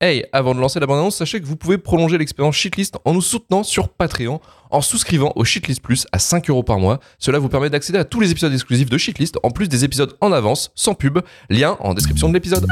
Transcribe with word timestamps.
Hey, 0.00 0.24
avant 0.32 0.54
de 0.54 0.60
lancer 0.60 0.78
la 0.78 0.86
bande-annonce, 0.86 1.16
sachez 1.16 1.40
que 1.40 1.46
vous 1.46 1.56
pouvez 1.56 1.76
prolonger 1.76 2.18
l'expérience 2.18 2.54
Shitlist 2.54 2.98
en 3.04 3.14
nous 3.14 3.20
soutenant 3.20 3.64
sur 3.64 3.88
Patreon 3.88 4.40
en 4.70 4.80
souscrivant 4.80 5.32
au 5.34 5.42
Shitlist 5.42 5.82
Plus 5.82 6.06
à 6.12 6.20
5 6.20 6.48
euros 6.50 6.62
par 6.62 6.78
mois. 6.78 7.00
Cela 7.18 7.40
vous 7.40 7.48
permet 7.48 7.68
d'accéder 7.68 7.98
à 7.98 8.04
tous 8.04 8.20
les 8.20 8.30
épisodes 8.30 8.52
exclusifs 8.52 8.88
de 8.88 8.96
Shitlist 8.96 9.40
en 9.42 9.50
plus 9.50 9.68
des 9.68 9.84
épisodes 9.84 10.16
en 10.20 10.30
avance, 10.30 10.70
sans 10.76 10.94
pub. 10.94 11.18
Lien 11.50 11.76
en 11.80 11.94
description 11.94 12.28
de 12.28 12.34
l'épisode. 12.34 12.64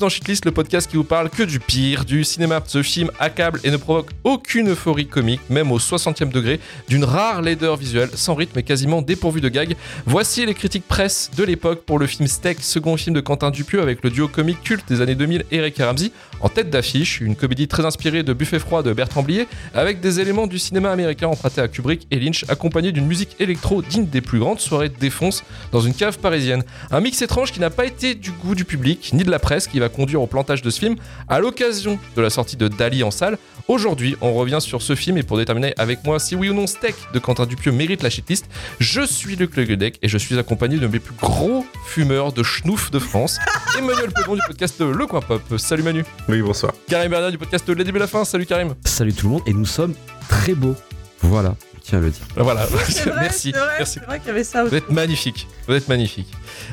Dans 0.00 0.08
Shitlist, 0.08 0.46
le 0.46 0.50
podcast 0.50 0.90
qui 0.90 0.96
vous 0.96 1.04
parle 1.04 1.28
que 1.28 1.42
du 1.42 1.60
pire 1.60 2.04
du 2.06 2.24
cinéma. 2.24 2.62
Ce 2.66 2.82
film 2.82 3.10
accable 3.20 3.60
et 3.64 3.70
ne 3.70 3.76
provoque 3.76 4.10
aucune 4.24 4.70
euphorie 4.70 5.06
comique, 5.06 5.42
même 5.50 5.70
au 5.70 5.78
60e 5.78 6.30
degré, 6.30 6.58
d'une 6.88 7.04
rare 7.04 7.42
laideur 7.42 7.76
visuelle, 7.76 8.08
sans 8.14 8.34
rythme 8.34 8.58
et 8.58 8.62
quasiment 8.62 9.02
dépourvu 9.02 9.42
de 9.42 9.50
gags. 9.50 9.76
Voici 10.06 10.46
les 10.46 10.54
critiques 10.54 10.88
presse 10.88 11.30
de 11.36 11.44
l'époque 11.44 11.82
pour 11.84 11.98
le 11.98 12.06
film 12.06 12.26
Steak, 12.26 12.62
second 12.62 12.96
film 12.96 13.14
de 13.14 13.20
Quentin 13.20 13.50
Dupieux 13.50 13.82
avec 13.82 14.02
le 14.02 14.08
duo 14.08 14.26
comique 14.26 14.62
culte 14.62 14.88
des 14.88 15.02
années 15.02 15.14
2000, 15.14 15.44
Eric 15.50 15.78
et 15.78 15.84
Ramsey, 15.84 16.12
en 16.40 16.48
tête 16.48 16.70
d'affiche, 16.70 17.20
une 17.20 17.36
comédie 17.36 17.68
très 17.68 17.84
inspirée 17.84 18.22
de 18.22 18.32
Buffet 18.32 18.58
froid 18.58 18.82
de 18.82 18.94
Bertrand 18.94 19.22
Blier, 19.22 19.46
avec 19.74 20.00
des 20.00 20.20
éléments 20.20 20.46
du 20.46 20.58
cinéma 20.58 20.90
américain 20.90 21.28
empruntés 21.28 21.60
à 21.60 21.68
Kubrick 21.68 22.06
et 22.10 22.18
Lynch, 22.18 22.46
accompagnés 22.48 22.92
d'une 22.92 23.06
musique 23.06 23.36
électro 23.38 23.82
digne 23.82 24.06
des 24.06 24.22
plus 24.22 24.38
grandes 24.38 24.60
soirées 24.60 24.88
de 24.88 24.98
défonce 24.98 25.44
dans 25.72 25.80
une 25.80 25.92
cave 25.92 26.18
parisienne. 26.18 26.62
Un 26.90 27.00
mix 27.00 27.20
étrange 27.20 27.52
qui 27.52 27.60
n'a 27.60 27.68
pas 27.68 27.84
été 27.84 28.14
du 28.14 28.30
goût 28.32 28.54
du 28.54 28.64
public, 28.64 29.10
ni 29.12 29.24
de 29.24 29.30
la 29.30 29.38
presse, 29.38 29.66
qui 29.66 29.78
va 29.78 29.89
conduire 29.90 30.22
au 30.22 30.26
plantage 30.26 30.62
de 30.62 30.70
ce 30.70 30.80
film 30.80 30.96
à 31.28 31.40
l'occasion 31.40 31.98
de 32.16 32.22
la 32.22 32.30
sortie 32.30 32.56
de 32.56 32.68
Dali 32.68 33.02
en 33.02 33.10
salle. 33.10 33.38
Aujourd'hui, 33.68 34.16
on 34.20 34.34
revient 34.34 34.58
sur 34.60 34.82
ce 34.82 34.94
film 34.94 35.18
et 35.18 35.22
pour 35.22 35.36
déterminer 35.36 35.74
avec 35.78 36.04
moi 36.04 36.18
si 36.18 36.34
oui 36.34 36.48
ou 36.48 36.54
non 36.54 36.66
Steak 36.66 36.94
de 37.12 37.18
Quentin 37.18 37.46
Dupieux 37.46 37.72
mérite 37.72 38.02
la 38.02 38.10
shitlist, 38.10 38.46
je 38.78 39.02
suis 39.02 39.36
Luc 39.36 39.56
Le 39.56 39.64
Guedec 39.64 39.98
et 40.02 40.08
je 40.08 40.18
suis 40.18 40.38
accompagné 40.38 40.78
de 40.78 40.86
mes 40.86 40.98
plus 40.98 41.14
gros 41.14 41.64
fumeurs 41.86 42.32
de 42.32 42.42
schnouf 42.42 42.90
de 42.90 42.98
France, 42.98 43.38
Emmanuel 43.78 44.10
Pedon 44.12 44.34
du 44.34 44.40
podcast 44.46 44.80
Le 44.80 45.06
Coin 45.06 45.20
Pop. 45.20 45.42
Salut 45.56 45.82
Manu. 45.82 46.04
Oui, 46.28 46.42
bonsoir. 46.42 46.72
Karim 46.88 47.10
Bernard 47.10 47.30
du 47.30 47.38
podcast 47.38 47.68
Le 47.68 47.84
Début 47.84 47.98
et 47.98 48.00
la 48.00 48.06
Fin. 48.06 48.24
Salut 48.24 48.46
Karim. 48.46 48.74
Salut 48.84 49.12
tout 49.12 49.26
le 49.26 49.32
monde, 49.34 49.42
et 49.46 49.52
nous 49.52 49.66
sommes 49.66 49.94
très 50.28 50.54
beaux. 50.54 50.74
Voilà, 51.22 51.54
tiens 51.90 51.98
à 51.98 52.02
le 52.02 52.10
dire. 52.10 52.22
Voilà, 52.36 52.64
vrai, 52.66 52.78
merci. 52.86 52.92
c'est 52.92 53.10
vrai, 53.10 53.74
merci. 53.78 53.98
C'est 53.98 54.06
vrai 54.06 54.18
qu'il 54.18 54.28
y 54.28 54.30
avait 54.30 54.44
ça 54.44 54.64
Vous 54.64 54.74
êtes 54.74 54.90
magnifique. 54.90 55.48
Vous 55.66 55.74
êtes 55.74 55.88
magnifique. 55.88 56.28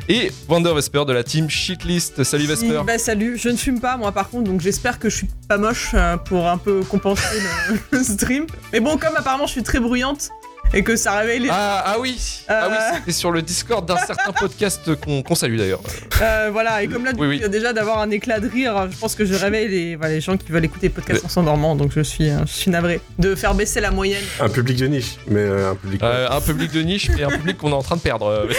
Et 0.08 0.32
Wander 0.48 0.73
Vesper 0.73 1.06
de 1.06 1.14
la 1.14 1.23
team 1.23 1.50
Shitlist. 1.50 2.23
Salut 2.23 2.46
Vesper. 2.46 2.82
Bah 2.86 2.98
salut, 2.98 3.38
je 3.38 3.50
ne 3.50 3.58
fume 3.58 3.80
pas 3.80 3.98
moi 3.98 4.12
par 4.12 4.30
contre, 4.30 4.50
donc 4.50 4.62
j'espère 4.62 5.00
que 5.00 5.10
je 5.10 5.18
suis 5.18 5.30
pas 5.48 5.58
moche 5.58 5.92
euh, 5.94 6.18
pour 6.18 6.48
un 6.48 6.58
peu 6.58 6.82
compenser 6.84 7.40
le, 7.70 7.80
le 7.98 8.04
stream. 8.04 8.45
Mais 8.72 8.80
bon, 8.80 8.98
comme 8.98 9.16
apparemment 9.16 9.48
je 9.48 9.54
suis 9.54 9.64
très 9.64 9.80
bruyante 9.80 10.30
et 10.73 10.84
que 10.84 10.96
ça 10.96 11.18
réveille 11.20 11.40
les... 11.42 11.50
Ah, 11.52 11.84
ah 11.86 11.96
oui, 12.00 12.18
ah 12.48 12.68
oui, 12.70 12.76
Euh. 12.78 12.96
c'était 12.98 13.12
sur 13.12 13.32
le 13.32 13.42
Discord 13.42 13.86
d'un 13.88 13.98
certain 13.98 14.32
podcast 14.39 14.89
qu'on 15.23 15.36
salue 15.36 15.58
d'ailleurs. 15.58 15.82
Euh, 16.22 16.50
voilà, 16.52 16.83
et 16.83 16.88
comme 16.88 17.05
là, 17.05 17.14
du 17.14 17.20
Oui, 17.22 17.38
coup, 17.39 17.44
oui. 17.45 17.50
déjà 17.50 17.73
d'avoir 17.73 18.00
un 18.00 18.10
éclat 18.11 18.39
de 18.39 18.48
rire, 18.50 18.88
je 18.92 18.98
pense 18.98 19.16
que 19.16 19.26
je 19.26 19.33
réveille 19.33 19.67
les, 19.70 19.95
voilà, 19.95 20.14
les 20.16 20.22
gens 20.22 20.38
qui 20.38 20.52
veulent 20.52 20.66
écouter 20.66 20.89
podcast 20.89 21.23
en 21.26 21.30
s'endormant, 21.30 21.76
donc 21.76 21.92
je 21.95 22.02
suis, 22.02 22.30
euh, 22.30 22.39
je 22.45 22.54
suis 22.54 22.72
navré. 22.72 23.02
De 23.20 23.36
faire 23.36 23.54
baisser 23.56 23.82
la 23.82 23.92
moyenne. 23.92 24.23
Un 24.39 24.50
public 24.50 24.77
de 24.77 24.88
niche, 24.88 25.17
mais 25.27 25.39
euh, 25.42 25.72
un 25.72 25.76
public. 25.76 26.04
Euh, 26.04 26.27
un 26.30 26.42
public 26.42 26.72
de 26.72 26.82
niche 26.82 27.10
et 27.17 27.23
un 27.23 27.30
public 27.30 27.58
qu'on 27.58 27.70
est 27.72 27.73
en 27.73 27.82
train 27.83 27.95
de 27.95 28.02
perdre. 28.02 28.27
euh, 28.27 28.48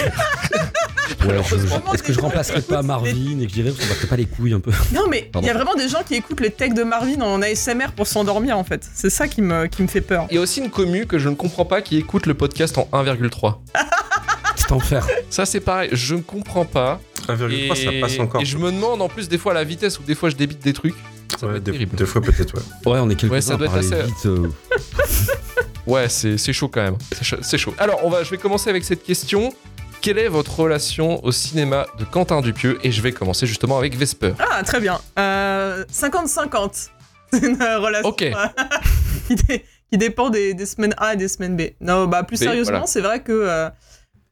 Est-ce 1.93 2.03
que 2.03 2.13
je 2.13 2.19
remplacerais 2.19 2.61
pas 2.61 2.81
Marvin 2.81 3.39
et 3.41 3.45
que 3.45 3.49
je 3.49 3.61
dirais 3.61 3.71
qu'on 3.71 3.85
battait 3.87 4.07
pas 4.07 4.15
les 4.15 4.25
couilles 4.25 4.53
un 4.53 4.59
peu 4.59 4.71
Non 4.93 5.07
mais 5.09 5.29
il 5.39 5.45
y 5.45 5.49
a 5.49 5.53
vraiment 5.53 5.75
des 5.75 5.89
gens 5.89 5.99
qui 6.07 6.15
écoutent 6.15 6.39
les 6.39 6.51
textes 6.51 6.77
de 6.77 6.83
Marvin 6.83 7.19
en 7.21 7.41
ASMR 7.41 7.87
pour 7.95 8.07
s'endormir 8.07 8.57
en 8.57 8.63
fait. 8.63 8.87
C'est 8.93 9.09
ça 9.09 9.27
qui 9.27 9.41
me, 9.41 9.65
qui 9.67 9.81
me 9.81 9.87
fait 9.87 10.01
peur. 10.01 10.27
Il 10.29 10.35
y 10.35 10.37
a 10.37 10.41
aussi 10.41 10.61
une 10.61 10.69
commu 10.69 11.05
que 11.05 11.19
je 11.19 11.29
ne 11.29 11.35
comprends 11.35 11.65
pas 11.65 11.81
qui 11.81 11.97
écoute 11.99 12.25
le 12.25 12.33
podcast 12.33 12.77
en 12.77 12.87
1,3. 12.93 13.57
C'est 14.55 14.71
enfer. 14.71 15.05
Ça 15.29 15.45
c'est 15.45 15.59
pareil, 15.61 15.89
je 15.93 16.15
ne 16.15 16.21
comprends 16.21 16.65
pas. 16.65 16.99
1,3, 17.27 17.75
ça 17.75 17.91
passe 18.01 18.19
encore. 18.19 18.41
et 18.41 18.45
je 18.45 18.57
me 18.57 18.71
demande 18.71 19.01
en 19.01 19.07
plus 19.07 19.29
des 19.29 19.37
fois 19.37 19.53
la 19.53 19.63
vitesse 19.63 19.99
ou 19.99 20.03
des 20.03 20.15
fois 20.15 20.29
je 20.29 20.35
débite 20.35 20.63
des 20.63 20.73
trucs. 20.73 20.95
Ça 21.39 21.45
doit 21.45 21.55
Ouais, 21.55 21.61
terrible. 21.61 21.95
des 21.95 22.05
fois 22.05 22.21
peut-être, 22.21 22.55
ouais. 22.55 22.91
Ouais, 22.91 22.99
on 22.99 23.09
est 23.09 23.15
quelques-uns 23.15 23.35
Ouais, 23.35 23.41
ça 23.41 23.53
à 23.53 23.57
doit 23.57 23.67
être 23.67 23.73
parler 23.73 23.93
assez- 23.93 24.03
vite. 24.07 24.25
euh, 24.25 24.47
Ouais, 25.87 26.09
c'est 26.09 26.37
c'est 26.37 26.53
chaud 26.53 26.67
quand 26.67 26.81
même. 26.81 26.97
C'est 27.11 27.23
chaud- 27.23 27.37
C'est 27.41 27.57
chaud. 27.57 27.73
Alors, 27.77 27.99
on 28.03 28.09
va, 28.09 28.23
je 28.23 28.29
vais 28.29 28.37
commencer 28.37 28.69
avec 28.69 28.83
cette 28.83 29.03
question. 29.03 29.53
Quelle 30.01 30.17
est 30.17 30.27
votre 30.27 30.59
relation 30.59 31.23
au 31.25 31.31
cinéma 31.31 31.85
de 31.97 32.05
Quentin 32.05 32.41
Dupieux? 32.41 32.79
Et 32.83 32.91
je 32.91 33.01
vais 33.01 33.11
commencer 33.11 33.45
justement 33.47 33.77
avec 33.77 33.95
Vesper. 33.97 34.33
Ah 34.39 34.63
très 34.63 34.79
bien. 34.79 34.99
Euh, 35.17 35.83
50-50. 35.91 36.89
C'est 37.33 37.39
une 37.45 37.61
euh, 37.61 37.79
relation 37.79 38.09
Ok. 38.09 38.21
euh, 38.23 39.57
qui 39.91 39.97
dépend 39.97 40.29
des, 40.29 40.53
des 40.53 40.65
semaines 40.65 40.93
A 40.97 41.13
et 41.13 41.17
des 41.17 41.27
semaines 41.27 41.55
B. 41.57 41.61
Non, 41.81 42.05
bah 42.07 42.23
plus 42.23 42.37
B, 42.37 42.43
sérieusement, 42.43 42.71
voilà. 42.73 42.87
c'est 42.87 43.01
vrai 43.01 43.21
que 43.21 43.31
euh, 43.31 43.69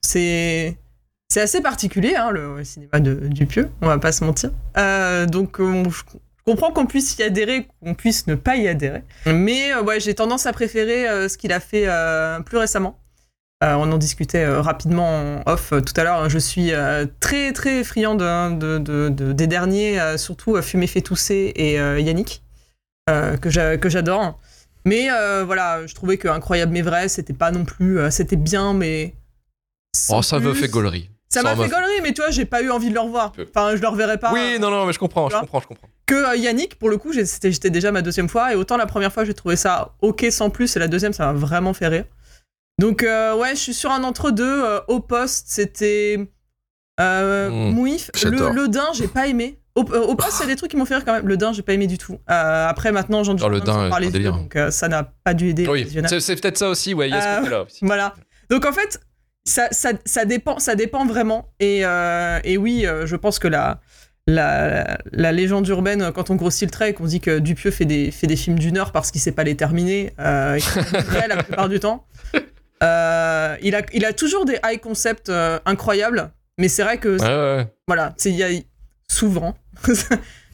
c'est 0.01 0.77
c'est 1.29 1.41
assez 1.41 1.61
particulier 1.61 2.15
hein, 2.15 2.31
le, 2.31 2.57
le 2.57 2.63
cinéma 2.63 2.99
de 2.99 3.13
Dupieux. 3.27 3.69
On 3.81 3.87
va 3.87 3.97
pas 3.97 4.11
se 4.11 4.23
mentir. 4.23 4.51
Euh, 4.77 5.25
donc 5.25 5.59
euh, 5.59 5.83
je 5.89 6.01
comprends 6.45 6.71
qu'on 6.71 6.85
puisse 6.85 7.17
y 7.17 7.23
adhérer, 7.23 7.67
qu'on 7.83 7.93
puisse 7.95 8.27
ne 8.27 8.35
pas 8.35 8.55
y 8.55 8.67
adhérer. 8.67 9.03
Mais 9.25 9.73
euh, 9.73 9.81
ouais, 9.81 9.99
j'ai 9.99 10.13
tendance 10.15 10.45
à 10.45 10.53
préférer 10.53 11.27
ce 11.27 11.37
qu'il 11.37 11.51
a 11.51 11.59
fait 11.59 11.87
plus 12.45 12.57
récemment. 12.57 12.97
On 13.61 13.91
en 13.91 13.97
discutait 13.97 14.45
rapidement 14.47 15.41
en 15.47 15.51
off 15.51 15.73
tout 15.85 15.93
à 15.99 16.03
l'heure. 16.03 16.29
Je 16.29 16.37
suis 16.37 16.71
très 17.19 17.51
très 17.53 17.83
friand 17.83 18.13
de, 18.15 18.53
de- 18.55 18.77
de- 18.77 19.09
de- 19.09 19.33
des 19.33 19.47
derniers, 19.47 19.99
surtout 20.17 20.61
Fumé 20.61 20.85
fait 20.87 21.01
tousser 21.01 21.51
et 21.55 21.73
Yannick, 22.01 22.43
que 23.07 23.49
j'adore. 23.89 24.39
Mais 24.87 25.09
euh, 25.11 25.43
voilà, 25.45 25.85
je 25.85 25.93
trouvais 25.93 26.17
que 26.17 26.27
Incroyable 26.29 26.71
mais 26.71 26.81
vrai, 26.81 27.09
c'était 27.09 27.33
pas 27.33 27.51
non 27.51 27.65
plus, 27.65 27.99
euh, 27.99 28.09
c'était 28.09 28.35
bien, 28.37 28.73
mais 28.73 29.15
Oh, 30.09 30.21
ça 30.21 30.39
me 30.39 30.53
fait 30.53 30.69
gaulerie. 30.69 31.09
Ça 31.29 31.43
m'a 31.43 31.55
fait 31.55 31.67
gaulerie, 31.69 31.99
mais 32.01 32.13
tu 32.13 32.21
vois, 32.21 32.31
j'ai 32.31 32.45
pas 32.45 32.61
eu 32.61 32.71
envie 32.71 32.87
de 32.89 32.93
le 32.93 33.01
revoir. 33.01 33.33
Enfin, 33.49 33.75
je 33.75 33.81
le 33.81 33.87
reverrai 33.89 34.17
pas. 34.17 34.31
Oui, 34.31 34.57
non, 34.59 34.69
non, 34.71 34.85
mais 34.85 34.93
je 34.93 34.99
comprends, 34.99 35.29
je 35.29 35.35
comprends, 35.37 35.59
je 35.59 35.67
comprends. 35.67 35.89
Que 36.05 36.15
euh, 36.15 36.35
Yannick, 36.37 36.79
pour 36.79 36.89
le 36.89 36.97
coup, 36.97 37.11
j'étais 37.11 37.69
déjà 37.69 37.91
ma 37.91 38.01
deuxième 38.01 38.29
fois, 38.29 38.53
et 38.53 38.55
autant 38.55 38.77
la 38.77 38.85
première 38.85 39.11
fois, 39.11 39.25
j'ai 39.25 39.33
trouvé 39.33 39.57
ça 39.57 39.93
ok 40.01 40.25
sans 40.31 40.49
plus, 40.49 40.73
et 40.75 40.79
la 40.79 40.87
deuxième, 40.87 41.11
ça 41.11 41.25
m'a 41.25 41.33
vraiment 41.33 41.73
fait 41.73 41.87
rire. 41.87 42.05
Donc, 42.79 43.03
euh, 43.03 43.35
ouais, 43.35 43.55
je 43.55 43.59
suis 43.59 43.73
sur 43.73 43.91
un 43.91 44.03
entre-deux. 44.05 44.63
euh, 44.63 44.79
au 44.87 44.99
poste, 45.01 45.47
c'était. 45.49 46.29
Euh, 46.99 47.49
Mm, 47.49 47.71
Mouif. 47.73 48.09
Le, 48.23 48.29
le 48.53 48.67
daim, 48.69 48.87
j'ai 48.93 49.07
pas 49.07 49.27
aimé. 49.27 49.59
Au, 49.77 49.85
euh, 49.93 50.01
au 50.01 50.15
poste, 50.15 50.39
il 50.39 50.41
y 50.41 50.45
a 50.45 50.47
des 50.47 50.55
trucs 50.55 50.71
qui 50.71 50.77
m'ont 50.77 50.85
fait 50.85 50.95
rire 50.95 51.05
quand 51.05 51.13
même. 51.13 51.27
Le 51.27 51.37
daim, 51.37 51.53
j'ai 51.53 51.61
pas 51.61 51.73
aimé 51.73 51.87
du 51.87 51.97
tout. 51.97 52.17
Euh, 52.29 52.67
après, 52.67 52.91
maintenant, 52.91 53.23
j'en 53.23 53.33
le 53.33 53.61
daim, 53.61 53.89
par 53.89 53.99
c'est 53.99 54.01
les 54.01 54.07
un 54.07 54.11
délire. 54.11 54.31
yeux, 54.33 54.37
donc 54.41 54.55
euh, 54.55 54.71
ça 54.71 54.87
n'a 54.87 55.03
pas 55.23 55.33
dû 55.33 55.49
aider. 55.49 55.67
Oui, 55.67 55.87
c'est 56.19 56.35
peut-être 56.41 56.57
ça 56.57 56.69
aussi, 56.69 56.93
ouais, 56.93 57.07
il 57.09 57.11
y 57.13 57.17
a 57.17 57.21
ce 57.21 57.39
côté-là 57.39 57.61
aussi. 57.63 57.79
Voilà. 57.83 58.13
Donc 58.49 58.65
en 58.65 58.71
fait, 58.73 58.99
ça, 59.45 59.67
ça, 59.71 59.91
ça, 60.05 60.25
dépend, 60.25 60.59
ça 60.59 60.75
dépend 60.75 61.05
vraiment. 61.05 61.47
Et, 61.59 61.81
et 62.43 62.57
oui, 62.57 62.85
je 63.05 63.15
pense 63.15 63.39
que 63.39 63.47
la, 63.47 63.79
la, 64.27 64.97
la 65.11 65.31
légende 65.31 65.67
urbaine, 65.67 66.11
quand 66.13 66.29
on 66.31 66.35
grossit 66.35 66.67
le 66.67 66.71
trait 66.71 66.89
et 66.89 66.93
qu'on 66.93 67.05
dit 67.05 67.21
que 67.21 67.39
Dupieux 67.39 67.71
fait 67.71 67.85
des, 67.85 68.11
fait 68.11 68.27
des 68.27 68.35
films 68.35 68.59
d'une 68.59 68.77
heure 68.77 68.91
parce 68.91 69.11
qu'il 69.11 69.21
sait 69.21 69.31
pas 69.31 69.43
les 69.45 69.55
terminer, 69.55 70.11
euh, 70.19 70.57
vrai 71.07 71.27
la 71.29 71.41
plupart 71.43 71.69
du 71.69 71.79
temps, 71.79 72.05
euh, 72.83 73.55
il, 73.61 73.75
a, 73.75 73.81
il 73.93 74.05
a 74.05 74.13
toujours 74.13 74.45
des 74.45 74.57
high 74.65 74.79
concepts 74.79 75.29
euh, 75.29 75.59
incroyables. 75.65 76.31
Mais 76.57 76.67
c'est 76.67 76.83
vrai 76.83 76.97
que 76.97 77.09
Ouais, 77.09 77.21
ouais, 77.21 77.57
ouais. 77.63 77.67
voilà, 77.87 78.13
c'est- 78.17 78.31
il 78.31 78.35
y 78.35 78.43
a 78.43 78.49
souvent. 79.11 79.55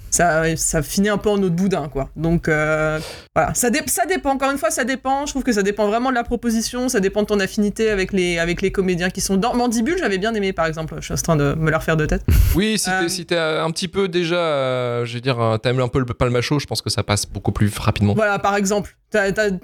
Ça, 0.09 0.55
ça 0.57 0.83
finit 0.83 1.09
un 1.09 1.17
peu 1.17 1.29
en 1.29 1.39
de 1.39 1.49
boudin, 1.49 1.89
quoi. 1.89 2.11
Donc, 2.15 2.47
euh, 2.47 2.99
voilà. 3.35 3.55
Ça, 3.55 3.71
dé- 3.71 3.81
ça 3.87 4.05
dépend, 4.05 4.29
encore 4.29 4.51
une 4.51 4.59
fois, 4.59 4.69
ça 4.69 4.83
dépend. 4.83 5.25
Je 5.25 5.31
trouve 5.31 5.41
que 5.41 5.51
ça 5.51 5.63
dépend 5.63 5.87
vraiment 5.87 6.11
de 6.11 6.13
la 6.13 6.23
proposition, 6.23 6.87
ça 6.87 6.99
dépend 6.99 7.23
de 7.23 7.25
ton 7.25 7.39
affinité 7.39 7.89
avec 7.89 8.13
les, 8.13 8.37
avec 8.37 8.61
les 8.61 8.71
comédiens 8.71 9.09
qui 9.09 9.21
sont 9.21 9.37
dans. 9.37 9.55
Mandibule, 9.55 9.97
j'avais 9.97 10.19
bien 10.19 10.31
aimé, 10.35 10.53
par 10.53 10.67
exemple. 10.67 10.93
Je 10.99 11.05
suis 11.05 11.13
en 11.13 11.17
train 11.17 11.35
de 11.35 11.55
me 11.57 11.71
la 11.71 11.79
refaire 11.79 11.97
de 11.97 12.05
tête. 12.05 12.21
Oui, 12.55 12.77
si 12.77 12.85
t'es 12.91 12.91
Euh, 12.91 13.07
si 13.07 13.25
t'es, 13.25 13.35
un 13.39 13.71
petit 13.71 13.87
peu 13.87 14.07
déjà, 14.07 14.35
euh, 14.35 15.03
je 15.05 15.15
veux 15.15 15.19
dire, 15.21 15.39
euh, 15.41 15.57
t'aimes 15.57 15.79
un 15.79 15.87
peu 15.87 15.97
le 15.97 16.05
palmacho, 16.05 16.59
je 16.59 16.67
pense 16.67 16.83
que 16.83 16.91
ça 16.91 17.01
passe 17.01 17.25
beaucoup 17.25 17.51
plus 17.51 17.75
rapidement. 17.79 18.13
Voilà, 18.13 18.37
par 18.37 18.55
exemple. 18.55 18.95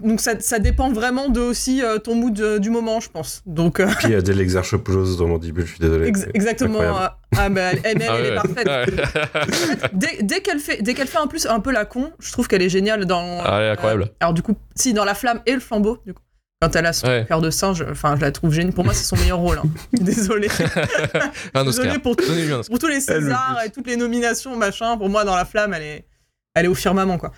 Donc 0.01 0.21
ça, 0.21 0.39
ça 0.39 0.59
dépend 0.59 0.91
vraiment 0.91 1.29
de 1.29 1.39
aussi 1.41 1.83
euh, 1.83 1.97
ton 1.97 2.15
mood 2.15 2.39
euh, 2.39 2.59
du 2.59 2.69
moment, 2.69 2.99
je 2.99 3.09
pense. 3.09 3.41
Donc 3.45 3.79
euh, 3.79 3.87
Puis 3.97 4.09
il 4.09 4.11
y 4.11 4.15
a 4.15 4.21
des 4.21 4.39
exarchopoulos 4.39 5.15
dans 5.17 5.27
mandibule, 5.27 5.65
je 5.65 5.71
suis 5.71 5.79
désolé. 5.79 6.07
ex- 6.07 6.27
exactement. 6.33 6.81
euh, 6.81 7.07
ah 7.37 7.49
bah 7.49 7.61
elle, 7.71 7.79
elle- 7.83 7.97
mais 7.97 8.05
elle, 8.05 8.11
Ah 8.11 8.17
elle 8.19 8.25
est 8.25 8.35
parfaite. 8.35 9.91
Dès, 9.93 10.17
dès 10.21 10.41
qu'elle 10.41 10.59
fait, 10.59 10.81
dès 10.81 10.93
qu'elle 10.93 11.07
fait 11.07 11.17
en 11.17 11.27
plus 11.27 11.45
un 11.45 11.59
peu 11.59 11.71
la 11.71 11.85
con, 11.85 12.11
je 12.19 12.31
trouve 12.31 12.47
qu'elle 12.47 12.61
est 12.61 12.69
géniale 12.69 13.05
dans. 13.05 13.39
Ah, 13.43 13.57
elle 13.59 13.65
est 13.67 13.69
incroyable. 13.71 14.03
euh, 14.03 14.15
alors 14.19 14.33
du 14.33 14.41
coup, 14.41 14.55
si 14.75 14.93
dans 14.93 15.05
la 15.05 15.15
flamme 15.15 15.41
et 15.45 15.53
le 15.53 15.59
flambeau, 15.59 15.97
du 16.05 16.13
coup, 16.13 16.21
quand 16.61 16.75
elle 16.75 16.85
a 16.85 16.93
son 16.93 17.07
Ouais. 17.07 17.25
cœur 17.27 17.41
de 17.41 17.49
singe, 17.49 17.85
enfin 17.89 18.15
je 18.17 18.21
la 18.21 18.31
trouve 18.31 18.51
géniale. 18.53 18.73
Pour 18.73 18.83
moi, 18.83 18.93
c'est 18.93 19.05
son 19.05 19.15
meilleur 19.17 19.37
rôle. 19.39 19.57
hein. 19.59 19.69
Désolé. 19.93 20.47
Un 21.53 21.63
Désolé 21.65 21.97
pour, 21.99 22.15
tout- 22.15 22.23
pour 22.67 22.79
tous 22.79 22.87
les 22.87 22.99
Césars 22.99 23.57
et 23.65 23.69
toutes 23.69 23.87
les 23.87 23.95
nominations, 23.97 24.55
machin. 24.57 24.97
Pour 24.97 25.09
moi, 25.09 25.23
dans 25.25 25.35
la 25.35 25.45
flamme, 25.45 25.73
elle 25.73 25.83
est, 25.83 26.05
elle 26.55 26.65
est 26.65 26.69
au 26.69 26.75
firmament, 26.75 27.17
quoi. 27.17 27.31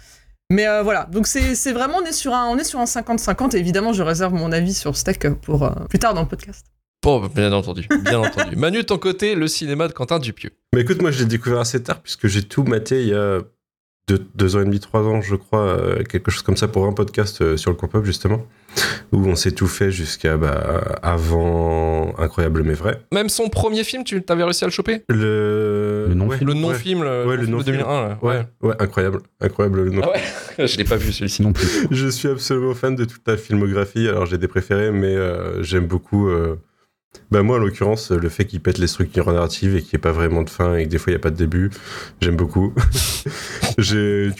Mais 0.51 0.67
euh, 0.67 0.83
voilà, 0.83 1.07
donc 1.09 1.27
c'est 1.27 1.55
c'est 1.55 1.71
vraiment, 1.71 1.99
on 2.01 2.05
est 2.05 2.11
sur 2.11 2.33
un 2.33 2.49
on 2.49 2.57
est 2.57 2.65
sur 2.65 2.79
un 2.79 2.83
50-50, 2.83 3.55
et 3.55 3.59
évidemment, 3.59 3.93
je 3.93 4.03
réserve 4.03 4.33
mon 4.33 4.51
avis 4.51 4.73
sur 4.73 4.97
Steak 4.97 5.29
pour 5.35 5.63
euh, 5.63 5.69
plus 5.87 5.97
tard 5.97 6.13
dans 6.13 6.21
le 6.21 6.27
podcast. 6.27 6.65
Bon, 7.01 7.25
bien 7.33 7.53
entendu, 7.53 7.87
bien 8.03 8.19
entendu. 8.25 8.57
Manu, 8.57 8.79
de 8.79 8.81
ton 8.83 8.97
côté, 8.97 9.33
le 9.33 9.47
cinéma 9.47 9.87
de 9.87 9.93
Quentin 9.93 10.19
Dupieux. 10.19 10.51
Mais 10.75 10.81
écoute, 10.81 11.01
moi 11.01 11.09
je 11.09 11.19
l'ai 11.19 11.25
découvert 11.25 11.59
assez 11.59 11.81
tard 11.81 12.01
puisque 12.01 12.27
j'ai 12.27 12.43
tout 12.43 12.63
maté 12.63 13.01
il 13.01 13.07
y 13.07 13.13
a 13.13 13.39
deux, 14.11 14.25
deux 14.35 14.55
ans 14.55 14.61
et 14.61 14.65
demi, 14.65 14.79
trois 14.79 15.01
ans, 15.03 15.21
je 15.21 15.35
crois, 15.35 15.61
euh, 15.67 16.03
quelque 16.03 16.31
chose 16.31 16.41
comme 16.41 16.57
ça 16.57 16.67
pour 16.67 16.85
un 16.85 16.91
podcast 16.93 17.41
euh, 17.41 17.55
sur 17.57 17.71
le 17.71 17.77
Compop 17.77 18.03
justement, 18.05 18.45
où 19.11 19.25
on 19.25 19.35
s'est 19.35 19.51
tout 19.53 19.67
fait 19.67 19.91
jusqu'à 19.91 20.37
bah, 20.37 20.81
avant 21.01 22.13
Incroyable 22.17 22.63
mais 22.63 22.73
vrai. 22.73 23.01
Même 23.13 23.29
son 23.29 23.47
premier 23.49 23.83
film, 23.83 24.03
tu 24.03 24.21
t'avais 24.21 24.43
réussi 24.43 24.63
à 24.63 24.67
le 24.67 24.71
choper? 24.71 25.03
Le, 25.07 26.07
Le 26.09 26.13
non-film. 26.13 26.47
Le 26.49 26.53
ouais, 26.53 26.59
non-film, 26.59 27.03
le, 27.03 27.25
Ouais, 27.25 27.35
le 27.37 27.43
film 27.43 27.45
de 27.47 27.51
non-film. 27.57 27.77
2001. 27.77 28.07
là. 28.09 28.17
Ouais, 28.21 28.41
ouais, 28.61 28.75
incroyable, 28.79 29.19
incroyable 29.39 29.83
le 29.83 29.89
nom. 29.91 30.01
Ah 30.03 30.09
ouais? 30.57 30.67
Je 30.67 30.77
l'ai 30.77 30.83
pas 30.83 30.97
vu 30.97 31.11
celui-ci. 31.11 31.41
Non 31.41 31.53
plus. 31.53 31.87
Je 31.91 32.07
suis 32.07 32.27
absolument 32.27 32.73
fan 32.73 32.95
de 32.95 33.05
toute 33.05 33.25
la 33.27 33.37
filmographie. 33.37 34.07
Alors 34.07 34.25
j'ai 34.25 34.37
des 34.37 34.47
préférés, 34.47 34.91
mais 34.91 35.15
euh, 35.15 35.63
j'aime 35.63 35.87
beaucoup. 35.87 36.27
euh, 36.27 36.55
Bah 37.29 37.43
moi, 37.43 37.57
en 37.57 37.59
l'occurrence, 37.59 38.11
le 38.11 38.29
fait 38.29 38.45
qu'il 38.45 38.59
pète 38.61 38.77
les 38.77 38.87
structures 38.87 39.31
narratives 39.31 39.75
et 39.75 39.81
qu'il 39.81 39.89
n'y 39.93 39.95
ait 39.95 40.01
pas 40.01 40.11
vraiment 40.11 40.43
de 40.43 40.49
fin 40.49 40.75
et 40.75 40.85
que 40.85 40.89
des 40.89 40.97
fois 40.97 41.11
il 41.11 41.15
n'y 41.15 41.19
a 41.19 41.23
pas 41.23 41.29
de 41.29 41.35
début, 41.35 41.69
j'aime 42.21 42.35
beaucoup. 42.35 42.73
tu 43.77 43.93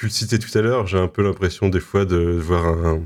le 0.03 0.09
citais 0.09 0.39
tout 0.39 0.55
à 0.57 0.61
l'heure, 0.61 0.87
j'ai 0.87 0.97
un 0.97 1.07
peu 1.07 1.23
l'impression 1.23 1.69
des 1.69 1.79
fois 1.79 2.05
de 2.05 2.17
voir 2.17 2.65
un, 2.67 3.01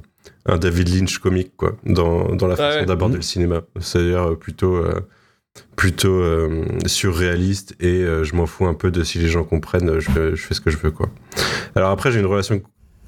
un 0.45 0.57
David 0.57 0.89
Lynch 0.89 1.19
comique 1.19 1.53
quoi, 1.55 1.75
dans, 1.85 2.35
dans 2.35 2.47
la 2.47 2.55
façon 2.55 2.79
ouais. 2.79 2.85
d'aborder 2.85 3.13
Mhm. 3.15 3.19
le 3.19 3.23
cinéma. 3.23 3.61
C'est-à-dire 3.79 4.31
euh, 4.31 4.35
plutôt 4.35 4.75
euh, 4.75 5.01
plutôt 5.75 6.19
euh, 6.21 6.65
surréaliste 6.85 7.75
et 7.79 8.01
euh, 8.03 8.23
je 8.23 8.35
m'en 8.35 8.45
fous 8.45 8.65
un 8.65 8.73
peu 8.73 8.91
de 8.91 9.03
si 9.03 9.19
les 9.19 9.27
gens 9.29 9.43
comprennent, 9.43 9.99
je 9.99 10.11
fais, 10.11 10.35
je 10.35 10.41
fais 10.41 10.53
ce 10.53 10.61
que 10.61 10.69
je 10.69 10.77
veux 10.77 10.91
quoi. 10.91 11.09
Alors 11.75 11.91
après, 11.91 12.11
j'ai 12.11 12.19
une 12.19 12.25
relation 12.25 12.61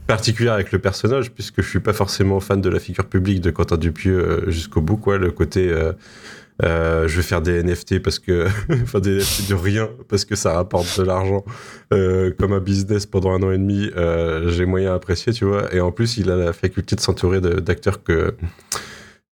particulière 0.05 0.53
avec 0.53 0.71
le 0.71 0.79
personnage 0.79 1.31
puisque 1.31 1.61
je 1.61 1.67
suis 1.67 1.81
pas 1.81 1.91
forcément 1.91 2.39
fan 2.39 2.61
de 2.61 2.69
la 2.69 2.79
figure 2.79 3.05
publique 3.05 3.41
de 3.41 3.51
Quentin 3.51 3.75
Dupieux 3.77 4.19
euh, 4.19 4.49
jusqu'au 4.51 4.79
bout 4.81 4.95
quoi 4.97 5.17
le 5.17 5.31
côté 5.31 5.69
je 6.63 7.15
vais 7.15 7.21
faire 7.21 7.41
des 7.41 7.63
NFT 7.63 7.99
parce 7.99 8.19
que 8.19 8.47
enfin 8.83 8.99
des 8.99 9.17
NFT 9.17 9.49
de 9.49 9.55
rien 9.55 9.89
parce 10.09 10.25
que 10.25 10.35
ça 10.35 10.53
rapporte 10.53 10.99
de 10.99 11.03
l'argent. 11.03 11.43
Euh, 11.93 12.31
comme 12.37 12.51
un 12.51 12.59
business 12.59 13.05
pendant 13.05 13.31
un 13.31 13.41
an 13.43 13.51
et 13.51 13.57
demi 13.57 13.89
euh, 13.95 14.49
j'ai 14.49 14.65
moyen 14.65 14.93
apprécié 14.93 15.31
tu 15.31 15.45
vois. 15.45 15.73
Et 15.73 15.79
en 15.79 15.91
plus 15.91 16.17
il 16.17 16.29
a 16.29 16.35
la 16.35 16.51
faculté 16.51 16.95
de 16.95 17.01
s'entourer 17.01 17.39
d'acteurs 17.39 18.03
que 18.03 18.35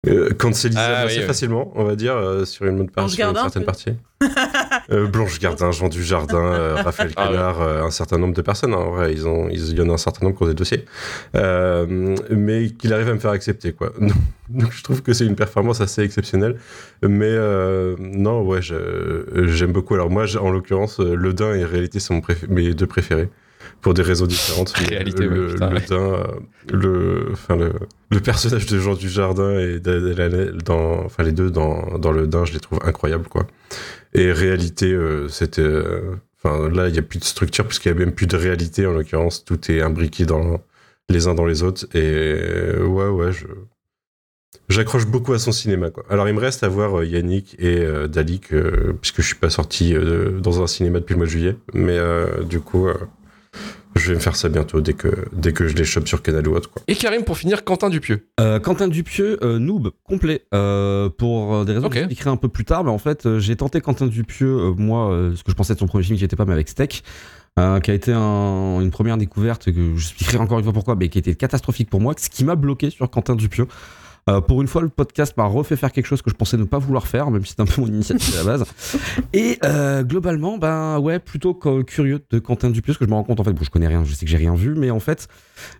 euh, 0.07 0.29
cancelisables 0.37 0.93
Ah, 0.97 1.01
assez 1.05 1.19
oui, 1.19 1.25
facilement 1.25 1.71
on 1.75 1.83
va 1.83 1.95
dire 1.95 2.15
euh, 2.15 2.45
sur 2.45 2.65
une 2.65 2.89
partie 2.89 3.15
sur 3.15 3.27
une 3.27 3.33
Gardin, 3.33 3.41
certaine 3.49 3.65
partie 3.65 3.93
euh, 4.91 5.07
Blanche 5.07 5.39
Gardin, 5.39 5.71
Jean 5.71 5.89
Dujardin, 5.89 6.37
euh, 6.43 6.75
Raphaël 6.83 7.11
Ah 7.15 7.25
ouais. 7.25 7.31
Quenard, 7.35 7.61
euh, 7.61 7.83
un 7.83 7.91
certain 7.91 8.17
nombre 8.17 8.33
de 8.33 8.41
personnes. 8.41 8.73
hein, 8.73 8.77
en 8.77 8.91
vrai, 8.91 9.11
ils 9.13 9.27
ont, 9.27 9.49
ils, 9.49 9.71
il 9.71 9.77
y 9.77 9.81
en 9.81 9.89
a 9.89 9.93
un 9.93 9.97
certain 9.97 10.25
nombre 10.25 10.37
qui 10.37 10.43
ont 10.43 10.47
des 10.47 10.53
dossiers, 10.53 10.85
Euh, 11.35 12.15
mais 12.29 12.69
qu'il 12.69 12.93
arrive 12.93 13.09
à 13.09 13.13
me 13.13 13.19
faire 13.19 13.31
accepter, 13.31 13.73
quoi. 13.73 13.91
Donc, 14.49 14.71
je 14.71 14.83
trouve 14.83 15.01
que 15.01 15.11
c'est 15.13 15.25
une 15.25 15.35
performance 15.35 15.81
assez 15.81 16.01
exceptionnelle. 16.01 16.57
Mais 17.03 17.25
euh, 17.25 17.95
non, 17.99 18.41
ouais, 18.43 18.59
j'aime 18.61 19.71
beaucoup. 19.71 19.95
Alors 19.95 20.09
moi, 20.09 20.25
en 20.39 20.49
l'occurrence, 20.51 20.99
Le 20.99 21.33
Dain 21.33 21.53
et 21.55 21.65
Réalité 21.65 21.99
sont 21.99 22.15
mon 22.15 22.21
mes 22.49 22.73
deux 22.73 22.87
préférés 22.87 23.29
pour 23.85 23.93
des 23.93 24.01
raisons 24.01 24.25
différentes. 24.25 24.69
Réalité, 24.75 25.25
le, 25.27 25.45
ouais, 25.45 25.51
putain, 25.51 25.69
le 25.69 25.75
ouais. 25.75 25.85
Dain, 25.87 26.13
euh, 26.13 26.23
le, 26.73 27.27
enfin 27.33 27.55
le, 27.55 27.71
le 28.09 28.19
personnage 28.19 28.65
de 28.65 28.79
Jean 28.79 28.95
Dujardin 28.95 29.59
et 29.59 29.79
d'Adèle 29.79 30.57
dans, 30.65 31.05
enfin 31.05 31.21
les 31.21 31.31
deux 31.31 31.51
dans, 31.51 31.99
dans 31.99 32.11
Le 32.11 32.25
Dain, 32.25 32.45
je 32.45 32.53
les 32.53 32.59
trouve 32.59 32.79
incroyables, 32.83 33.27
quoi. 33.27 33.45
Et 34.15 34.31
réalité, 34.31 34.91
euh, 34.91 35.27
c'était. 35.29 35.61
euh, 35.61 36.15
Enfin, 36.43 36.67
là, 36.69 36.87
il 36.87 36.93
n'y 36.93 36.99
a 36.99 37.03
plus 37.03 37.19
de 37.19 37.23
structure, 37.23 37.65
puisqu'il 37.65 37.91
n'y 37.91 37.97
a 37.97 38.05
même 38.05 38.13
plus 38.13 38.25
de 38.27 38.37
réalité, 38.37 38.87
en 38.87 38.91
l'occurrence. 38.93 39.45
Tout 39.45 39.71
est 39.71 39.81
imbriqué 39.81 40.25
dans, 40.25 40.61
les 41.09 41.27
uns 41.27 41.33
dans 41.35 41.45
les 41.45 41.61
autres. 41.61 41.85
Et 41.95 42.79
ouais, 42.81 43.07
ouais, 43.07 43.31
je. 43.31 43.45
J'accroche 44.67 45.05
beaucoup 45.05 45.33
à 45.33 45.39
son 45.39 45.51
cinéma, 45.51 45.91
quoi. 45.91 46.03
Alors, 46.09 46.27
il 46.27 46.33
me 46.33 46.39
reste 46.39 46.63
à 46.63 46.67
voir 46.67 46.99
euh, 46.99 47.05
Yannick 47.05 47.55
et 47.59 47.81
euh, 47.81 48.07
Dalik, 48.07 48.51
euh, 48.51 48.93
puisque 48.99 49.21
je 49.21 49.27
suis 49.27 49.35
pas 49.35 49.51
sorti 49.51 49.93
dans 50.41 50.61
un 50.63 50.67
cinéma 50.67 50.99
depuis 50.99 51.13
le 51.13 51.17
mois 51.17 51.27
de 51.27 51.31
juillet. 51.31 51.55
Mais 51.73 51.99
du 52.49 52.59
coup, 52.59 52.87
je 54.05 54.09
vais 54.11 54.15
me 54.15 54.21
faire 54.21 54.35
ça 54.35 54.47
bientôt, 54.49 54.81
dès 54.81 54.93
que, 54.93 55.07
dès 55.33 55.51
que 55.53 55.67
je 55.67 55.75
les 55.75 55.83
chope 55.83 56.07
sur 56.07 56.21
Canal 56.21 56.47
ou 56.47 56.55
autre, 56.55 56.69
quoi. 56.69 56.81
Et 56.87 56.95
Karim, 56.95 57.23
pour 57.23 57.37
finir, 57.37 57.63
Quentin 57.63 57.89
Dupieux. 57.89 58.27
Euh, 58.39 58.59
Quentin 58.59 58.87
Dupieux, 58.87 59.37
euh, 59.43 59.59
noob 59.59 59.91
complet. 60.03 60.43
Euh, 60.53 61.09
pour 61.09 61.65
des 61.65 61.73
raisons 61.73 61.89
que 61.89 61.95
j'expliquerai 61.95 62.29
un 62.29 62.37
peu 62.37 62.47
plus 62.49 62.65
tard, 62.65 62.83
mais 62.83 62.91
en 62.91 62.97
fait, 62.97 63.25
euh, 63.25 63.39
j'ai 63.39 63.55
tenté 63.55 63.81
Quentin 63.81 64.07
Dupieux, 64.07 64.47
euh, 64.57 64.73
moi, 64.77 65.11
euh, 65.11 65.35
ce 65.35 65.43
que 65.43 65.51
je 65.51 65.55
pensais 65.55 65.73
de 65.73 65.79
son 65.79 65.87
premier 65.87 66.03
film 66.03 66.17
qui 66.17 66.23
était 66.23 66.35
pas, 66.35 66.45
mais 66.45 66.53
avec 66.53 66.69
Steak, 66.69 67.03
euh, 67.59 67.79
qui 67.79 67.91
a 67.91 67.93
été 67.93 68.11
un- 68.13 68.79
une 68.81 68.91
première 68.91 69.17
découverte 69.17 69.65
que 69.71 69.95
j'expliquerai 69.95 70.37
encore 70.37 70.59
une 70.59 70.63
fois 70.65 70.73
pourquoi, 70.73 70.95
mais 70.95 71.09
qui 71.09 71.17
a 71.17 71.19
été 71.19 71.35
catastrophique 71.35 71.89
pour 71.89 72.01
moi, 72.01 72.13
ce 72.17 72.29
qui 72.29 72.43
m'a 72.45 72.55
bloqué 72.55 72.89
sur 72.89 73.09
Quentin 73.09 73.35
Dupieux. 73.35 73.67
Euh, 74.27 74.41
pour 74.41 74.59
une 74.63 74.67
fois, 74.67 74.81
le 74.81 74.89
podcast 74.89 75.37
m'a 75.37 75.45
refait 75.45 75.75
faire 75.75 75.91
quelque 75.91 76.07
chose 76.07 76.23
que 76.23 76.31
je 76.31 76.35
pensais 76.35 76.57
ne 76.57 76.63
pas 76.63 76.79
vouloir 76.79 77.05
faire, 77.05 77.29
même 77.29 77.43
si 77.45 77.51
c'était 77.51 77.61
un 77.61 77.65
peu 77.67 77.81
mon 77.81 77.87
initiative 77.87 78.33
à 78.33 78.37
la 78.37 78.43
base. 78.43 78.65
Et 79.33 79.59
euh, 79.63 80.01
globalement, 80.01 80.57
ben 80.57 80.97
ouais, 80.97 81.19
plutôt 81.19 81.53
curieux 81.53 82.19
de 82.31 82.39
Quentin 82.39 82.71
Dupieux, 82.71 82.93
parce 82.93 82.97
que 82.97 83.05
je 83.05 83.09
me 83.11 83.13
rends 83.13 83.23
compte 83.23 83.39
en 83.39 83.43
fait, 83.43 83.53
bon, 83.53 83.63
je 83.63 83.69
connais 83.69 83.87
rien, 83.87 84.03
je 84.03 84.15
sais 84.15 84.25
que 84.25 84.31
j'ai 84.31 84.37
rien 84.37 84.55
vu, 84.55 84.73
mais 84.73 84.89
en 84.89 84.99
fait, 84.99 85.27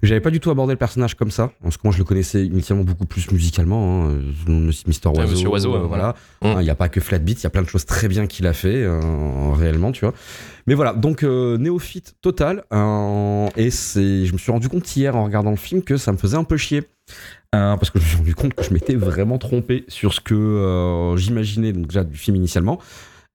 j'avais 0.04 0.20
pas 0.20 0.30
du 0.30 0.40
tout 0.40 0.52
abordé 0.52 0.74
le 0.74 0.78
personnage 0.78 1.16
comme 1.16 1.32
ça, 1.32 1.54
parce 1.64 1.78
que 1.78 1.82
moi 1.86 1.92
je 1.92 1.98
le 1.98 2.04
connaissais 2.04 2.46
initialement 2.46 2.84
beaucoup 2.84 3.08
plus 3.08 3.32
musicalement, 3.32 4.06
hein, 4.06 4.20
euh, 4.48 4.72
Mister 4.86 5.10
Oiseau. 5.10 5.32
Monsieur 5.32 5.50
Oiseau, 5.50 5.76
euh, 5.76 5.88
voilà. 5.88 6.14
Mm. 6.44 6.46
Hein, 6.46 6.56
Il 6.60 6.66
n'y 6.66 6.70
a 6.70 6.76
pas 6.76 6.90
que 6.90 7.02
Flatbeat, 7.02 7.42
il 7.42 7.44
y 7.46 7.48
a 7.48 7.50
plein 7.50 7.64
de 7.64 7.68
choses 7.68 7.86
très 7.86 8.08
bien 8.08 8.28
qu'il 8.28 8.46
a 8.46 8.54
fait, 8.54 8.84
euh, 8.84 9.00
réellement, 9.54 9.92
tu 9.92 10.06
vois. 10.06 10.14
Mais 10.68 10.76
voilà, 10.76 10.94
donc 10.94 11.24
euh, 11.24 11.58
néophyte 11.58 12.16
total, 12.22 12.64
euh, 12.74 13.48
et 13.56 13.72
c'est, 13.72 14.26
je 14.26 14.34
me 14.34 14.38
suis 14.38 14.52
rendu 14.52 14.70
compte 14.70 14.96
hier 14.96 15.16
en 15.16 15.24
regardant 15.24 15.52
le 15.52 15.58
film 15.58 15.82
que 15.82 15.98
ça 15.98 16.12
me 16.12 16.18
faisait 16.18 16.38
un 16.38 16.44
peu 16.44 16.58
chier. 16.58 16.84
Euh, 17.54 17.78
parce 17.78 17.90
que 17.90 18.00
je 18.00 18.04
me 18.04 18.10
suis 18.10 18.18
rendu 18.18 18.36
compte 18.36 18.54
que 18.54 18.64
je 18.64 18.74
m'étais 18.74 18.96
vraiment 18.96 19.38
trompé 19.38 19.86
sur 19.88 20.14
ce 20.14 20.20
que 20.20 20.34
euh, 20.34 21.16
j'imaginais 21.18 21.74
donc 21.74 21.88
déjà 21.88 22.04
du 22.04 22.18
film 22.18 22.36
initialement 22.36 22.80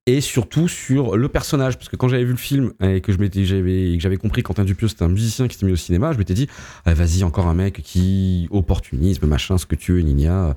et 0.07 0.21
surtout 0.21 0.67
sur 0.67 1.15
le 1.15 1.27
personnage. 1.29 1.77
Parce 1.77 1.89
que 1.89 1.95
quand 1.95 2.07
j'avais 2.07 2.23
vu 2.23 2.31
le 2.31 2.37
film 2.37 2.73
et 2.83 3.01
que 3.01 3.11
je 3.11 3.17
m'étais 3.17 3.45
j'avais 3.45 3.99
j'avais 3.99 4.17
compris 4.17 4.43
qu'Antoine 4.43 4.67
Dupieux 4.67 4.87
c'était 4.87 5.03
un 5.03 5.09
musicien 5.09 5.47
qui 5.47 5.53
s'était 5.53 5.65
mis 5.65 5.71
au 5.73 5.77
cinéma 5.77 6.11
je 6.13 6.17
m'étais 6.17 6.33
dit 6.33 6.47
ah, 6.85 6.93
vas-y 6.93 7.23
encore 7.23 7.47
un 7.47 7.53
mec 7.53 7.81
qui 7.83 8.47
opportunisme 8.51 9.25
machin 9.27 9.57
ce 9.57 9.65
que 9.65 9.75
tu 9.75 9.93
veux 9.93 10.01
Nina 10.01 10.55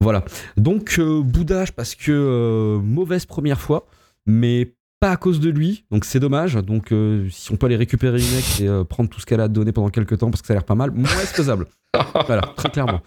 voilà. 0.00 0.24
Donc 0.56 0.96
euh, 0.98 1.22
boudage 1.22 1.72
parce 1.72 1.94
que 1.94 2.12
euh, 2.12 2.78
mauvaise 2.80 3.26
première 3.26 3.60
fois 3.60 3.86
mais 4.26 4.74
pas 5.04 5.10
à 5.12 5.16
cause 5.16 5.38
de 5.40 5.50
lui 5.50 5.84
donc 5.90 6.04
c'est 6.04 6.20
dommage 6.20 6.54
donc 6.54 6.90
euh, 6.92 7.26
si 7.30 7.52
on 7.52 7.56
peut 7.56 7.66
aller 7.66 7.76
récupérer 7.76 8.18
une 8.18 8.30
mec 8.34 8.60
et 8.60 8.68
euh, 8.68 8.84
prendre 8.84 9.10
tout 9.10 9.20
ce 9.20 9.26
qu'elle 9.26 9.40
a 9.40 9.48
donné 9.48 9.70
pendant 9.72 9.90
quelques 9.90 10.16
temps 10.18 10.30
parce 10.30 10.40
que 10.40 10.46
ça 10.46 10.54
a 10.54 10.56
l'air 10.56 10.64
pas 10.64 10.74
mal 10.74 10.90
moi 10.92 11.08
c'est 11.20 11.36
faisable 11.36 11.66
voilà 12.26 12.42
très 12.56 12.70
clairement 12.70 13.00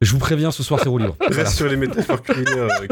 je 0.00 0.10
vous 0.12 0.18
préviens 0.18 0.50
ce 0.50 0.62
soir 0.62 0.80
c'est 0.82 0.88
roue 0.88 0.98
libre 0.98 1.14
Voilà. 1.20 1.36
Reste 1.36 1.54
sur 1.56 1.68
les 1.68 1.76
métaphores 1.76 2.22
culinaires. 2.22 2.54
euh, 2.56 2.86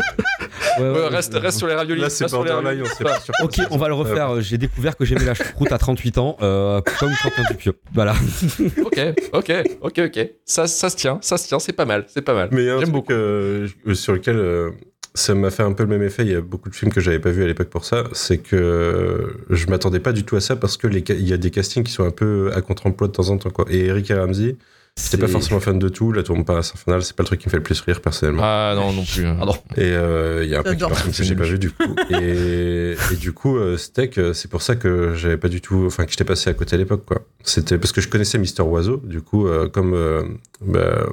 Ouais, 0.78 1.00
ouais, 1.00 1.08
reste, 1.08 1.34
ouais. 1.34 1.40
reste 1.40 1.58
sur 1.58 1.66
les 1.66 1.74
raviolis. 1.74 2.00
Là, 2.00 2.08
c'est 2.08 2.24
reste 2.24 2.34
sur 2.36 2.44
les 2.44 2.50
borderline, 2.52 2.82
on 2.84 2.94
sait 2.94 3.02
pas 3.02 3.18
sur 3.18 3.34
Ok, 3.42 3.58
on 3.72 3.76
va 3.76 3.88
le 3.88 3.94
refaire. 3.94 4.40
J'ai 4.40 4.56
découvert 4.58 4.96
que 4.96 5.04
j'aimais 5.04 5.24
la 5.24 5.34
choucroute 5.34 5.72
à 5.72 5.78
38 5.78 6.18
ans, 6.18 6.36
euh, 6.40 6.80
comme 7.00 7.10
Quentin 7.20 7.42
Dupieux. 7.50 7.72
Voilà. 7.92 8.14
Ok, 8.84 9.00
ok, 9.32 9.52
ok, 9.80 9.98
ok. 10.06 10.28
Ça, 10.44 10.68
ça 10.68 10.88
se 10.88 10.96
tient, 10.96 11.18
ça 11.20 11.36
se 11.36 11.48
tient, 11.48 11.58
c'est 11.58 11.72
pas 11.72 11.84
mal, 11.84 12.04
c'est 12.06 12.22
pas 12.22 12.34
mal. 12.34 12.48
Mais 12.52 12.62
il 12.62 12.66
y 12.66 12.70
a 12.70 12.74
un 12.74 12.78
J'aime 12.78 12.90
truc 12.92 12.94
beaucoup. 12.94 13.12
euh, 13.12 13.66
sur 13.94 14.12
lequel 14.12 14.36
euh, 14.36 14.70
ça 15.14 15.34
m'a 15.34 15.50
fait 15.50 15.62
un 15.62 15.72
peu 15.72 15.82
le 15.82 15.88
même 15.88 16.02
effet. 16.02 16.24
Il 16.24 16.32
y 16.32 16.34
a 16.34 16.40
beaucoup 16.40 16.68
de 16.68 16.74
films 16.74 16.92
que 16.92 17.00
j'avais 17.00 17.18
pas 17.18 17.30
vu 17.30 17.42
à 17.42 17.46
l'époque 17.46 17.70
pour 17.70 17.84
ça. 17.84 18.04
C'est 18.12 18.38
que 18.38 19.36
je 19.50 19.66
m'attendais 19.66 20.00
pas 20.00 20.12
du 20.12 20.24
tout 20.24 20.36
à 20.36 20.40
ça 20.40 20.56
parce 20.56 20.76
que 20.76 20.86
les 20.86 21.04
il 21.08 21.28
y 21.28 21.32
a 21.32 21.36
des 21.36 21.50
castings 21.50 21.84
qui 21.84 21.92
sont 21.92 22.04
un 22.04 22.10
peu 22.10 22.50
à 22.54 22.60
contre-emploi 22.60 23.08
de 23.08 23.12
temps 23.12 23.30
en 23.30 23.38
temps. 23.38 23.50
Quoi. 23.50 23.66
Et 23.68 23.86
Eric 23.86 24.10
et 24.10 24.14
Ramsey, 24.14 24.56
j'étais 24.96 25.16
pas 25.16 25.28
forcément 25.28 25.60
fan 25.60 25.78
de 25.78 25.88
tout. 25.88 26.12
La 26.12 26.22
tourne 26.22 26.44
pas 26.44 26.56
à 26.56 26.58
infernale, 26.58 27.02
c'est 27.02 27.16
pas 27.16 27.22
le 27.22 27.26
truc 27.26 27.40
qui 27.40 27.48
me 27.48 27.50
fait 27.50 27.56
le 27.56 27.62
plus 27.62 27.80
rire 27.80 28.00
personnellement. 28.00 28.42
Ah 28.44 28.74
non, 28.76 28.92
non 28.92 29.04
plus. 29.04 29.24
Pardon. 29.24 29.54
Et 29.76 29.82
euh, 29.82 30.44
il 30.44 30.50
y 30.50 30.54
a 30.54 30.60
un 30.60 30.62
peu 30.62 30.74
que 30.74 31.22
j'ai 31.22 31.34
pas 31.34 31.44
vu 31.44 31.58
du 31.58 31.70
coup. 31.70 31.94
Et, 32.10 32.94
et 33.12 33.16
du 33.16 33.32
coup, 33.32 33.56
euh, 33.56 33.76
Steak, 33.76 34.18
euh, 34.18 34.32
c'est 34.32 34.50
pour 34.50 34.62
ça 34.62 34.76
que 34.76 35.14
j'avais 35.14 35.36
pas 35.36 35.48
du 35.48 35.60
tout, 35.60 35.84
enfin 35.86 36.04
que 36.04 36.10
j'étais 36.10 36.24
passé 36.24 36.50
à 36.50 36.54
côté 36.54 36.74
à 36.74 36.78
l'époque 36.78 37.04
quoi. 37.04 37.22
C'était 37.42 37.78
parce 37.78 37.92
que 37.92 38.00
je 38.00 38.08
connaissais 38.08 38.38
Mister 38.38 38.62
Oiseau. 38.62 38.98
Du 39.04 39.22
coup, 39.22 39.46
euh, 39.46 39.68
comme 39.68 39.94
euh, 39.94 40.22
bah, 40.60 41.06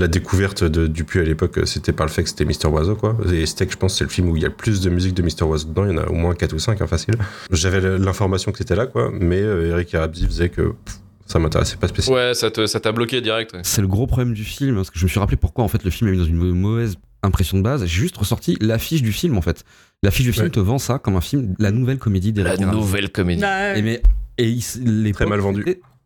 la 0.00 0.08
découverte 0.08 0.64
de 0.64 0.86
Dupuis 0.86 1.20
à 1.20 1.24
l'époque, 1.24 1.58
euh, 1.58 1.66
c'était 1.66 1.92
par 1.92 2.06
le 2.06 2.12
fait 2.12 2.22
que 2.22 2.28
c'était 2.28 2.44
Mister 2.44 2.68
Oiseau 2.68 2.96
quoi. 2.96 3.16
Et 3.32 3.46
Steak, 3.46 3.72
je 3.72 3.76
pense, 3.76 3.96
c'est 3.98 4.04
le 4.04 4.10
film 4.10 4.28
où 4.30 4.36
il 4.36 4.42
y 4.42 4.44
a 4.44 4.48
le 4.48 4.54
plus 4.54 4.80
de 4.80 4.90
musique 4.90 5.14
de 5.14 5.22
Mister 5.22 5.44
Oiseau 5.44 5.68
dedans. 5.68 5.84
Il 5.86 5.92
y 5.94 5.98
en 5.98 6.02
a 6.02 6.06
au 6.06 6.14
moins 6.14 6.34
4 6.34 6.52
ou 6.52 6.58
5 6.58 6.80
hein, 6.80 6.86
facile. 6.86 7.14
J'avais 7.50 7.98
l'information 7.98 8.52
que 8.52 8.58
c'était 8.58 8.76
là 8.76 8.86
quoi, 8.86 9.10
mais 9.12 9.40
euh, 9.40 9.70
Eric 9.70 9.94
Arabzi 9.94 10.26
faisait 10.26 10.48
que 10.48 10.62
pff, 10.84 10.96
ça 11.26 11.38
m'intéressait 11.38 11.76
pas 11.76 11.88
spécialement. 11.88 12.20
Ouais, 12.22 12.34
ça 12.34 12.50
te- 12.50 12.66
ça 12.66 12.80
t'a 12.80 12.92
bloqué 12.92 13.20
direct. 13.20 13.52
ouais. 13.54 13.60
C'est 13.64 13.80
le 13.80 13.88
gros 13.88 14.06
problème 14.06 14.34
du 14.34 14.44
film, 14.44 14.76
parce 14.76 14.90
que 14.90 14.98
je 14.98 15.04
me 15.04 15.08
suis 15.08 15.18
rappelé 15.20 15.36
pourquoi 15.36 15.64
en 15.64 15.68
fait 15.68 15.82
le 15.84 15.90
film 15.90 16.08
a 16.08 16.12
mis 16.12 16.18
dans 16.18 16.24
une 16.24 16.36
mauvaise 16.36 16.96
impression 17.22 17.56
de 17.58 17.62
base. 17.62 17.82
J'ai 17.82 18.00
juste 18.00 18.16
ressorti 18.16 18.56
l'affiche 18.60 19.02
du 19.02 19.12
film 19.12 19.36
en 19.38 19.42
fait. 19.42 19.64
L'affiche 20.02 20.24
du 20.26 20.32
film 20.32 20.46
Ouais. 20.46 20.50
te 20.50 20.58
vend 20.60 20.78
ça 20.78 20.98
comme 20.98 21.14
un 21.16 21.20
film, 21.20 21.54
la 21.58 21.70
nouvelle 21.70 21.98
comédie 21.98 22.32
La 22.32 22.42
d'Eric 22.56 22.60
Ramsey. 22.64 22.76
nouvelle 22.80 23.10
comédie. 23.10 23.40
Bah, 23.42 23.76
Et 23.76 23.82
mais 23.82 24.02
et 24.38 24.48
il 24.48 24.58
s- 24.58 24.80
l'époque, 24.84 25.20
Très 25.20 25.26
mal 25.26 25.38
vendu. 25.40 25.64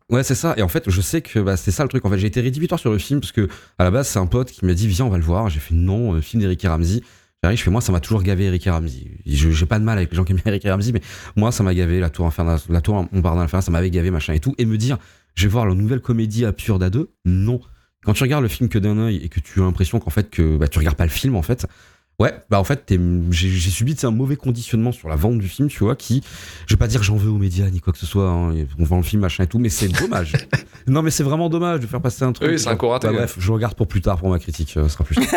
Ouais, 0.09 0.23
c'est 0.23 0.35
ça. 0.35 0.53
Et 0.57 0.61
en 0.61 0.69
fait, 0.69 0.89
je 0.89 1.01
sais 1.01 1.21
que 1.21 1.39
bah, 1.39 1.57
c'est 1.57 1.71
ça 1.71 1.83
le 1.83 1.89
truc. 1.89 2.05
En 2.05 2.09
fait, 2.09 2.17
j'ai 2.17 2.27
été 2.27 2.39
rédhibitoire 2.39 2.79
sur 2.79 2.91
le 2.91 2.97
film 2.97 3.19
parce 3.19 3.33
que 3.33 3.49
à 3.77 3.83
la 3.83 3.91
base, 3.91 4.07
c'est 4.07 4.19
un 4.19 4.25
pote 4.25 4.51
qui 4.51 4.65
m'a 4.65 4.73
dit 4.73 4.87
viens, 4.87 5.05
on 5.05 5.09
va 5.09 5.17
le 5.17 5.23
voir. 5.23 5.49
J'ai 5.49 5.59
fait 5.59 5.75
non, 5.75 6.13
euh, 6.13 6.21
film 6.21 6.41
d'Eric 6.41 6.63
et 6.63 6.67
Ramsey. 6.67 7.01
J'arrive, 7.43 7.59
je 7.59 7.63
fais 7.63 7.71
moi, 7.71 7.81
ça 7.81 7.91
m'a 7.91 7.99
toujours 7.99 8.23
gavé 8.23 8.45
Eric 8.45 8.65
et 8.65 8.69
Ramsey. 8.71 9.11
J'ai 9.25 9.65
pas 9.65 9.79
de 9.79 9.83
mal 9.83 9.97
avec 9.97 10.09
les 10.09 10.15
gens 10.15 10.23
qui 10.23 10.31
aiment 10.31 10.41
Eric 10.45 10.63
Ramsey, 10.63 10.91
mais 10.91 11.01
moi, 11.35 11.51
ça 11.51 11.61
m'a 11.61 11.73
gavé 11.73 11.99
la 11.99 12.09
tour 12.09 12.25
infernale, 12.25 12.59
la 12.69 12.81
tour 12.81 13.07
Montparnasse 13.11 13.45
infernale, 13.45 13.63
ça 13.63 13.71
m'avait 13.71 13.91
gavé 13.91 14.09
machin 14.09 14.33
et 14.33 14.39
tout. 14.39 14.55
Et 14.57 14.65
me 14.65 14.77
dire, 14.77 14.97
je 15.35 15.43
vais 15.43 15.49
voir 15.49 15.65
la 15.67 15.75
nouvelle 15.75 16.01
comédie 16.01 16.45
absurde 16.45 16.81
à 16.81 16.89
deux, 16.89 17.11
non. 17.25 17.59
Quand 18.03 18.13
tu 18.13 18.23
regardes 18.23 18.43
le 18.43 18.49
film 18.49 18.69
que 18.69 18.79
d'un 18.79 18.97
œil 18.97 19.17
et 19.17 19.29
que 19.29 19.39
tu 19.39 19.59
as 19.61 19.65
l'impression 19.65 19.99
qu'en 19.99 20.09
fait 20.09 20.29
que 20.29 20.57
bah, 20.57 20.67
tu 20.67 20.79
regardes 20.79 20.97
pas 20.97 21.05
le 21.05 21.11
film 21.11 21.35
en 21.35 21.41
fait, 21.41 21.67
ouais, 22.19 22.33
bah 22.49 22.59
en 22.59 22.63
fait 22.63 22.93
j'ai 23.31 23.69
subi 23.69 23.95
tu 23.95 24.01
sais, 24.01 24.07
un 24.07 24.11
mauvais 24.11 24.35
conditionnement 24.35 24.91
sur 24.91 25.09
la 25.09 25.15
vente 25.15 25.37
du 25.37 25.47
film, 25.47 25.67
tu 25.69 25.83
vois, 25.83 25.95
qui, 25.95 26.23
je 26.65 26.73
vais 26.73 26.77
pas 26.79 26.87
dire 26.87 27.03
j'en 27.03 27.15
veux 27.15 27.29
aux 27.29 27.37
médias 27.37 27.69
ni 27.69 27.79
quoi 27.79 27.93
que 27.93 27.99
ce 27.99 28.05
soit, 28.05 28.29
hein, 28.29 28.53
on 28.79 28.83
vend 28.83 28.97
le 28.97 29.03
film 29.03 29.21
machin 29.21 29.43
et 29.43 29.47
tout, 29.47 29.59
mais 29.59 29.69
c'est 29.69 29.87
dommage. 29.87 30.33
non 30.87 31.01
mais 31.01 31.11
c'est 31.11 31.23
vraiment 31.23 31.49
dommage 31.49 31.79
de 31.79 31.87
faire 31.87 32.01
passer 32.01 32.23
un 32.23 32.31
truc. 32.31 32.49
Oui, 32.49 32.59
c'est 32.59 32.69
un 32.69 32.75
coup 32.75 32.87
raté, 32.87 33.07
Bah, 33.07 33.13
bref, 33.13 33.35
je 33.37 33.51
regarde 33.51 33.75
pour 33.75 33.87
plus 33.87 34.01
tard 34.01 34.17
pour 34.17 34.29
ma 34.29 34.39
critique, 34.39 34.73
euh, 34.77 34.83
ce 34.83 34.89
sera 34.89 35.03
plus. 35.03 35.15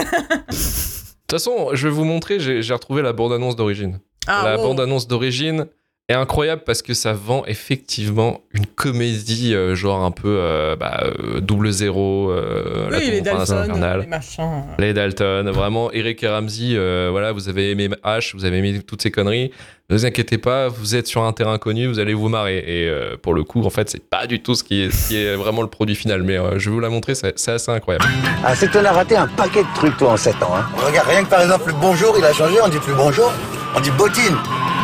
De 1.31 1.37
toute 1.37 1.45
façon, 1.45 1.69
je 1.75 1.87
vais 1.87 1.95
vous 1.95 2.05
montrer, 2.05 2.41
j'ai 2.41 2.61
j'ai 2.63 2.75
retrouvé 2.75 3.03
la 3.03 3.13
bande-annonce 3.13 3.55
d'origine. 3.55 4.01
ah, 4.27 4.43
la 4.45 4.57
wow. 4.57 4.65
bande-annonce 4.69 5.07
d'origine 5.07 5.67
est 6.11 6.15
incroyable 6.15 6.63
parce 6.67 6.83
que 6.83 6.93
ça 6.93 7.13
vend 7.13 7.45
effectivement 7.47 8.41
une 8.53 8.67
comédie 8.67 9.55
euh, 9.55 9.75
genre 9.75 10.03
un 10.05 10.11
peu 10.11 10.29
euh, 10.41 10.77
bah, 10.77 11.05
euh, 11.05 11.41
double 11.41 11.71
zéro, 11.71 12.31
euh, 12.31 12.91
la 12.91 12.99
Oui, 12.99 13.11
les 13.11 13.21
Dalton, 13.21 13.99
les 14.01 14.07
machins. 14.07 14.65
Les 14.79 14.93
Dalton, 14.93 15.51
vraiment, 15.51 15.93
Eric 15.93 16.23
et 16.23 16.29
Ramsey, 16.29 16.75
euh, 16.75 17.09
voilà, 17.11 17.33
vous 17.33 17.49
avez 17.49 17.71
aimé 17.71 17.89
H, 18.05 18.35
vous 18.35 18.45
avez 18.45 18.59
aimé 18.59 18.81
toutes 18.87 19.03
ces 19.03 19.11
conneries. 19.11 19.53
Ne 19.89 19.97
vous 19.97 20.07
inquiétez 20.07 20.39
pas, 20.39 20.69
vous 20.69 20.95
êtes 20.95 21.07
sur 21.09 21.25
un 21.25 21.33
terrain 21.33 21.59
connu, 21.59 21.87
vous 21.89 21.99
allez 21.99 22.15
vous 22.15 22.29
marrer. 22.29 22.59
Et 22.59 22.89
euh, 22.89 23.17
pour 23.21 23.35
le 23.35 23.43
coup, 23.43 23.65
en 23.65 23.71
fait, 23.71 23.91
c'est 23.91 24.09
pas 24.09 24.27
du 24.29 24.41
tout 24.41 24.55
ce 24.55 24.63
qui 24.63 24.83
est, 24.83 24.91
ce 24.91 25.09
qui 25.09 25.17
est 25.17 25.35
vraiment 25.35 25.63
le 25.63 25.69
produit 25.69 25.97
final. 25.97 26.23
Mais 26.23 26.39
euh, 26.39 26.59
je 26.59 26.71
vais 26.71 26.75
vous 26.75 26.81
la 26.81 26.91
montrer, 26.91 27.15
c'est 27.17 27.37
c'est 27.39 27.53
assez 27.53 27.71
incroyable. 27.73 28.05
Ah, 28.45 28.55
c'est 28.55 28.69
que 28.69 28.73
t'en 28.79 28.85
as 28.85 28.93
raté 28.93 29.17
un 29.17 29.27
paquet 29.27 29.63
de 29.63 29.75
trucs, 29.75 29.97
toi, 29.97 30.13
en 30.13 30.17
7 30.17 30.35
ans. 30.45 30.55
Hein. 30.57 30.65
Regarde, 30.77 31.09
rien 31.09 31.25
que 31.25 31.29
par 31.31 31.41
exemple, 31.43 31.69
le 31.69 31.75
bonjour, 31.81 32.15
il 32.19 32.25
a 32.25 32.33
changé, 32.33 32.55
on 32.65 32.69
dit 32.69 32.79
plus 32.79 32.95
bonjour, 32.95 33.33
on 33.77 33.81
dit 33.81 33.91
bottine. 33.93 34.37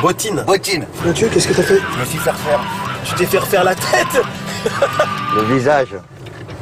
Bottine 0.03 0.43
Bottine. 0.47 0.87
Mon 1.05 1.13
Dieu, 1.13 1.29
qu'est-ce 1.33 1.49
que 1.49 1.55
t'as 1.55 1.63
fait? 1.63 1.81
Je 1.95 2.01
me 2.01 2.05
suis 2.05 2.19
fait 2.19 2.31
refaire 2.31 2.61
Tu 3.05 3.15
t'es 3.15 3.27
fait 3.27 3.39
refaire 3.39 3.65
la 3.65 3.75
tête 3.75 4.23
le 5.37 5.55
visage 5.55 5.95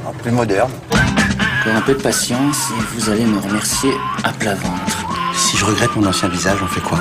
en 0.07 0.13
plus 0.13 0.31
moderne. 0.31 0.71
Encore 0.93 1.77
un 1.77 1.81
peu 1.81 1.95
de 1.95 2.03
patience 2.03 2.69
et 2.79 2.83
vous 2.95 3.09
allez 3.11 3.25
me 3.25 3.39
remercier 3.39 3.93
à 4.23 4.33
plat 4.33 4.55
ventre. 4.55 5.07
Si 5.35 5.57
je 5.57 5.65
regrette 5.65 5.95
mon 5.97 6.07
ancien 6.07 6.29
visage, 6.29 6.59
on 6.63 6.67
fait 6.67 6.83
quoi? 6.83 6.99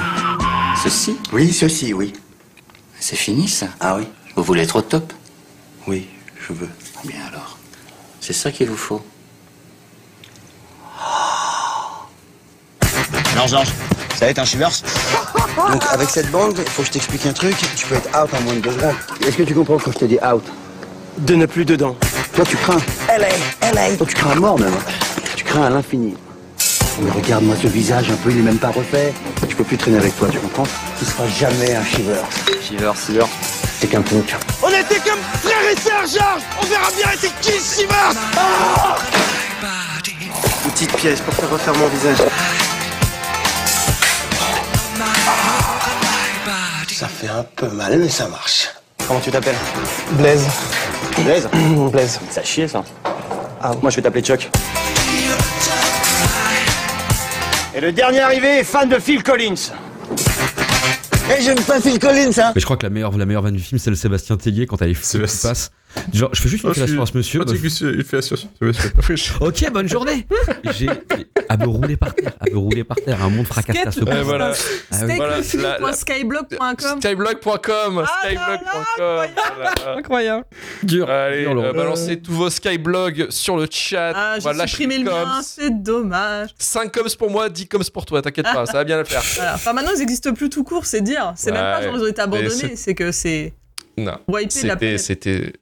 Ceci, 0.84 1.18
Oui, 1.34 1.52
ceci, 1.54 1.94
oui. 1.94 2.14
c'est 3.00 3.16
fini 3.18 3.48
ça? 3.48 3.68
Ah 3.80 3.96
oui 3.98 4.08
Vous 4.36 4.44
voulez 4.44 4.64
être 4.64 4.78
au 4.78 4.82
top? 4.82 5.12
Oui, 5.88 6.10
je 6.48 6.54
veux. 6.54 6.70
Bien 7.04 7.20
alors. 7.30 7.58
C'est 8.22 8.34
ça 8.34 8.52
qu'il 8.52 8.70
vous 8.70 8.78
faut. 8.78 9.06
Non, 13.36 13.48
Georges, 13.48 13.74
ça 14.16 14.26
va 14.26 14.28
être 14.32 14.40
un 14.40 14.46
shivers 14.46 14.72
Donc, 15.56 15.84
avec 15.92 16.10
cette 16.10 16.32
bande, 16.32 16.56
il 16.58 16.70
faut 16.70 16.82
que 16.82 16.88
je 16.88 16.94
t'explique 16.94 17.26
un 17.26 17.34
truc. 17.34 17.56
Tu 17.76 17.86
peux 17.86 17.96
être 17.96 18.10
out 18.10 18.30
en 18.34 18.42
moins 18.42 18.54
de 18.56 18.60
deux 18.60 18.72
secondes. 18.72 18.96
Est-ce 19.26 19.38
que 19.38 19.44
tu 19.44 19.54
comprends 19.54 19.78
quand 19.78 19.92
je 19.92 20.00
te 20.00 20.06
dis 20.06 20.18
out? 20.26 20.44
De 21.20 21.36
ne 21.36 21.46
plus 21.46 21.66
dedans. 21.66 21.96
Toi, 22.36 22.44
tu 22.48 22.58
crains. 22.58 22.80
LA, 23.08 23.72
LA. 23.72 23.96
Toi, 23.98 24.08
tu 24.08 24.16
crains 24.16 24.32
à 24.32 24.36
mort, 24.36 24.60
même. 24.60 24.74
Tu 25.36 25.44
crains 25.44 25.64
à 25.64 25.70
l'infini. 25.70 26.16
Mais 27.02 27.12
regarde-moi 27.12 27.56
ce 27.62 27.68
visage, 27.68 28.10
un 28.12 28.16
peu, 28.16 28.32
il 28.32 28.40
est 28.40 28.42
même 28.42 28.58
pas 28.58 28.70
refait. 28.70 29.14
Tu 29.48 29.56
peux 29.56 29.64
plus 29.64 29.78
traîner 29.78 29.98
avec 29.98 30.18
toi, 30.18 30.28
tu 30.32 30.40
comprends? 30.40 30.68
Tu 31.00 31.06
seras 31.06 31.28
jamais 31.28 31.76
un 31.76 31.84
shiver. 31.84 32.22
Shivers, 32.62 32.96
Shivers. 32.96 33.28
C'est 33.80 33.88
qu'un 33.88 34.02
punk. 34.02 34.36
On 34.62 34.70
était 34.70 35.00
comme 35.00 35.20
frères 35.42 35.72
et 35.72 35.76
sœurs, 35.76 36.02
Georges 36.02 36.44
On 36.62 36.66
verra 36.66 36.90
bien 36.96 37.10
c'est 37.20 37.32
qui 37.42 37.52
Shivers 37.60 38.14
Ah 38.38 38.96
Une 40.66 40.72
petite 40.72 40.96
pièce 40.96 41.20
pour 41.22 41.34
faire 41.34 41.50
refaire 41.50 41.76
mon 41.76 41.88
visage. 41.88 42.18
Ça 47.04 47.10
fait 47.10 47.28
un 47.28 47.44
peu 47.44 47.68
mal, 47.68 48.00
mais 48.00 48.08
ça 48.08 48.30
marche. 48.30 48.70
Comment 49.06 49.20
tu 49.20 49.30
t'appelles 49.30 49.58
Blaise. 50.12 50.48
Blaise 51.18 51.50
Blaise. 51.92 52.18
Ça 52.30 52.42
chie 52.44 52.66
ça. 52.70 52.82
Ah, 53.62 53.74
moi 53.82 53.92
je 53.92 53.98
vais 53.98 54.02
t'appeler 54.04 54.22
Chuck. 54.22 54.50
Et 57.76 57.82
le 57.82 57.92
dernier 57.92 58.22
arrivé 58.22 58.60
est 58.60 58.64
fan 58.64 58.88
de 58.88 59.00
Phil 59.00 59.22
Collins. 59.22 59.74
Eh, 61.30 61.42
j'aime 61.42 61.60
pas 61.60 61.82
Phil 61.82 62.00
Collins, 62.00 62.32
hein 62.38 62.54
Mais 62.56 62.62
je 62.62 62.66
crois 62.66 62.78
que 62.78 62.84
la 62.84 62.90
meilleure, 62.90 63.12
la 63.18 63.26
meilleure 63.26 63.42
vanne 63.42 63.56
du 63.56 63.62
film, 63.62 63.80
c'est 63.80 63.90
le 63.90 63.98
Sébastien 63.98 64.38
Tellier 64.38 64.66
quand 64.66 64.82
elle 64.82 64.92
est 64.92 64.94
fou 64.94 65.18
qui 65.18 65.24
passe. 65.42 65.72
Genre, 66.14 66.30
je 66.34 66.42
fais 66.42 66.50
juste 66.50 66.64
une 66.64 66.70
Oh, 66.72 66.74
fellation 66.74 67.02
à 67.02 67.06
ce 67.06 67.18
monsieur. 67.18 67.42
Ah, 67.46 67.52
association, 67.52 68.50
c'est 68.60 69.08
monsieur. 69.08 69.34
Ok, 69.42 69.72
bonne 69.72 69.88
journée. 69.88 70.26
J'ai 70.78 70.88
à 71.50 71.58
me 71.58 71.66
rouler 71.68 71.98
par 71.98 72.14
terre, 72.16 72.34
à 72.40 72.50
me 72.50 72.58
rouler 72.58 72.84
par 72.84 72.98
terre, 72.98 73.22
un 73.24 73.30
monde 73.30 73.46
fracassé 73.46 73.80
à 73.86 73.92
ce 73.92 74.00
point. 74.02 74.22
voilà. 74.24 74.54
Ah 74.92 74.98
oui. 75.06 75.14
Voilà, 75.16 75.42
Steakflip.skyblog.com. 75.44 77.02
Skyblog.com, 77.02 78.06
Ah 78.06 78.22
skyblog.com. 78.24 79.98
Incroyable. 79.98 80.46
Dur. 80.84 81.10
Allez, 81.10 81.42
dur, 81.46 81.64
euh, 81.64 81.74
balancez 81.74 82.20
tous 82.20 82.32
vos 82.34 82.50
skyblogs 82.50 83.28
sur 83.30 83.58
le 83.58 83.68
chat. 83.70 84.14
Ah, 84.16 84.36
On 84.38 84.42
va 84.44 84.52
j'ai 84.52 84.58
lâcher 84.58 84.72
supprimé 84.78 84.98
le 85.00 85.04
mien, 85.12 85.42
c'est 85.44 85.84
dommage. 85.84 86.50
5 86.58 86.92
coms 86.92 87.16
pour 87.18 87.30
moi, 87.30 87.50
10 87.50 87.68
coms 87.68 87.84
pour 87.94 88.06
toi, 88.06 88.22
t'inquiète 88.22 88.46
pas, 88.46 88.66
ça 88.66 88.74
va 88.74 88.84
bien 88.84 88.98
le 88.98 89.04
faire. 89.06 89.22
Voilà. 89.36 89.56
Enfin, 89.56 89.74
maintenant, 89.74 89.92
ils 89.96 90.00
n'existent 90.00 90.34
plus 90.34 90.50
tout 90.50 90.64
court, 90.64 90.86
c'est 90.86 91.02
dire. 91.02 91.34
C'est 91.36 91.52
même 91.52 91.62
pas 91.62 91.82
genre 91.82 91.96
ils 91.98 92.04
ont 92.04 92.08
été 92.08 92.22
abandonnés, 92.22 92.76
c'est- 92.76 92.94
que 92.96 93.12
c'est 93.12 93.54
Non. 93.98 94.18
C'était. 94.50 95.54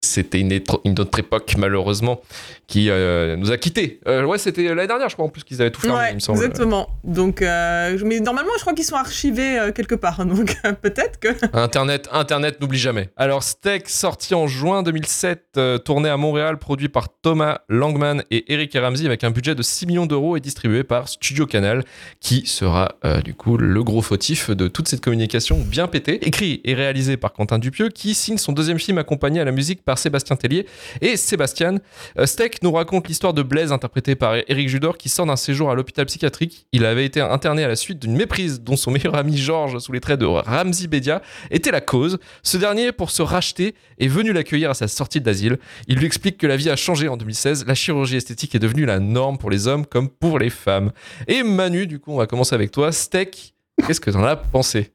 C'était, 0.00 0.40
une, 0.40 0.52
autre 1.00 1.18
époque, 1.18 1.54
malheureusement, 1.58 2.20
qui 2.68 2.88
euh, 2.88 3.36
nous 3.36 3.50
a 3.50 3.56
quittés. 3.56 3.98
Euh, 4.06 4.24
ouais, 4.24 4.38
c'était 4.38 4.62
l'année 4.62 4.86
dernière, 4.86 5.08
je 5.08 5.14
crois, 5.14 5.26
en 5.26 5.28
plus, 5.28 5.42
qu'ils 5.42 5.60
avaient 5.60 5.72
tout 5.72 5.80
fermé, 5.80 5.98
Ouais, 5.98 6.10
il 6.10 6.14
me 6.16 6.20
semble. 6.20 6.38
exactement. 6.38 6.88
Donc, 7.02 7.42
euh, 7.42 7.98
mais 8.04 8.20
normalement, 8.20 8.52
je 8.56 8.60
crois 8.60 8.74
qu'ils 8.74 8.84
sont 8.84 8.94
archivés 8.96 9.58
euh, 9.58 9.72
quelque 9.72 9.96
part. 9.96 10.24
Donc, 10.24 10.56
euh, 10.64 10.72
peut-être 10.80 11.18
que. 11.18 11.28
Internet, 11.52 12.08
Internet 12.12 12.60
n'oublie 12.60 12.78
jamais. 12.78 13.10
Alors, 13.16 13.42
Steak, 13.42 13.88
sorti 13.88 14.34
en 14.36 14.46
juin 14.46 14.84
2007, 14.84 15.44
euh, 15.56 15.78
tourné 15.78 16.08
à 16.08 16.16
Montréal, 16.16 16.58
produit 16.58 16.88
par 16.88 17.08
Thomas 17.20 17.58
Langman 17.68 18.22
et 18.30 18.52
Eric 18.52 18.76
Ramsey, 18.80 19.04
avec 19.06 19.24
un 19.24 19.30
budget 19.30 19.56
de 19.56 19.62
6 19.62 19.86
millions 19.86 20.06
d'euros 20.06 20.36
et 20.36 20.40
distribué 20.40 20.84
par 20.84 21.08
Studio 21.08 21.44
Canal, 21.46 21.82
qui 22.20 22.46
sera 22.46 22.92
euh, 23.04 23.20
du 23.20 23.34
coup 23.34 23.56
le 23.56 23.82
gros 23.82 24.02
fautif 24.02 24.50
de 24.50 24.68
toute 24.68 24.86
cette 24.86 25.00
communication 25.00 25.58
bien 25.58 25.88
pétée. 25.88 26.24
Écrit 26.24 26.60
et 26.64 26.74
réalisé 26.74 27.16
par 27.16 27.32
Quentin 27.32 27.58
Dupieux, 27.58 27.88
qui 27.88 28.14
signe 28.14 28.38
son 28.38 28.52
deuxième 28.52 28.78
film 28.78 28.98
accompagné 28.98 29.40
à 29.40 29.44
la 29.44 29.52
musique 29.52 29.82
par 29.88 29.96
Sébastien 29.96 30.36
Tellier 30.36 30.66
et 31.00 31.16
Sébastien. 31.16 31.76
Euh, 32.18 32.26
Steak 32.26 32.62
nous 32.62 32.72
raconte 32.72 33.08
l'histoire 33.08 33.32
de 33.32 33.42
Blaise, 33.42 33.72
interprété 33.72 34.16
par 34.16 34.34
Eric 34.46 34.68
Judor, 34.68 34.98
qui 34.98 35.08
sort 35.08 35.24
d'un 35.24 35.36
séjour 35.36 35.70
à 35.70 35.74
l'hôpital 35.74 36.04
psychiatrique. 36.04 36.66
Il 36.72 36.84
avait 36.84 37.06
été 37.06 37.22
interné 37.22 37.64
à 37.64 37.68
la 37.68 37.74
suite 37.74 37.98
d'une 37.98 38.14
méprise 38.14 38.60
dont 38.60 38.76
son 38.76 38.90
meilleur 38.90 39.14
ami 39.14 39.38
Georges, 39.38 39.78
sous 39.78 39.92
les 39.92 40.00
traits 40.00 40.20
de 40.20 40.26
Ramsey 40.26 40.88
Bedia, 40.88 41.22
était 41.50 41.70
la 41.70 41.80
cause. 41.80 42.18
Ce 42.42 42.58
dernier, 42.58 42.92
pour 42.92 43.10
se 43.10 43.22
racheter, 43.22 43.74
est 43.98 44.08
venu 44.08 44.34
l'accueillir 44.34 44.68
à 44.68 44.74
sa 44.74 44.88
sortie 44.88 45.22
d'asile. 45.22 45.56
Il 45.86 45.96
lui 45.96 46.04
explique 46.04 46.36
que 46.36 46.46
la 46.46 46.58
vie 46.58 46.68
a 46.68 46.76
changé 46.76 47.08
en 47.08 47.16
2016, 47.16 47.64
la 47.66 47.74
chirurgie 47.74 48.16
esthétique 48.16 48.54
est 48.54 48.58
devenue 48.58 48.84
la 48.84 49.00
norme 49.00 49.38
pour 49.38 49.48
les 49.48 49.68
hommes 49.68 49.86
comme 49.86 50.10
pour 50.10 50.38
les 50.38 50.50
femmes. 50.50 50.92
Et 51.28 51.42
Manu, 51.42 51.86
du 51.86 51.98
coup, 51.98 52.12
on 52.12 52.18
va 52.18 52.26
commencer 52.26 52.54
avec 52.54 52.72
toi. 52.72 52.92
Steak, 52.92 53.54
qu'est-ce 53.86 54.02
que 54.02 54.10
t'en 54.10 54.24
as 54.24 54.36
pensé? 54.36 54.92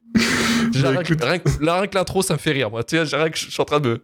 Déjà, 0.72 0.90
rien, 0.90 1.02
que, 1.02 1.12
écoute- 1.14 1.58
rien 1.60 1.82
l'intro, 1.92 2.22
ça 2.22 2.34
me 2.34 2.38
fait 2.38 2.52
rire. 2.52 2.70
Moi, 2.70 2.84
tu 2.84 2.96
sais, 3.04 3.16
rien 3.16 3.28
que 3.28 3.36
je 3.36 3.50
suis 3.50 3.60
en 3.60 3.64
train 3.64 3.80
de 3.80 3.88
me. 3.88 4.02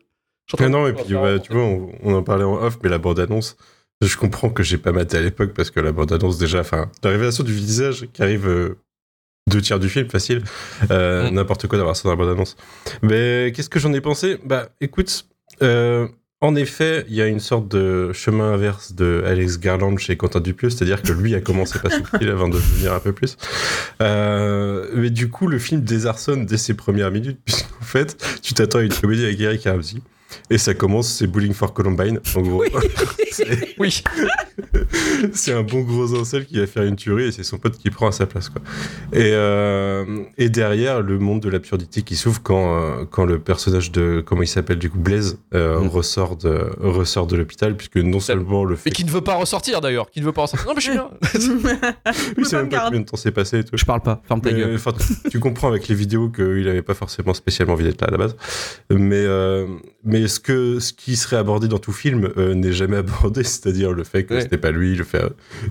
Non, 0.68 0.86
et 0.86 0.92
puis 0.92 1.14
ouais, 1.14 1.40
tu 1.40 1.52
vois, 1.52 1.62
on, 1.62 1.92
on 2.02 2.14
en 2.14 2.22
parlait 2.22 2.44
en 2.44 2.54
off, 2.62 2.78
mais 2.82 2.88
la 2.88 2.98
bande-annonce, 2.98 3.56
je 4.02 4.16
comprends 4.16 4.50
que 4.50 4.62
j'ai 4.62 4.78
pas 4.78 4.92
maté 4.92 5.18
à 5.18 5.20
l'époque 5.20 5.52
parce 5.54 5.70
que 5.70 5.80
la 5.80 5.92
bande-annonce, 5.92 6.38
déjà, 6.38 6.60
enfin, 6.60 6.90
la 7.04 7.10
révélation 7.10 7.44
du 7.44 7.52
visage 7.52 8.06
qui 8.12 8.22
arrive 8.22 8.48
euh, 8.48 8.78
deux 9.50 9.60
tiers 9.60 9.78
du 9.78 9.88
film, 9.88 10.08
facile, 10.08 10.42
euh, 10.90 11.30
Mm. 11.30 11.34
n'importe 11.34 11.66
quoi 11.66 11.76
d'avoir 11.78 11.96
ça 11.96 12.04
dans 12.04 12.10
la 12.10 12.16
bande-annonce. 12.16 12.56
Mais 13.02 13.52
qu'est-ce 13.54 13.68
que 13.68 13.78
j'en 13.78 13.92
ai 13.92 14.00
pensé? 14.00 14.38
Bah 14.44 14.70
écoute, 14.80 15.26
euh, 15.62 16.08
en 16.42 16.56
effet, 16.56 17.04
il 17.08 17.14
y 17.14 17.20
a 17.20 17.26
une 17.26 17.40
sorte 17.40 17.68
de 17.68 18.12
chemin 18.14 18.54
inverse 18.54 18.94
de 18.94 19.22
Alex 19.26 19.58
Garland 19.58 19.98
chez 19.98 20.16
Quentin 20.16 20.40
Dupieux, 20.40 20.70
c'est-à-dire 20.70 21.02
que 21.02 21.12
lui 21.12 21.34
a 21.34 21.40
commencé 21.42 21.78
pas 21.78 21.90
subtil 21.90 22.30
avant 22.30 22.48
de 22.48 22.54
devenir 22.54 22.94
un 22.94 23.00
peu 23.00 23.12
plus. 23.12 23.36
Euh, 24.00 24.88
mais 24.94 25.10
du 25.10 25.28
coup, 25.28 25.46
le 25.48 25.58
film 25.58 25.82
désarçonne 25.82 26.46
dès 26.46 26.56
ses 26.56 26.74
premières 26.74 27.10
minutes, 27.10 27.38
puisqu'en 27.44 27.82
fait, 27.84 28.16
tu 28.42 28.54
t'attends 28.54 28.78
à 28.78 28.82
une 28.82 28.92
comédie 28.92 29.24
avec 29.24 29.40
Eric 29.40 29.64
Ramsey. 29.64 29.98
Et 30.50 30.58
ça 30.58 30.74
commence, 30.74 31.08
c'est 31.08 31.26
Bowling 31.26 31.52
for 31.54 31.72
Columbine, 31.72 32.20
en 32.36 32.40
gros. 32.42 32.64
c'est 33.32 33.74
Oui. 33.78 34.02
c'est 35.32 35.52
un 35.52 35.62
bon 35.62 35.80
gros 35.82 36.14
incel 36.18 36.46
qui 36.46 36.58
va 36.58 36.66
faire 36.66 36.82
une 36.84 36.96
tuerie 36.96 37.24
et 37.24 37.32
c'est 37.32 37.42
son 37.42 37.58
pote 37.58 37.76
qui 37.78 37.90
prend 37.90 38.08
à 38.08 38.12
sa 38.12 38.26
place, 38.26 38.48
quoi. 38.48 38.62
Et, 39.12 39.30
euh, 39.32 40.04
et 40.38 40.48
derrière, 40.48 41.00
le 41.02 41.18
monde 41.18 41.40
de 41.40 41.48
l'absurdité 41.48 42.02
qui 42.02 42.16
s'ouvre 42.16 42.42
quand, 42.42 42.80
euh, 42.80 43.04
quand 43.10 43.24
le 43.24 43.38
personnage 43.38 43.90
de, 43.92 44.22
comment 44.24 44.42
il 44.42 44.48
s'appelle, 44.48 44.78
du 44.78 44.90
coup, 44.90 44.98
Blaze, 44.98 45.38
euh, 45.54 45.80
Mm. 45.80 45.88
ressort 45.88 46.36
de, 46.36 46.66
ressort 46.80 47.26
de 47.26 47.36
l'hôpital, 47.36 47.76
puisque 47.76 47.96
non 47.96 48.20
seulement 48.20 48.64
le 48.64 48.76
fait 48.76 48.90
Et 48.90 48.92
qui 48.92 49.04
ne 49.04 49.10
veut 49.10 49.20
pas 49.20 49.34
ressortir 49.36 49.80
d'ailleurs. 49.80 50.10
Qui 50.10 50.20
ne 50.20 50.26
veut 50.26 50.32
pas 50.32 50.42
ressortir. 50.42 50.66
Non, 50.68 50.74
mais 50.74 50.80
je 50.80 50.90
suis 50.90 50.92
bien. 51.62 51.80
Oui, 52.36 52.44
c'est 52.44 52.56
même 52.56 52.66
me 52.66 52.70
pas 52.70 52.84
combien 52.86 53.00
de 53.00 53.04
temps 53.04 53.16
s'est 53.16 53.30
passé 53.30 53.60
et 53.60 53.64
tout. 53.64 53.76
Je 53.76 53.84
parle 53.84 54.02
pas, 54.02 54.20
ferme 54.26 54.40
ta 54.40 54.52
gueule. 54.52 54.78
tu, 54.78 55.30
tu 55.30 55.40
comprends 55.40 55.68
avec 55.68 55.88
les 55.88 55.94
vidéos 55.94 56.28
qu'il 56.28 56.64
n'avait 56.64 56.82
pas 56.82 56.94
forcément 56.94 57.34
spécialement 57.34 57.74
envie 57.74 57.84
d'être 57.84 58.00
là 58.00 58.08
à 58.08 58.10
la 58.10 58.18
base. 58.18 58.36
Mais, 58.90 59.16
euh, 59.16 59.66
mais 60.04 60.19
ce, 60.28 60.40
que, 60.40 60.78
ce 60.80 60.92
qui 60.92 61.16
serait 61.16 61.36
abordé 61.36 61.68
dans 61.68 61.78
tout 61.78 61.92
film 61.92 62.30
euh, 62.36 62.54
n'est 62.54 62.72
jamais 62.72 62.96
abordé, 62.98 63.42
c'est-à-dire 63.44 63.92
le 63.92 64.04
fait 64.04 64.24
que 64.24 64.34
Ouais. 64.34 64.40
ce 64.40 64.44
n'était 64.44 64.58
pas 64.58 64.70
lui, 64.70 64.94
le 64.94 65.04
fait, 65.04 65.22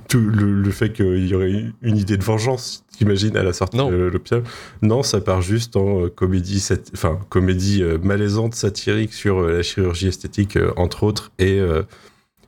tout, 0.08 0.20
le, 0.20 0.62
le 0.62 0.72
fait 0.72 0.91
qu'il 0.94 1.27
y 1.27 1.34
aurait 1.36 1.65
une 1.82 1.98
idée 1.98 2.18
de 2.18 2.24
vengeance, 2.24 2.84
t'imagines, 2.98 3.36
à 3.38 3.44
la 3.44 3.53
sortie 3.53 3.77
Non. 3.77 3.89
de 3.91 3.96
l'hôpital. 3.96 4.44
Non, 4.82 5.03
ça 5.03 5.22
part 5.22 5.41
juste 5.41 5.75
en 5.75 6.06
euh, 6.06 6.10
comédie, 6.10 6.65
enfin, 6.94 7.20
comédie 7.29 7.82
euh, 7.84 7.98
malaisante, 8.01 8.56
satirique 8.56 9.13
sur 9.13 9.39
euh, 9.39 9.58
la 9.58 9.63
chirurgie 9.63 10.08
esthétique, 10.08 10.58
euh, 10.58 10.72
entre 10.77 11.03
autres, 11.03 11.32
et, 11.39 11.60
euh, 11.60 11.84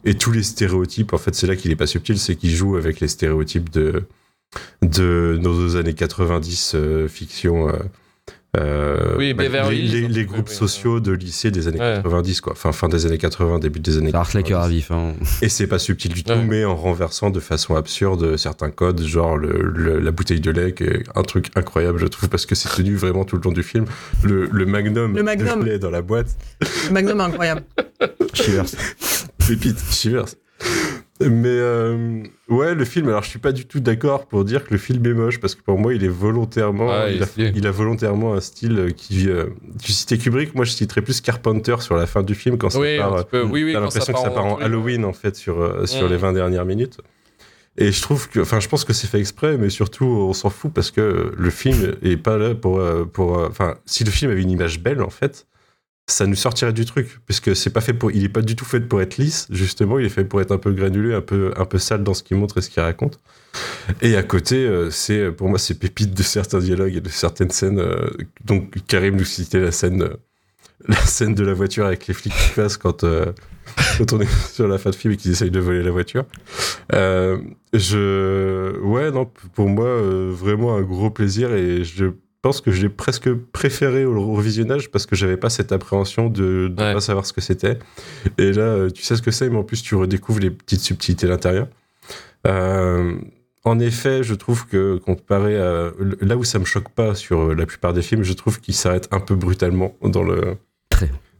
et 0.05 0.13
tous 0.15 0.31
les 0.31 0.43
stéréotypes. 0.43 1.13
En 1.13 1.17
fait, 1.17 1.35
c'est 1.35 1.47
là 1.47 1.55
qu'il 1.55 1.71
est 1.71 1.75
pas 1.75 1.87
subtil, 1.87 2.17
c'est 2.19 2.35
qu'il 2.35 2.51
joue 2.51 2.75
avec 2.75 2.99
les 2.99 3.07
stéréotypes 3.07 3.69
de, 3.71 4.03
de 4.81 5.37
nos 5.41 5.75
années 5.77 5.93
90 5.93 6.73
euh, 6.75 7.07
fiction. 7.07 7.69
Euh, 8.57 9.15
Oui, 9.17 9.33
bah, 9.33 9.43
Beverly 9.43 10.07
les, 10.09 10.25
groupes 10.25 10.49
oui. 10.49 10.55
sociaux 10.55 10.99
de 10.99 11.11
lycée 11.13 11.51
des 11.51 11.67
années 11.67 11.79
Ouais. 11.79 11.99
90, 12.03 12.41
quoi. 12.41 12.53
Enfin, 12.53 12.71
fin 12.71 12.89
des 12.89 13.05
années 13.05 13.17
80, 13.17 13.59
début 13.59 13.79
des 13.79 13.97
années 13.97 14.11
Ça 14.11 14.19
harcèle 14.19 14.41
les 14.41 14.47
cœurs 14.47 14.59
à 14.61 14.63
90. 14.69 14.75
vif. 14.75 14.91
Hein. 14.91 15.13
Et 15.41 15.49
c'est 15.49 15.67
pas 15.67 15.79
subtil 15.79 16.11
du 16.13 16.23
tout, 16.23 16.33
Ouais. 16.33 16.43
mais 16.45 16.65
en 16.65 16.75
renversant 16.75 17.29
de 17.29 17.39
façon 17.39 17.75
absurde 17.75 18.35
certains 18.37 18.69
codes, 18.71 19.01
genre 19.01 19.37
le, 19.37 19.71
le- 19.73 19.99
la 19.99 20.11
bouteille 20.11 20.41
de 20.41 20.51
lait, 20.51 20.73
qui 20.73 20.83
est 20.83 21.03
un 21.15 21.23
truc 21.23 21.47
incroyable, 21.55 21.99
je 21.99 22.07
trouve, 22.07 22.27
parce 22.29 22.45
que 22.45 22.55
c'est 22.55 22.69
tenu 22.69 22.95
vraiment 22.95 23.23
tout 23.23 23.37
le 23.37 23.41
long 23.43 23.51
du 23.53 23.63
film. 23.63 23.85
Le, 24.23 24.47
le 24.51 24.65
magnum, 24.65 25.15
Le 25.15 25.23
Magnum. 25.23 25.61
de 25.61 25.65
lait 25.65 25.79
dans 25.79 25.91
la 25.91 26.01
boîte, 26.01 26.35
Magnum 26.91 27.21
incroyable. 27.21 27.63
Shivers. 28.33 28.65
pépite, 29.47 29.77
shivers. 29.91 30.25
Mais 31.29 31.47
euh, 31.49 32.23
ouais, 32.49 32.73
le 32.75 32.85
film, 32.85 33.07
alors 33.09 33.23
je 33.23 33.29
suis 33.29 33.39
pas 33.39 33.51
du 33.51 33.65
tout 33.65 33.79
d'accord 33.79 34.27
pour 34.27 34.43
dire 34.45 34.63
que 34.65 34.71
le 34.71 34.77
film 34.77 35.05
est 35.05 35.13
moche, 35.13 35.39
parce 35.39 35.55
que 35.55 35.61
pour 35.61 35.77
moi, 35.77 35.93
il 35.93 36.03
est 36.03 36.07
volontairement, 36.09 36.87
Ouais, 36.87 37.15
il 37.15 37.23
a, 37.23 37.25
stylé. 37.25 37.51
il 37.55 37.67
a 37.67 37.71
volontairement 37.71 38.33
un 38.33 38.41
style 38.41 38.93
qui. 38.95 39.29
euh, 39.29 39.45
tu 39.81 39.91
citais 39.91 40.17
Kubrick, 40.17 40.55
moi 40.55 40.65
je 40.65 40.71
citerais 40.71 41.01
plus 41.01 41.21
Carpenter 41.21 41.75
sur 41.79 41.95
la 41.95 42.05
fin 42.07 42.23
du 42.23 42.35
film, 42.35 42.57
quand 42.57 42.69
ça 42.69 42.79
Oui, 42.79 42.97
part, 42.97 43.13
un 43.15 43.23
petit 43.23 43.29
peu. 43.31 43.43
Oui, 43.43 43.63
oui. 43.63 43.73
Quand 43.73 43.79
l'impression 43.81 44.13
que 44.13 44.19
ça 44.19 44.29
part 44.31 44.45
en 44.45 44.57
Halloween 44.57 45.05
en 45.05 45.13
fait 45.13 45.35
sur, 45.35 45.61
euh, 45.61 45.85
sur 45.85 46.07
Mm. 46.07 46.11
les 46.11 46.17
20 46.17 46.33
dernières 46.33 46.65
minutes. 46.65 46.97
Et 47.77 47.91
je 47.93 48.01
trouve 48.01 48.27
que, 48.29 48.41
enfin, 48.41 48.59
je 48.59 48.67
pense 48.67 48.83
que 48.83 48.91
c'est 48.91 49.07
fait 49.07 49.19
exprès, 49.19 49.57
mais 49.57 49.69
surtout 49.69 50.03
on 50.05 50.33
s'en 50.33 50.49
fout 50.49 50.73
parce 50.73 50.91
que 50.91 51.31
le 51.37 51.49
film 51.49 51.95
est 52.03 52.17
pas 52.17 52.37
là 52.37 52.53
pour, 52.53 52.79
euh, 52.79 53.05
pour, 53.05 53.37
euh, 53.39 53.47
enfin, 53.49 53.75
si 53.85 54.03
le 54.03 54.11
film 54.11 54.29
avait 54.31 54.41
une 54.41 54.51
image 54.51 54.81
belle 54.81 55.01
en 55.01 55.09
fait, 55.09 55.47
ça 56.07 56.27
nous 56.27 56.35
sortirait 56.35 56.73
du 56.73 56.85
truc, 56.85 57.19
puisque 57.25 57.55
c'est 57.55 57.69
pas 57.69 57.81
fait 57.81 57.93
pour, 57.93 58.11
il 58.11 58.23
est 58.25 58.29
pas 58.29 58.41
du 58.41 58.55
tout 58.55 58.65
fait 58.65 58.81
pour 58.81 59.01
être 59.01 59.17
lisse, 59.17 59.47
justement, 59.49 59.97
il 59.99 60.05
est 60.05 60.09
fait 60.09 60.25
pour 60.25 60.41
être 60.41 60.51
un 60.51 60.57
peu 60.57 60.71
granulé, 60.73 61.13
un 61.13 61.21
peu, 61.21 61.53
un 61.55 61.65
peu 61.65 61.77
sale 61.77 62.03
dans 62.03 62.13
ce 62.13 62.23
qu'il 62.23 62.37
montre 62.37 62.57
et 62.57 62.61
ce 62.61 62.69
qu'il 62.69 62.81
raconte. 62.83 63.19
Et 64.01 64.15
à 64.15 64.23
côté, 64.23 64.65
euh, 64.65 64.89
c'est, 64.91 65.31
pour 65.31 65.49
moi, 65.49 65.59
c'est 65.59 65.79
pépite 65.79 66.13
de 66.13 66.23
certains 66.23 66.59
dialogues 66.59 66.95
et 66.95 67.01
de 67.01 67.09
certaines 67.09 67.51
scènes. 67.51 67.79
euh, 67.79 68.09
donc, 68.45 68.75
Karim 68.87 69.15
nous 69.15 69.25
citait 69.25 69.59
la 69.61 69.71
scène, 69.71 70.03
euh, 70.03 70.15
la 70.87 70.95
scène 70.97 71.35
de 71.35 71.43
la 71.45 71.53
voiture 71.53 71.85
avec 71.85 72.07
les 72.07 72.13
flics 72.13 72.33
qui 72.33 72.49
passent 72.55 72.77
quand, 72.77 73.03
euh, 73.03 73.31
on 74.11 74.19
est 74.21 74.27
sur 74.53 74.67
la 74.67 74.77
fin 74.77 74.89
de 74.89 74.95
film 74.95 75.13
et 75.13 75.17
qu'ils 75.17 75.31
essayent 75.31 75.51
de 75.51 75.59
voler 75.59 75.83
la 75.83 75.91
voiture. 75.91 76.25
Euh, 76.93 77.39
je, 77.73 78.77
ouais, 78.79 79.11
non, 79.11 79.25
pour 79.53 79.69
moi, 79.69 79.87
euh, 79.87 80.31
vraiment 80.33 80.75
un 80.75 80.81
gros 80.81 81.09
plaisir 81.11 81.53
et 81.53 81.83
je 81.83 82.05
pense 82.41 82.61
que 82.61 82.71
je 82.71 82.81
l'ai 82.81 82.89
presque 82.89 83.31
préféré 83.33 84.03
au 84.05 84.33
revisionnage 84.33 84.89
parce 84.89 85.05
que 85.05 85.15
j'avais 85.15 85.37
pas 85.37 85.49
cette 85.49 85.71
appréhension 85.71 86.29
de 86.29 86.71
ne 86.75 86.81
Ouais. 86.81 86.93
pas 86.93 87.01
savoir 87.01 87.25
ce 87.25 87.33
que 87.33 87.41
c'était. 87.41 87.77
Et 88.37 88.51
là, 88.51 88.63
euh, 88.63 88.89
tu 88.89 89.03
sais 89.03 89.15
ce 89.15 89.21
que 89.21 89.31
c'est, 89.31 89.49
mais 89.49 89.57
en 89.57 89.63
plus, 89.63 89.81
tu 89.83 89.95
redécouvres 89.95 90.39
les 90.39 90.49
petites 90.51 90.81
subtilités 90.81 91.27
à 91.27 91.29
l'intérieur. 91.29 91.67
Euh, 92.47 93.13
en 93.63 93.79
effet, 93.79 94.23
je 94.23 94.33
trouve 94.33 94.65
que 94.65 94.97
comparé 94.97 95.55
à 95.57 95.91
là 96.21 96.35
où 96.37 96.43
ça 96.43 96.57
me 96.57 96.65
choque 96.65 96.89
pas 96.89 97.13
sur 97.13 97.49
euh, 97.51 97.53
la 97.53 97.65
plupart 97.67 97.93
des 97.93 98.01
films, 98.01 98.23
je 98.23 98.33
trouve 98.33 98.59
qu'il 98.59 98.73
s'arrête 98.73 99.07
un 99.11 99.19
peu 99.19 99.35
brutalement 99.35 99.95
dans 100.01 100.23
le 100.23 100.55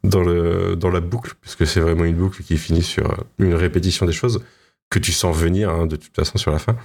dans 0.04 0.22
le 0.24 0.76
dans 0.76 0.90
la 0.92 1.00
boucle, 1.00 1.34
puisque 1.42 1.66
c'est 1.66 1.80
vraiment 1.80 2.06
une 2.06 2.16
boucle 2.16 2.44
qui 2.44 2.58
finit 2.58 2.84
sur 2.84 3.26
une 3.40 3.56
répétition 3.56 4.06
des 4.06 4.12
choses 4.14 4.44
que 4.92 5.00
tu 5.00 5.14
sens 5.14 5.36
venir 5.36 5.70
hein, 5.70 5.88
de 5.88 5.96
toute 5.96 6.14
façon 6.14 6.38
sur 6.38 6.52
la 6.52 6.60
fin. 6.60 6.76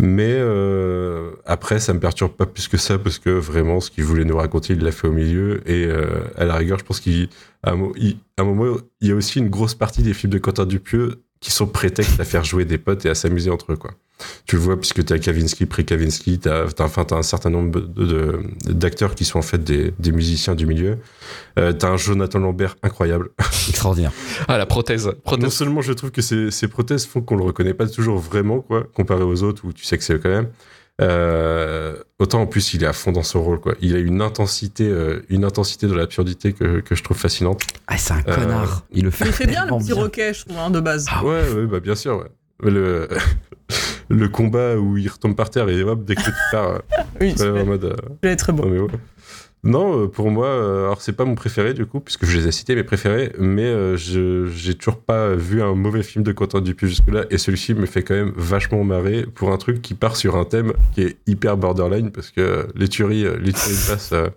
Mais 0.00 0.32
euh, 0.32 1.32
après, 1.44 1.78
ça 1.78 1.92
me 1.92 2.00
perturbe 2.00 2.32
pas 2.32 2.46
plus 2.46 2.66
que 2.66 2.78
ça 2.78 2.98
parce 2.98 3.18
que 3.18 3.28
vraiment, 3.28 3.78
ce 3.80 3.90
qu'il 3.90 4.04
voulait 4.04 4.24
nous 4.24 4.38
raconter, 4.38 4.72
il 4.72 4.80
l'a 4.80 4.90
fait 4.90 5.06
au 5.06 5.12
milieu. 5.12 5.62
Et 5.70 5.84
euh, 5.84 6.24
à 6.36 6.46
la 6.46 6.56
rigueur, 6.56 6.78
je 6.78 6.84
pense 6.84 6.98
qu'à 6.98 7.10
un, 7.64 7.76
moment, 7.76 7.92
il 9.02 9.08
y 9.08 9.12
a 9.12 9.14
aussi 9.14 9.38
une 9.38 9.50
grosse 9.50 9.74
partie 9.74 10.02
des 10.02 10.14
films 10.14 10.32
de 10.32 10.38
Quentin 10.38 10.64
Dupieux 10.64 11.22
qui 11.40 11.50
sont 11.52 11.66
prétextes 11.66 12.18
à 12.18 12.24
faire 12.24 12.42
jouer 12.42 12.64
des 12.64 12.78
potes 12.78 13.04
et 13.04 13.10
à 13.10 13.14
s'amuser 13.14 13.50
entre 13.50 13.72
eux, 13.72 13.76
quoi. 13.76 13.92
Tu 14.46 14.56
le 14.56 14.62
vois 14.62 14.78
puisque 14.78 15.04
tu 15.04 15.12
as 15.12 15.18
Kavinsky, 15.18 15.66
pré-Kavinsky, 15.66 16.38
tu 16.40 16.48
as, 16.48 16.66
enfin, 16.80 17.04
t'as 17.04 17.16
un 17.16 17.22
certain 17.22 17.50
nombre 17.50 17.80
de- 17.80 18.04
de- 18.04 18.40
d'acteurs 18.72 19.14
qui 19.14 19.24
sont 19.24 19.38
en 19.38 19.42
fait 19.42 19.62
des, 19.62 19.92
des 19.98 20.12
musiciens 20.12 20.54
du 20.54 20.66
milieu. 20.66 20.98
Euh, 21.58 21.72
tu 21.72 21.86
as 21.86 21.88
un 21.90 21.96
Jonathan 21.96 22.38
Lambert 22.38 22.76
incroyable. 22.82 23.30
Extraordinaire. 23.68 24.12
Ah, 24.48 24.58
la 24.58 24.66
prothèse. 24.66 25.10
Non 25.38 25.50
seulement 25.50 25.80
je 25.82 25.92
trouve 25.92 26.10
que 26.10 26.22
ces, 26.22 26.50
ces 26.50 26.68
prothèses 26.68 27.06
font 27.06 27.20
qu'on 27.20 27.36
le 27.36 27.44
reconnaît 27.44 27.74
pas 27.74 27.86
toujours 27.86 28.18
vraiment, 28.18 28.60
quoi, 28.60 28.84
comparé 28.94 29.22
aux 29.22 29.42
autres 29.42 29.64
où 29.64 29.72
tu 29.72 29.84
sais 29.84 29.98
que 29.98 30.04
c'est 30.04 30.18
quand 30.20 30.28
même. 30.30 30.48
Euh, 31.00 31.96
autant 32.18 32.42
en 32.42 32.46
plus 32.46 32.74
il 32.74 32.84
est 32.84 32.86
à 32.86 32.92
fond 32.92 33.12
dans 33.12 33.22
son 33.22 33.42
rôle, 33.42 33.58
quoi. 33.60 33.74
Il 33.80 33.94
a 33.96 33.98
une 33.98 34.20
intensité, 34.20 34.86
euh, 34.86 35.20
une 35.30 35.44
intensité 35.44 35.86
de 35.86 35.94
l'absurdité 35.94 36.52
que, 36.52 36.80
que 36.80 36.94
je 36.94 37.02
trouve 37.02 37.16
fascinante. 37.16 37.62
Ah, 37.86 37.96
c'est 37.96 38.12
un 38.12 38.22
Euh, 38.28 38.34
connard. 38.34 38.84
Il 38.92 39.04
le 39.04 39.10
fait. 39.10 39.24
Il 39.26 39.32
fait 39.32 39.46
bien 39.46 39.64
le 39.64 39.76
petit 39.78 39.92
roquet, 39.92 40.34
je 40.34 40.44
trouve, 40.44 40.58
hein, 40.58 40.70
de 40.70 40.80
base. 40.80 41.06
Ah 41.10 41.24
ouais, 41.24 41.48
ouais, 41.54 41.66
bah 41.66 41.80
bien 41.80 41.94
sûr. 41.94 42.18
Ouais. 42.18 42.26
Le, 42.62 43.08
le 44.08 44.28
combat 44.28 44.76
où 44.76 44.96
il 44.96 45.08
retombe 45.08 45.34
par 45.36 45.50
terre 45.50 45.68
et 45.68 45.82
hop, 45.82 46.04
dès 46.04 46.14
que 46.14 46.22
tu 46.22 46.30
pars, 46.50 46.70
euh, 46.70 46.78
Oui, 47.20 47.34
ouais, 47.38 47.60
en 47.62 47.66
mode. 47.66 47.84
euh, 47.84 47.96
il 48.22 48.28
est 48.30 48.36
très 48.36 48.52
beau. 48.52 48.64
Non, 48.64 48.70
mais 48.70 48.78
ouais. 48.80 48.88
Non, 49.64 50.02
euh, 50.02 50.06
pour 50.08 50.28
moi, 50.32 50.48
euh, 50.48 50.86
alors 50.86 51.00
c'est 51.00 51.12
pas 51.12 51.24
mon 51.24 51.36
préféré 51.36 51.72
du 51.72 51.86
coup, 51.86 52.00
puisque 52.00 52.24
je 52.26 52.36
les 52.36 52.48
ai 52.48 52.52
cités 52.52 52.74
mes 52.74 52.82
préférés, 52.82 53.32
mais 53.38 53.62
euh, 53.66 53.96
je 53.96 54.46
j'ai 54.52 54.74
toujours 54.74 54.98
pas 54.98 55.34
vu 55.36 55.62
un 55.62 55.74
mauvais 55.74 56.02
film 56.02 56.24
de 56.24 56.32
Quentin 56.32 56.60
Dupieux 56.60 56.88
jusque-là, 56.88 57.26
et 57.30 57.38
celui-ci 57.38 57.72
me 57.74 57.86
fait 57.86 58.02
quand 58.02 58.14
même 58.14 58.32
vachement 58.36 58.82
marrer 58.82 59.24
pour 59.24 59.52
un 59.52 59.58
truc 59.58 59.80
qui 59.80 59.94
part 59.94 60.16
sur 60.16 60.34
un 60.36 60.44
thème 60.44 60.72
qui 60.94 61.02
est 61.02 61.16
hyper 61.28 61.56
borderline, 61.56 62.10
parce 62.10 62.30
que 62.32 62.40
euh, 62.40 62.62
les 62.74 62.88
tueries, 62.88 63.24
euh, 63.24 63.36
les 63.40 63.52
tueries 63.52 63.86
passent 63.88 64.10
euh, 64.12 64.30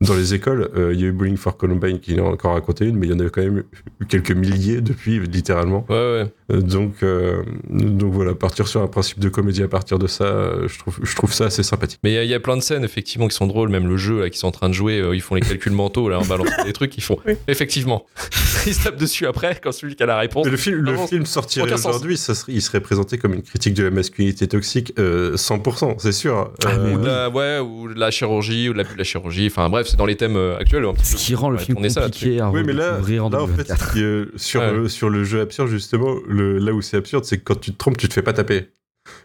dans 0.00 0.14
les 0.14 0.32
écoles. 0.32 0.70
Euh, 0.76 0.94
Il 0.94 1.00
y 1.00 1.04
a 1.04 1.08
eu 1.08 1.12
Bowling 1.12 1.36
for 1.36 1.58
Columbine 1.58 2.00
qui 2.00 2.18
en 2.18 2.26
a 2.28 2.30
encore 2.30 2.54
raconté 2.54 2.86
une, 2.86 2.96
mais 2.96 3.06
il 3.06 3.10
y 3.10 3.14
en 3.14 3.20
a 3.24 3.28
quand 3.28 3.42
même 3.42 3.64
eu 4.00 4.06
quelques 4.06 4.32
milliers 4.32 4.80
depuis, 4.80 5.20
littéralement. 5.20 5.84
Ouais, 5.90 5.94
ouais. 5.94 6.32
Euh, 6.52 6.60
Donc, 6.60 6.96
euh, 7.02 7.42
donc 7.70 8.12
voilà, 8.12 8.34
partir 8.34 8.68
sur 8.68 8.82
un 8.82 8.86
principe 8.86 9.18
de 9.18 9.28
comédie 9.30 9.62
à 9.62 9.68
partir 9.68 9.98
de 9.98 10.06
ça, 10.06 10.24
euh, 10.24 10.68
je 10.68 10.78
trouve, 10.78 10.98
je 11.02 11.14
trouve 11.16 11.32
ça 11.32 11.46
assez 11.46 11.62
sympathique. 11.62 12.00
Mais 12.04 12.10
il 12.10 12.14
y 12.14 12.18
a- 12.18 12.24
il 12.24 12.28
y, 12.30 12.34
a 12.34 12.40
plein 12.40 12.56
de 12.56 12.62
scènes 12.62 12.84
effectivement 12.84 13.28
qui 13.28 13.34
sont 13.34 13.46
drôles, 13.46 13.70
même 13.70 13.86
le 13.88 13.96
jeu 13.96 14.20
là 14.20 14.28
qui 14.30 14.38
sont 14.38 14.48
en 14.48 14.52
train 14.52 14.68
de 14.68 14.74
jouer, 14.74 15.00
euh, 15.00 15.14
ils 15.14 15.22
font 15.22 15.34
les 15.36 15.40
calculs 15.40 15.72
mentaux 15.72 16.08
là 16.08 16.18
en 16.18 16.24
balançant 16.24 16.50
des 16.66 16.72
trucs, 16.74 16.96
ils 16.98 17.02
font 17.02 17.18
Oui. 17.26 17.34
effectivement. 17.48 18.04
ils 18.66 18.74
se 18.74 18.84
tapent 18.84 18.96
dessus 18.98 19.26
après 19.26 19.58
quand 19.62 19.72
celui 19.72 19.96
qui 19.96 20.02
a 20.02 20.06
la 20.06 20.18
réponse. 20.18 20.44
Mais 20.44 20.50
le 20.50 20.56
film, 20.58 20.80
le 20.80 20.96
film 21.06 21.24
sortirait 21.26 21.72
aujourd'hui, 21.72 22.18
ça 22.18 22.34
serait, 22.34 22.52
il 22.52 22.60
serait 22.62 22.80
présenté 22.80 23.16
comme 23.16 23.32
une 23.34 23.42
critique 23.42 23.72
de 23.74 23.84
la 23.84 23.90
masculinité 23.90 24.46
toxique, 24.46 24.92
euh, 24.98 25.36
100%, 25.36 25.94
c'est 25.98 26.12
sûr. 26.12 26.52
Ah, 26.66 26.72
Euh, 26.74 26.94
Ou 26.94 26.98
de 26.98 27.06
la, 27.06 27.30
ouais, 27.30 27.58
ou 27.60 27.88
de 27.92 27.98
la 27.98 28.10
chirurgie, 28.10 28.68
ou 28.68 28.72
de 28.72 28.78
l'abus 28.78 28.92
de 28.94 28.98
la 28.98 29.04
chirurgie. 29.04 29.46
Enfin 29.46 29.68
bref, 29.70 29.86
c'est 29.88 29.96
dans 29.96 30.06
les 30.06 30.16
thèmes 30.16 30.36
euh, 30.36 30.58
actuels. 30.58 30.84
un 30.84 30.92
petit 30.92 31.06
Ce 31.06 31.16
qui 31.16 31.34
rend 31.34 31.48
le 31.50 31.58
film 31.58 31.76
tourner 31.76 31.88
ça 31.88 32.02
compliqué 32.02 32.40
à 32.40 32.50
oui, 32.50 32.62
mais 32.64 32.72
là, 32.72 32.98
là 32.98 33.42
en 33.42 33.46
fait, 33.46 33.68
2024. 33.68 33.88
ce 33.88 33.92
qui 33.92 34.02
est- 34.02 34.38
sur, 34.38 34.60
le, 34.62 34.88
sur 34.88 35.08
le 35.08 35.24
jeu 35.24 35.40
absurde, 35.40 35.68
justement, 35.68 36.14
le, 36.34 36.58
là 36.58 36.72
où 36.72 36.82
c'est 36.82 36.96
absurde, 36.96 37.24
c'est 37.24 37.38
que 37.38 37.44
quand 37.44 37.60
tu 37.60 37.72
te 37.72 37.78
trompes, 37.78 37.96
tu 37.96 38.08
te 38.08 38.14
fais 38.14 38.22
pas 38.22 38.32
taper. 38.32 38.68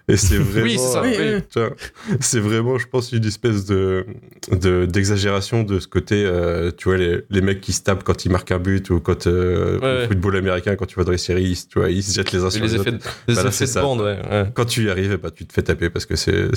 Et 0.09 0.17
c'est 0.17 0.37
vraiment. 0.37 0.65
Oui, 1.03 1.15
c'est. 1.49 2.39
Oui, 2.39 2.41
vraiment, 2.41 2.77
je 2.77 2.87
pense, 2.87 3.13
une 3.13 3.23
espèce 3.25 3.65
de 3.65 4.05
de- 4.51 4.85
d'exagération 4.85 5.63
de, 5.63 5.79
ce 5.79 5.87
côté, 5.87 6.23
euh, 6.25 6.69
tu 6.75 6.89
vois, 6.89 6.97
les, 6.97 7.21
les 7.29 7.41
mecs 7.41 7.61
qui 7.61 7.71
se 7.71 7.81
tapent 7.83 8.03
quand 8.03 8.25
ils 8.25 8.31
marquent 8.31 8.51
un 8.51 8.59
but 8.59 8.89
ou 8.89 8.99
quand 8.99 9.27
euh, 9.27 9.79
Ouais, 9.79 9.85
ouais. 9.85 10.03
au 10.05 10.07
football 10.09 10.35
américain, 10.35 10.75
quand 10.75 10.85
tu 10.85 10.95
vois 10.95 11.05
dans 11.05 11.13
les 11.13 11.17
séries, 11.17 11.43
ils, 11.51 11.55
se- 11.55 11.67
tu 11.67 11.79
vois, 11.79 11.89
ils 11.89 12.03
se 12.03 12.13
jettent 12.13 12.33
les 12.33 12.43
uns 12.43 12.49
sur 12.49 12.61
les 12.63 12.67
les 12.71 12.75
effets 12.81 12.89
autres. 12.93 12.97
de, 12.99 13.03
les 13.29 13.35
Bah 13.35 13.43
là, 13.43 13.49
effets 13.49 13.57
c'est 13.57 13.65
de 13.65 13.69
ça. 13.69 13.81
bande, 13.81 14.01
ouais. 14.01 14.19
ouais. 14.29 14.51
Quand 14.53 14.65
tu 14.65 14.83
y 14.85 14.89
arrives, 14.89 15.15
ben, 15.17 15.31
tu 15.31 15.45
te 15.45 15.53
fais 15.53 15.63
taper 15.63 15.89
parce 15.89 16.05
que 16.05 16.15
c'est 16.17 16.55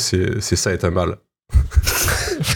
ça 0.57 0.73
est 0.73 0.85
un 0.85 0.91
mal. 0.91 1.19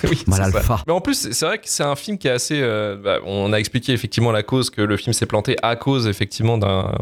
oui, 0.11 0.23
Mal. 0.27 0.51
Mais 0.87 0.93
en 0.93 1.01
plus, 1.01 1.31
c'est- 1.33 1.47
vrai 1.47 1.59
que 1.59 1.65
c'est 1.67 1.83
un 1.83 1.97
film 1.97 2.19
qui 2.19 2.29
est 2.29 2.33
assez. 2.33 2.61
euh, 2.61 2.97
bah, 2.97 3.19
on 3.25 3.53
a 3.53 3.59
expliqué 3.59 3.93
effectivement 3.93 4.33
la 4.33 4.43
cause 4.43 4.71
que 4.71 4.83
le 4.83 4.97
film 4.97 5.13
s'est 5.13 5.27
planté 5.27 5.57
à 5.63 5.77
cause 5.77 6.07
effectivement 6.07 6.59
d'un, 6.59 6.93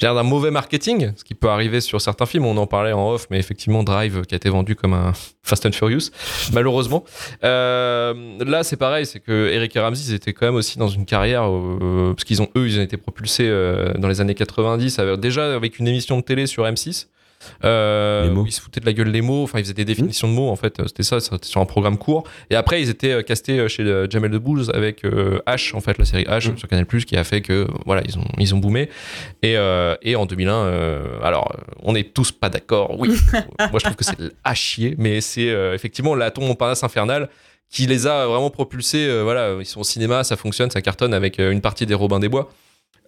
d'un 0.00 0.22
mauvais 0.22 0.50
marketing, 0.50 1.12
ce 1.16 1.24
qui 1.24 1.34
peut 1.34 1.48
arriver 1.48 1.80
sur 1.80 2.00
certains 2.00 2.26
films. 2.26 2.46
On 2.46 2.56
en 2.56 2.66
parlait 2.66 2.92
en 2.92 3.10
off, 3.12 3.26
mais 3.30 3.38
effectivement 3.38 3.82
Drive 3.82 4.22
qui 4.22 4.34
a 4.34 4.36
été 4.36 4.48
vendu 4.48 4.76
comme 4.76 4.94
un 4.94 5.12
Fast 5.42 5.64
and 5.66 5.72
Furious, 5.72 6.10
malheureusement. 6.52 7.04
Euh, 7.44 8.14
là, 8.44 8.64
c'est 8.64 8.76
pareil, 8.76 9.06
c'est 9.06 9.20
que 9.20 9.48
Eric 9.52 9.74
et 9.76 9.80
Ramsey 9.80 10.04
ils 10.10 10.14
étaient 10.14 10.32
quand 10.32 10.46
même 10.46 10.56
aussi 10.56 10.78
dans 10.78 10.88
une 10.88 11.04
carrière 11.06 11.44
euh, 11.48 12.12
parce 12.14 12.24
qu'ils 12.24 12.42
ont 12.42 12.48
eux, 12.56 12.66
ils 12.66 12.78
ont 12.78 12.82
été 12.82 12.96
propulsés 12.96 13.46
euh, 13.48 13.92
dans 13.94 14.08
les 14.08 14.20
années 14.20 14.34
90, 14.34 14.98
avec- 14.98 15.20
déjà 15.20 15.54
avec 15.54 15.78
une 15.78 15.86
émission 15.88 16.16
de 16.18 16.22
télé 16.22 16.46
sur 16.46 16.64
M6. 16.64 17.06
Euh, 17.64 18.24
Les 18.24 18.30
mots. 18.30 18.42
où 18.42 18.46
ils 18.46 18.52
se 18.52 18.60
foutaient 18.60 18.80
de 18.80 18.86
la 18.86 18.92
gueule 18.92 19.12
des 19.12 19.22
mots, 19.22 19.42
enfin 19.42 19.58
ils 19.58 19.62
faisaient 19.62 19.74
des 19.74 19.84
définitions 19.84 20.28
de 20.28 20.32
mots 20.32 20.48
en 20.50 20.56
fait, 20.56 20.80
c'était 20.86 21.02
ça, 21.02 21.20
c'était 21.20 21.46
sur 21.46 21.60
un 21.60 21.64
programme 21.66 21.98
court. 21.98 22.24
Et 22.50 22.54
après 22.56 22.80
ils 22.82 22.88
étaient 22.90 23.12
euh, 23.12 23.22
castés 23.22 23.58
euh, 23.58 23.68
chez 23.68 23.82
euh, 23.82 24.06
Jamel 24.08 24.30
Debbouze 24.30 24.70
avec 24.74 25.04
euh, 25.04 25.38
H 25.46 25.74
en 25.76 25.80
fait, 25.80 25.98
la 25.98 26.04
série 26.04 26.24
H 26.24 26.50
Mm. 26.52 26.58
sur 26.58 26.68
Canal 26.68 26.86
qui 26.86 27.16
a 27.16 27.24
fait 27.24 27.40
que 27.40 27.66
voilà 27.84 28.02
ils 28.06 28.18
ont 28.18 28.24
ils 28.38 28.54
ont 28.54 28.58
boomé. 28.58 28.88
Et, 29.42 29.56
euh, 29.56 29.96
et 30.02 30.16
en 30.16 30.26
2001, 30.26 30.52
euh, 30.54 31.18
alors 31.22 31.54
on 31.82 31.92
n'est 31.92 32.04
tous 32.04 32.32
pas 32.32 32.48
d'accord, 32.48 32.98
oui. 32.98 33.08
Moi 33.58 33.70
je 33.78 33.84
trouve 33.84 33.96
que 33.96 34.04
c'est 34.04 34.16
à 34.44 34.54
chier, 34.54 34.94
mais 34.98 35.20
c'est 35.20 35.50
euh, 35.50 35.74
effectivement 35.74 36.14
la 36.14 36.30
tombe 36.30 36.44
Montparnasse 36.46 36.84
infernale 36.84 37.28
qui 37.68 37.86
les 37.86 38.06
a 38.06 38.26
vraiment 38.26 38.50
propulsés. 38.50 39.06
euh, 39.08 39.22
voilà, 39.22 39.56
ils 39.58 39.66
sont 39.66 39.80
au 39.80 39.84
cinéma, 39.84 40.22
ça 40.24 40.36
fonctionne, 40.36 40.70
ça 40.70 40.80
cartonne 40.80 41.12
avec 41.14 41.40
euh, 41.40 41.50
une 41.50 41.60
partie 41.60 41.84
des 41.86 41.94
Robins 41.94 42.20
des 42.20 42.28
Bois. 42.28 42.48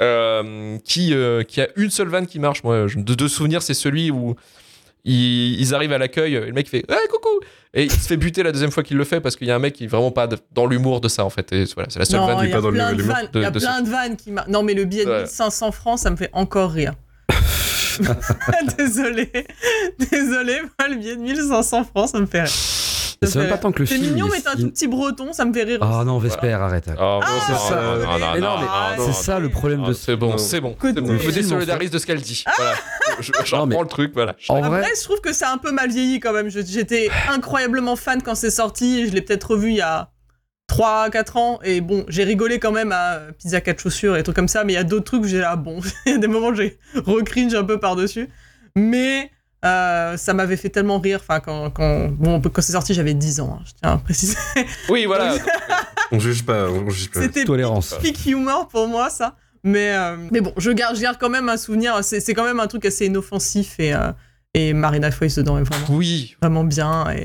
Euh, 0.01 0.79
qui, 0.85 1.13
euh, 1.13 1.43
qui 1.43 1.61
a 1.61 1.69
une 1.77 1.91
seule 1.91 2.09
vanne 2.09 2.27
qui 2.27 2.39
marche. 2.39 2.63
Moi, 2.63 2.87
je- 2.87 2.99
de 2.99 3.15
deux 3.15 3.27
souvenirs, 3.29 3.63
c'est 3.63 3.75
celui 3.75 4.11
où 4.13 4.37
ils, 5.05 5.61
ils 5.61 5.75
arrivent 5.75 5.93
à 5.93 5.99
l'accueil, 5.99 6.35
et 6.37 6.41
le 6.41 6.53
mec 6.53 6.69
fait 6.69 6.85
hey, 6.89 7.09
coucou 7.11 7.29
et 7.75 7.85
il 7.85 7.91
se 7.91 8.07
fait 8.09 8.17
buter 8.17 8.43
la 8.43 8.51
deuxième 8.53 8.71
fois 8.71 8.83
qu'il 8.83 8.97
le 8.97 9.05
fait 9.05 9.21
parce 9.21 9.37
qu'il 9.37 9.47
y 9.47 9.51
a 9.51 9.57
un 9.57 9.59
mec 9.59 9.75
qui 9.75 9.85
est 9.85 9.89
vraiment 9.89 10.11
pas 10.11 10.27
de- 10.27 10.39
dans 10.55 10.67
l'humour 10.67 11.01
de 11.01 11.09
ça 11.09 11.25
en 11.25 11.31
fait. 11.31 11.53
Et 11.53 11.65
voilà, 11.75 11.89
c'est 11.91 11.99
la 11.99 12.05
seule 12.05 12.21
Non, 12.21 12.27
vanne. 12.27 12.49
y 12.49 12.53
a 12.53 12.55
pas 12.57 12.61
dans 12.63 12.71
plein 12.71 12.93
de 12.93 12.97
de- 12.97 13.03
il 13.03 13.43
y 13.43 13.45
a 13.45 13.51
de 13.51 13.59
plein 13.59 13.83
de 13.83 13.89
vannes 13.91 14.17
qui 14.17 14.31
m'a- 14.31 14.45
Non, 14.49 14.63
mais 14.63 14.75
le 14.75 14.85
billet 14.85 15.05
de 15.05 15.11
Ouais. 15.11 15.19
1500 15.23 15.73
francs, 15.73 15.99
ça 15.99 16.11
me 16.11 16.17
fait 16.17 16.31
encore 16.33 16.71
rire. 16.71 16.95
Désolé. 18.79 19.31
Désolé, 20.11 20.61
moi, 20.79 20.89
le 20.89 20.97
billet 20.97 21.17
de 21.17 21.21
1500 21.23 21.85
francs, 21.85 22.09
ça 22.11 22.21
me 22.21 22.27
fait 22.27 22.43
rire. 22.43 22.53
C'est 23.23 23.37
même 23.41 23.49
pas 23.49 23.59
tant 23.59 23.73
que 23.73 23.81
le 23.81 23.87
C'est 23.87 23.97
film. 23.97 24.13
mignon, 24.15 24.27
il 24.29 24.33
mais 24.33 24.41
t'es 24.41 24.49
un 24.49 24.55
tout 24.57 24.71
petit 24.71 24.87
breton, 24.87 25.33
ça 25.33 25.45
me 25.45 25.53
fait 25.53 25.65
rire. 25.65 25.79
Ah 25.83 26.05
non, 26.05 26.19
Vesper, 26.19 26.53
arrête. 26.53 26.85
C'est 26.87 26.93
non, 26.95 27.21
ça. 27.21 27.75
non, 27.75 27.97
non, 27.99 28.19
non, 28.19 28.33
Mais 28.35 28.41
non, 28.41 28.49
non, 28.49 28.59
mais 28.61 28.67
non, 28.67 28.71
c'est 28.99 29.07
non, 29.09 29.13
ça 29.13 29.39
le 29.41 29.49
problème 29.49 29.81
non, 29.81 29.89
de 29.89 29.93
C'est 29.93 30.15
bon, 30.17 30.31
Non. 30.31 30.39
c'est 30.39 30.61
bon. 30.61 30.77
C'est 30.81 30.93
bon. 30.93 31.19
Je 31.19 31.27
me 31.27 31.33
désolidarise 31.33 31.91
de 31.91 31.99
ce 31.99 32.07
qu'elle 32.07 32.21
dit. 32.21 32.45
Voilà. 32.57 32.75
Je, 33.21 33.33
je 33.45 33.57
Non, 33.57 33.67
mais- 33.67 33.75
reprends 33.75 33.83
le 33.83 33.89
truc, 33.89 34.13
voilà. 34.15 34.37
En 34.49 34.57
Après, 34.63 34.69
vrai, 34.81 34.89
je 34.97 35.03
trouve 35.03 35.21
que 35.21 35.33
c'est 35.33 35.45
un 35.47 35.59
peu 35.59 35.73
mal 35.73 35.91
vieilli 35.91 36.21
quand 36.21 36.33
même. 36.33 36.49
J'étais 36.49 37.11
incroyablement 37.29 37.97
fan 37.97 38.23
quand 38.23 38.37
c'est 38.37 38.51
sorti. 38.51 39.09
Je 39.09 39.13
l'ai 39.13 39.23
peut-être 39.23 39.51
revu 39.53 39.71
il 39.71 39.77
y 39.77 39.81
a 39.81 40.11
3-4 40.71 41.37
ans. 41.39 41.59
Et 41.65 41.81
bon, 41.81 42.05
j'ai 42.09 42.23
rigolé 42.25 42.59
quand 42.61 42.73
même 42.73 42.93
à 42.93 43.19
Pizza 43.39 43.61
4 43.61 43.81
chaussures 43.81 44.17
et 44.17 44.23
trucs 44.23 44.37
comme 44.37 44.47
ça. 44.49 44.63
Mais 44.63 44.75
il 44.75 44.77
y 44.77 44.79
a 44.79 44.85
d'autres 44.85 45.05
trucs 45.07 45.23
où 45.25 45.27
j'ai 45.27 45.39
là, 45.39 45.57
bon, 45.57 45.81
il 46.07 46.13
y 46.13 46.15
a 46.15 46.19
des 46.19 46.29
moments 46.29 46.49
où 46.49 46.55
j'ai 46.55 46.79
recringe 47.05 47.55
un 47.55 47.65
peu 47.65 47.81
par-dessus. 47.81 48.29
Mais 48.77 49.31
euh, 49.65 50.17
ça 50.17 50.35
m'avait 50.35 50.57
fait 50.57 50.69
tellement 50.69 50.99
rire. 51.01 51.21
Enfin, 51.23 51.41
quand, 51.41 51.71
quand, 51.71 52.09
bon, 52.09 52.41
quand 52.41 52.63
c'est 52.63 52.73
sorti, 52.73 52.95
j'avais 52.95 53.15
10 53.15 53.41
ans. 53.41 53.59
hein, 53.61 53.65
je 53.67 53.73
tiens 53.81 53.93
à 53.93 53.97
préciser. 53.99 54.37
Oui, 54.89 55.05
voilà. 55.07 55.35
On 56.13 56.19
juge 56.19 56.43
pas, 56.47 56.71
on 56.71 56.89
juge 56.89 57.11
pas. 57.11 57.21
C'était 57.21 57.45
tolérance. 57.45 57.95
peak 58.01 58.25
humor 58.25 58.69
pour 58.69 58.89
moi, 58.89 59.11
ça. 59.11 59.37
Mais, 59.63 59.93
euh, 59.95 60.17
mais 60.31 60.41
bon, 60.41 60.55
je 60.57 60.71
garde, 60.71 60.97
je 60.97 61.03
garde 61.03 61.19
quand 61.21 61.29
même 61.29 61.51
un 61.51 61.59
souvenir. 61.59 62.03
C'est 62.03 62.21
c'est 62.21 62.33
quand 62.33 62.45
même 62.45 62.61
un 62.61 62.67
truc 62.67 62.87
assez 62.87 63.05
inoffensif. 63.07 63.75
Et, 63.79 63.93
euh, 63.93 64.11
et 64.55 64.73
Marina 64.73 65.11
Foïs 65.11 65.35
dedans 65.35 65.59
est 65.59 65.65
vraiment 65.65 65.87
Oui. 65.91 66.35
vraiment 66.41 66.65
bien 66.65 67.11
et, 67.11 67.25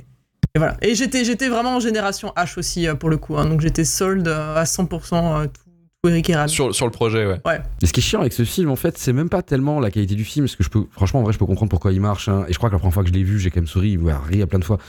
et 0.54 0.58
voilà 0.60 0.76
et 0.82 0.94
j'étais 0.96 1.24
j'étais 1.24 1.48
vraiment 1.48 1.78
en 1.78 1.80
génération 1.80 2.34
H 2.36 2.60
aussi 2.60 2.86
pour 3.00 3.10
le 3.10 3.16
coup 3.16 3.38
hein. 3.38 3.46
donc 3.46 3.62
j'étais 3.62 3.86
sold 3.86 4.28
euh, 4.28 4.58
à 4.58 4.66
100% 4.66 5.14
euh, 5.44 5.48
tout, 5.48 5.62
tout 6.04 6.10
Eric 6.10 6.32
Sur, 6.48 6.76
sur 6.76 6.86
le 6.86 6.92
projet, 6.92 7.26
ouais. 7.26 7.40
Et 7.82 7.86
ce 7.86 7.94
qui 7.94 8.02
est 8.02 8.04
chiant 8.04 8.20
avec 8.20 8.34
ce 8.34 8.44
film, 8.44 8.70
en 8.70 8.76
fait, 8.76 8.98
c'est 8.98 9.14
même 9.14 9.30
pas 9.30 9.42
tellement 9.42 9.80
la 9.80 9.90
qualité 9.90 10.16
du 10.16 10.26
film, 10.26 10.46
parce 10.46 10.58
que 10.58 10.64
je 10.64 10.70
peux, 10.70 10.86
franchement, 10.92 11.22
en 11.22 11.24
vrai, 11.24 11.32
je 11.32 11.38
peux 11.40 11.46
comprendre 11.46 11.70
pourquoi 11.70 11.94
il 11.94 12.02
marche. 12.02 12.28
hein. 12.28 12.44
Et 12.50 12.54
je 12.54 12.58
crois 12.58 12.70
que 12.70 12.76
la 12.76 12.80
première 12.80 12.94
fois 12.94 13.04
que 13.04 13.10
je 13.10 13.14
l'ai 13.14 13.24
vu, 13.24 13.40
j'ai 13.40 13.50
quand 13.52 13.62
même 13.62 13.68
souri, 13.68 13.98
ouais, 13.98 14.12
ri 14.30 14.42
à 14.42 14.48
plein 14.48 14.60
de 14.60 14.66
fois. 14.66 14.80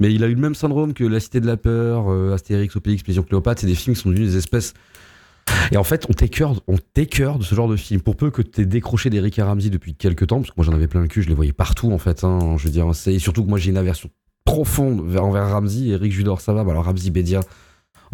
Mais 0.00 0.12
il 0.12 0.24
a 0.24 0.26
eu 0.26 0.34
le 0.34 0.40
même 0.40 0.56
syndrome 0.56 0.92
que 0.92 1.04
La 1.04 1.20
Cité 1.20 1.40
de 1.40 1.46
la 1.46 1.56
Peur, 1.56 2.10
euh, 2.10 2.34
Astérix, 2.34 2.74
Obélix, 2.74 3.00
Expédition 3.02 3.22
Cléopâtre. 3.22 3.60
C'est 3.60 3.68
des 3.68 3.76
films 3.76 3.94
qui 3.94 4.02
sont 4.02 4.08
devenus 4.10 4.30
des 4.32 4.36
espèces. 4.36 4.74
Et 5.70 5.76
en 5.76 5.84
fait, 5.84 6.06
on 6.08 6.12
t'écœure, 6.12 6.60
on 6.66 6.76
t'écœure 6.76 7.38
de 7.38 7.44
ce 7.44 7.54
genre 7.54 7.68
de 7.68 7.76
film. 7.76 8.00
Pour 8.00 8.16
peu 8.16 8.30
que 8.32 8.42
t'aies 8.42 8.66
décroché 8.66 9.10
d'Eric 9.10 9.38
et 9.38 9.42
Ramsey 9.42 9.70
depuis 9.70 9.94
quelques 9.94 10.26
temps, 10.26 10.38
parce 10.38 10.50
que 10.50 10.54
moi 10.56 10.64
j'en 10.66 10.72
avais 10.72 10.88
plein 10.88 11.02
le 11.02 11.06
cul, 11.06 11.22
je 11.22 11.28
les 11.28 11.34
voyais 11.34 11.52
partout 11.52 11.92
en 11.92 11.98
fait. 11.98 12.24
hein. 12.24 12.56
je 12.58 12.64
veux 12.64 12.70
dire, 12.70 12.92
c'est 12.94 13.14
et 13.14 13.18
surtout 13.20 13.44
que 13.44 13.48
moi 13.48 13.58
j'ai 13.58 13.70
une 13.70 13.76
aversion 13.76 14.08
profonde 14.44 15.06
vers, 15.06 15.24
envers 15.24 15.48
Ramsey. 15.50 15.88
Eric 15.90 16.10
Judor, 16.10 16.40
ça 16.40 16.52
va. 16.52 16.64
Bah, 16.64 16.72
alors 16.72 16.84
Ramsey 16.86 17.10
Bédia, 17.10 17.40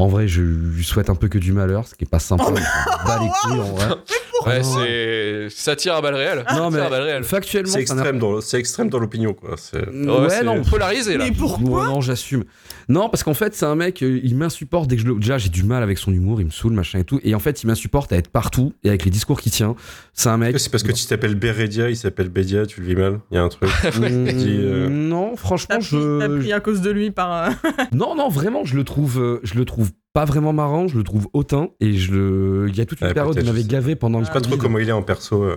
en 0.01 0.09
vrai, 0.09 0.29
je 0.29 0.43
lui 0.43 0.85
souhaite 0.85 1.11
un 1.11 1.15
peu 1.15 1.29
que 1.29 1.39
du 1.39 1.53
malheur, 1.53 1.87
ce 1.87 1.95
qui 1.95 2.05
est 2.05 2.11
pas 2.11 2.19
sympa. 2.19 2.45
Oh, 2.47 2.51
en 3.53 3.63
vrai. 3.75 3.87
Ouais, 4.47 4.55
Ah, 4.57 4.63
non. 4.63 4.75
c'est. 4.85 5.47
Ça 5.51 5.77
tire 5.77 5.95
à 5.95 6.01
balles 6.03 6.15
réelles. 6.15 6.39
Non, 6.39 6.45
Ça 6.47 6.55
tire 6.55 6.71
mais 6.71 6.79
à 6.81 6.89
balles 6.91 7.03
réelles. 7.03 7.25
factuellement, 7.25 7.73
C'est 7.73 7.81
extrême, 7.81 8.19
dans, 8.19 8.41
c'est 8.41 8.59
extrême 8.59 8.89
dans 8.89 8.99
l'opinion, 8.99 9.35
quoi. 9.35 9.57
C'est- 9.57 9.79
Ouais, 9.89 10.43
non. 10.43 10.63
polarisé 10.63 11.17
là. 11.17 11.25
mais 11.25 11.33
pourquoi 11.33 11.83
Ouais, 11.83 11.87
non, 11.87 12.01
j'assume. 12.01 12.45
Non, 12.89 13.09
parce 13.09 13.23
qu'en 13.23 13.35
fait, 13.35 13.55
c'est 13.55 13.67
un 13.67 13.75
mec, 13.77 14.03
euh, 14.03 14.21
il 14.25 14.35
m'insupporte 14.37 14.89
dès 14.89 14.97
que 14.97 15.03
je 15.03 15.07
le. 15.07 15.15
Déjà, 15.15 15.39
j'ai 15.39 15.49
du 15.49 15.63
mal 15.63 15.83
avec 15.83 15.99
son 15.99 16.13
humour, 16.13 16.41
il 16.41 16.47
me 16.47 16.51
saoule, 16.51 16.73
machin 16.73 16.99
et 16.99 17.05
tout. 17.05 17.21
Et 17.23 17.35
en 17.35 17.39
fait, 17.39 17.63
il 17.63 17.67
m'insupporte 17.67 18.13
à 18.13 18.17
être 18.17 18.29
partout 18.29 18.73
et 18.83 18.89
avec 18.89 19.05
les 19.05 19.11
discours 19.11 19.41
qu'il 19.41 19.53
tient. 19.53 19.77
C'est 20.13 20.29
un 20.29 20.37
mec. 20.39 20.59
C'est 20.59 20.71
parce 20.71 20.83
que 20.83 20.93
tu 20.93 21.07
t'appelles 21.07 21.35
Bérédia, 21.37 21.89
il 21.91 21.97
s'appelle 21.97 22.29
Bédia, 22.31 22.67
tu 22.67 22.81
le 22.81 22.87
vis 22.89 22.97
mal? 22.97 23.21
Il 23.31 23.35
y 23.37 23.39
a 23.39 23.43
un 23.43 23.49
truc. 23.49 23.71
Euh, 24.01 24.89
Non, 24.89 25.37
franchement, 25.37 25.79
pris, 25.79 25.89
t'as 25.91 26.29
je. 26.29 26.39
pris 26.41 26.53
à 26.53 26.61
cause 26.61 26.81
de 26.81 26.91
lui 26.91 27.11
par 27.11 27.33
euh, 27.33 27.51
Non, 27.93 28.15
non, 28.15 28.29
vraiment, 28.29 28.65
je 28.65 28.77
le 28.77 28.85
trouve, 28.85 29.41
je 29.43 29.55
le 29.55 29.65
trouve 29.65 29.91
pas 30.13 30.25
vraiment 30.25 30.53
marrant, 30.53 30.89
je 30.89 30.97
le 30.99 31.05
trouve 31.05 31.29
hautain 31.33 31.69
et 31.81 31.95
je 31.95 32.13
le. 32.13 32.67
Il 32.69 32.77
y 32.77 32.81
a 32.81 32.87
toute 32.87 33.01
une 33.01 33.07
Ouais, 33.09 33.15
période 33.15 33.31
où 33.35 33.39
il 33.39 33.43
peut-être, 33.43 33.53
m'avait 33.55 33.65
gavé 33.65 33.95
pendant 33.97 34.19
le 34.19 34.25
Je 34.25 34.29
sais 34.29 34.35
pas 34.35 34.41
trop 34.41 34.57
comment 34.57 34.79
il 34.79 34.89
est 34.89 34.93
en 34.93 35.03
perso. 35.03 35.43
euh. 35.45 35.57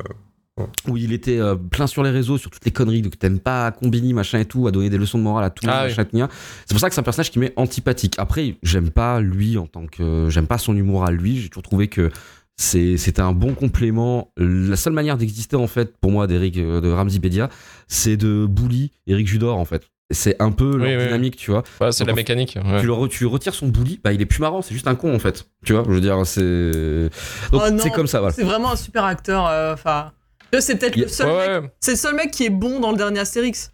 où 0.87 0.97
il 0.97 1.11
était 1.13 1.39
euh, 1.39 1.55
plein 1.55 1.87
sur 1.87 2.03
les 2.03 2.11
réseaux 2.11 2.37
sur 2.37 2.51
toutes 2.51 2.63
les 2.63 2.69
conneries 2.71 3.01
que 3.01 3.07
t'aimes 3.15 3.39
pas 3.39 3.71
Combini 3.71 4.13
machin 4.13 4.37
et 4.37 4.45
tout 4.45 4.67
à 4.67 4.71
donner 4.71 4.91
des 4.91 4.99
leçons 4.99 5.17
de 5.17 5.23
morale 5.23 5.45
à 5.45 5.49
tout 5.49 5.65
le 5.65 5.71
Ah 5.71 5.81
monde 5.87 5.89
oui. 5.89 5.97
machin, 5.97 6.07
gna. 6.13 6.29
c'est 6.67 6.73
pour 6.75 6.79
ça 6.79 6.89
que 6.89 6.93
c'est 6.93 7.01
un 7.01 7.03
personnage 7.03 7.31
qui 7.31 7.39
m'est 7.39 7.53
antipathique 7.55 8.15
après 8.19 8.57
j'aime 8.61 8.91
pas 8.91 9.19
lui 9.19 9.57
en 9.57 9.65
tant 9.65 9.87
que 9.87 10.27
j'aime 10.29 10.45
pas 10.45 10.59
son 10.59 10.77
humour 10.77 11.05
à 11.05 11.11
lui 11.11 11.37
j'ai 11.39 11.49
toujours 11.49 11.63
trouvé 11.63 11.87
que 11.87 12.11
c'est 12.55 12.97
c'était 12.97 13.23
un 13.23 13.31
bon 13.33 13.55
complément 13.55 14.31
la 14.37 14.75
seule 14.75 14.93
manière 14.93 15.17
d'exister 15.17 15.55
en 15.55 15.65
fait 15.65 15.97
pour 15.97 16.11
moi 16.11 16.27
d'Eric 16.27 16.55
euh, 16.59 16.81
de 16.81 16.91
Ramsey 16.91 17.17
Bedia 17.17 17.49
c'est 17.87 18.15
de 18.15 18.45
bully 18.47 18.91
Eric 19.07 19.25
Judor 19.25 19.57
en 19.57 19.65
fait 19.65 19.87
c'est 20.11 20.39
un 20.41 20.51
peu 20.51 20.75
leur 20.77 20.87
Oui, 20.87 20.95
oui, 20.97 21.03
dynamique 21.05 21.35
tu 21.37 21.51
vois 21.51 21.63
Ouais, 21.81 21.91
c'est 21.91 22.05
la 22.05 22.13
mécanique. 22.13 22.57
ouais. 22.63 22.79
tu, 22.81 22.85
le 22.85 22.93
re- 22.93 23.07
tu 23.09 23.23
lui 23.23 23.29
retires 23.31 23.53
son 23.55 23.67
bully 23.67 23.99
bah 24.03 24.13
il 24.13 24.21
est 24.21 24.25
plus 24.25 24.39
marrant 24.41 24.61
c'est 24.61 24.73
juste 24.73 24.87
un 24.87 24.95
con 24.95 25.13
en 25.15 25.19
fait 25.19 25.45
tu 25.65 25.73
vois 25.73 25.83
je 25.87 25.91
veux 25.91 26.01
dire 26.01 26.23
c'est 26.25 27.09
donc 27.51 27.61
Oh 27.65 27.69
non, 27.71 27.77
c'est 27.81 27.89
comme 27.91 28.07
ça 28.07 28.19
voilà 28.19 28.33
c'est 28.33 28.43
vraiment 28.43 28.71
un 28.71 28.75
super 28.75 29.05
acteur 29.05 29.47
euh, 29.47 29.73
enfin 29.73 30.11
c'est 30.59 30.77
peut-être 30.77 30.95
le 30.97 31.07
seul 31.07 31.27
Ouais, 31.27 31.47
mec- 31.47 31.63
ouais. 31.63 31.71
c'est 31.79 31.91
le 31.91 31.97
seul 31.97 32.15
mec 32.15 32.29
qui 32.31 32.45
est 32.45 32.49
bon 32.51 32.79
dans 32.79 32.91
le 32.91 32.97
dernier 32.97 33.19
Astérix 33.21 33.72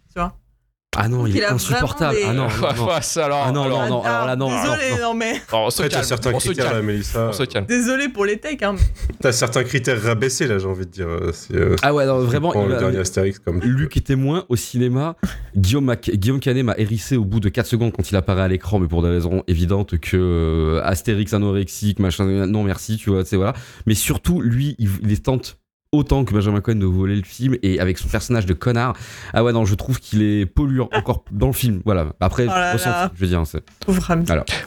ah 0.96 1.08
non 1.08 1.24
il 1.26 1.36
Il 1.36 1.42
est 1.42 1.46
insupportable 1.46 2.16
des- 2.16 2.24
ah 2.24 2.32
non, 2.32 2.48
non, 2.48 2.48
non. 2.48 2.88
Alors, 3.22 3.44
Ah 3.46 3.52
non, 3.52 3.62
alors, 3.62 3.82
non, 3.84 3.88
non, 3.88 4.02
alors 4.02 4.26
là, 4.26 4.34
non, 4.36 4.48
désolé 4.48 4.86
alors, 4.96 5.12
non. 5.12 5.18
mais 5.18 5.32
alors, 5.48 5.66
on 5.66 5.70
se 5.70 5.82
calme. 5.84 6.02
certains 6.02 6.32
On 6.34 6.40
se 6.40 6.46
critères, 6.48 6.64
là, 6.66 6.70
calme. 6.72 6.86
Mélissa. 6.86 7.28
On 7.28 7.32
se 7.32 7.42
calme. 7.44 7.66
désolé 7.66 8.08
pour 8.08 8.24
les 8.24 8.38
techs 8.38 8.62
hein. 8.64 8.74
T'as 9.20 9.30
certains 9.30 9.62
critères 9.62 10.02
rabaissés, 10.02 10.48
là, 10.48 10.58
j'ai 10.58 10.66
envie 10.66 10.86
de 10.86 10.90
dire. 10.90 11.06
euh, 11.06 11.30
C'est, 11.32 11.54
euh, 11.54 11.76
ah 11.82 11.94
ouais 11.94 12.06
non, 12.06 12.18
vraiment 12.18 12.52
il 12.54 12.68
le 12.70 12.76
dernier 12.78 12.98
Astérix 12.98 13.38
comme. 13.38 13.60
Luc 13.60 13.96
est 13.96 14.00
témoin 14.06 14.44
au 14.48 14.56
cinéma. 14.56 15.14
Guillaume, 15.56 15.84
Mac- 15.84 16.10
Guillaume 16.12 16.40
Canet 16.40 16.64
m'a 16.64 16.74
hérissé 16.76 17.16
au 17.16 17.24
bout 17.24 17.38
de 17.40 17.48
4 17.48 17.66
secondes 17.66 17.92
quand 17.92 18.10
il 18.10 18.16
apparaît 18.16 18.42
à 18.42 18.48
l'écran, 18.48 18.78
mais 18.80 18.88
pour 18.88 19.02
des 19.02 19.10
raisons 19.10 19.44
évidentes 19.46 19.98
que 19.98 20.16
euh, 20.16 20.80
Astérix 20.84 21.32
anorexique, 21.34 22.00
machin, 22.00 22.24
non 22.46 22.64
merci, 22.64 22.96
tu 22.96 23.10
vois, 23.10 23.24
c'est 23.24 23.36
voilà. 23.36 23.52
Mais 23.86 23.94
surtout, 23.94 24.40
lui, 24.40 24.74
il, 24.80 24.88
il 25.08 25.22
tente 25.22 25.56
autant 25.92 26.24
que 26.24 26.32
Benjamin 26.32 26.60
Cohen 26.60 26.76
de 26.76 26.86
voler 26.86 27.16
le 27.16 27.24
film 27.24 27.56
et 27.62 27.80
avec 27.80 27.98
son 27.98 28.08
personnage 28.08 28.46
de 28.46 28.54
connard. 28.54 28.96
Ah 29.32 29.42
ouais, 29.42 29.52
non, 29.52 29.64
je 29.64 29.74
trouve 29.74 29.98
qu'il 29.98 30.22
est 30.22 30.46
polluant 30.46 30.88
encore 30.94 31.24
dans 31.32 31.48
le 31.48 31.52
film. 31.52 31.82
Voilà. 31.84 32.12
Après, 32.20 32.44
Oh 32.44 32.50
là 32.50 32.72
ressenti, 32.72 32.90
là. 32.90 33.10
je 33.14 33.20
veux 33.20 33.26
dire. 33.26 33.42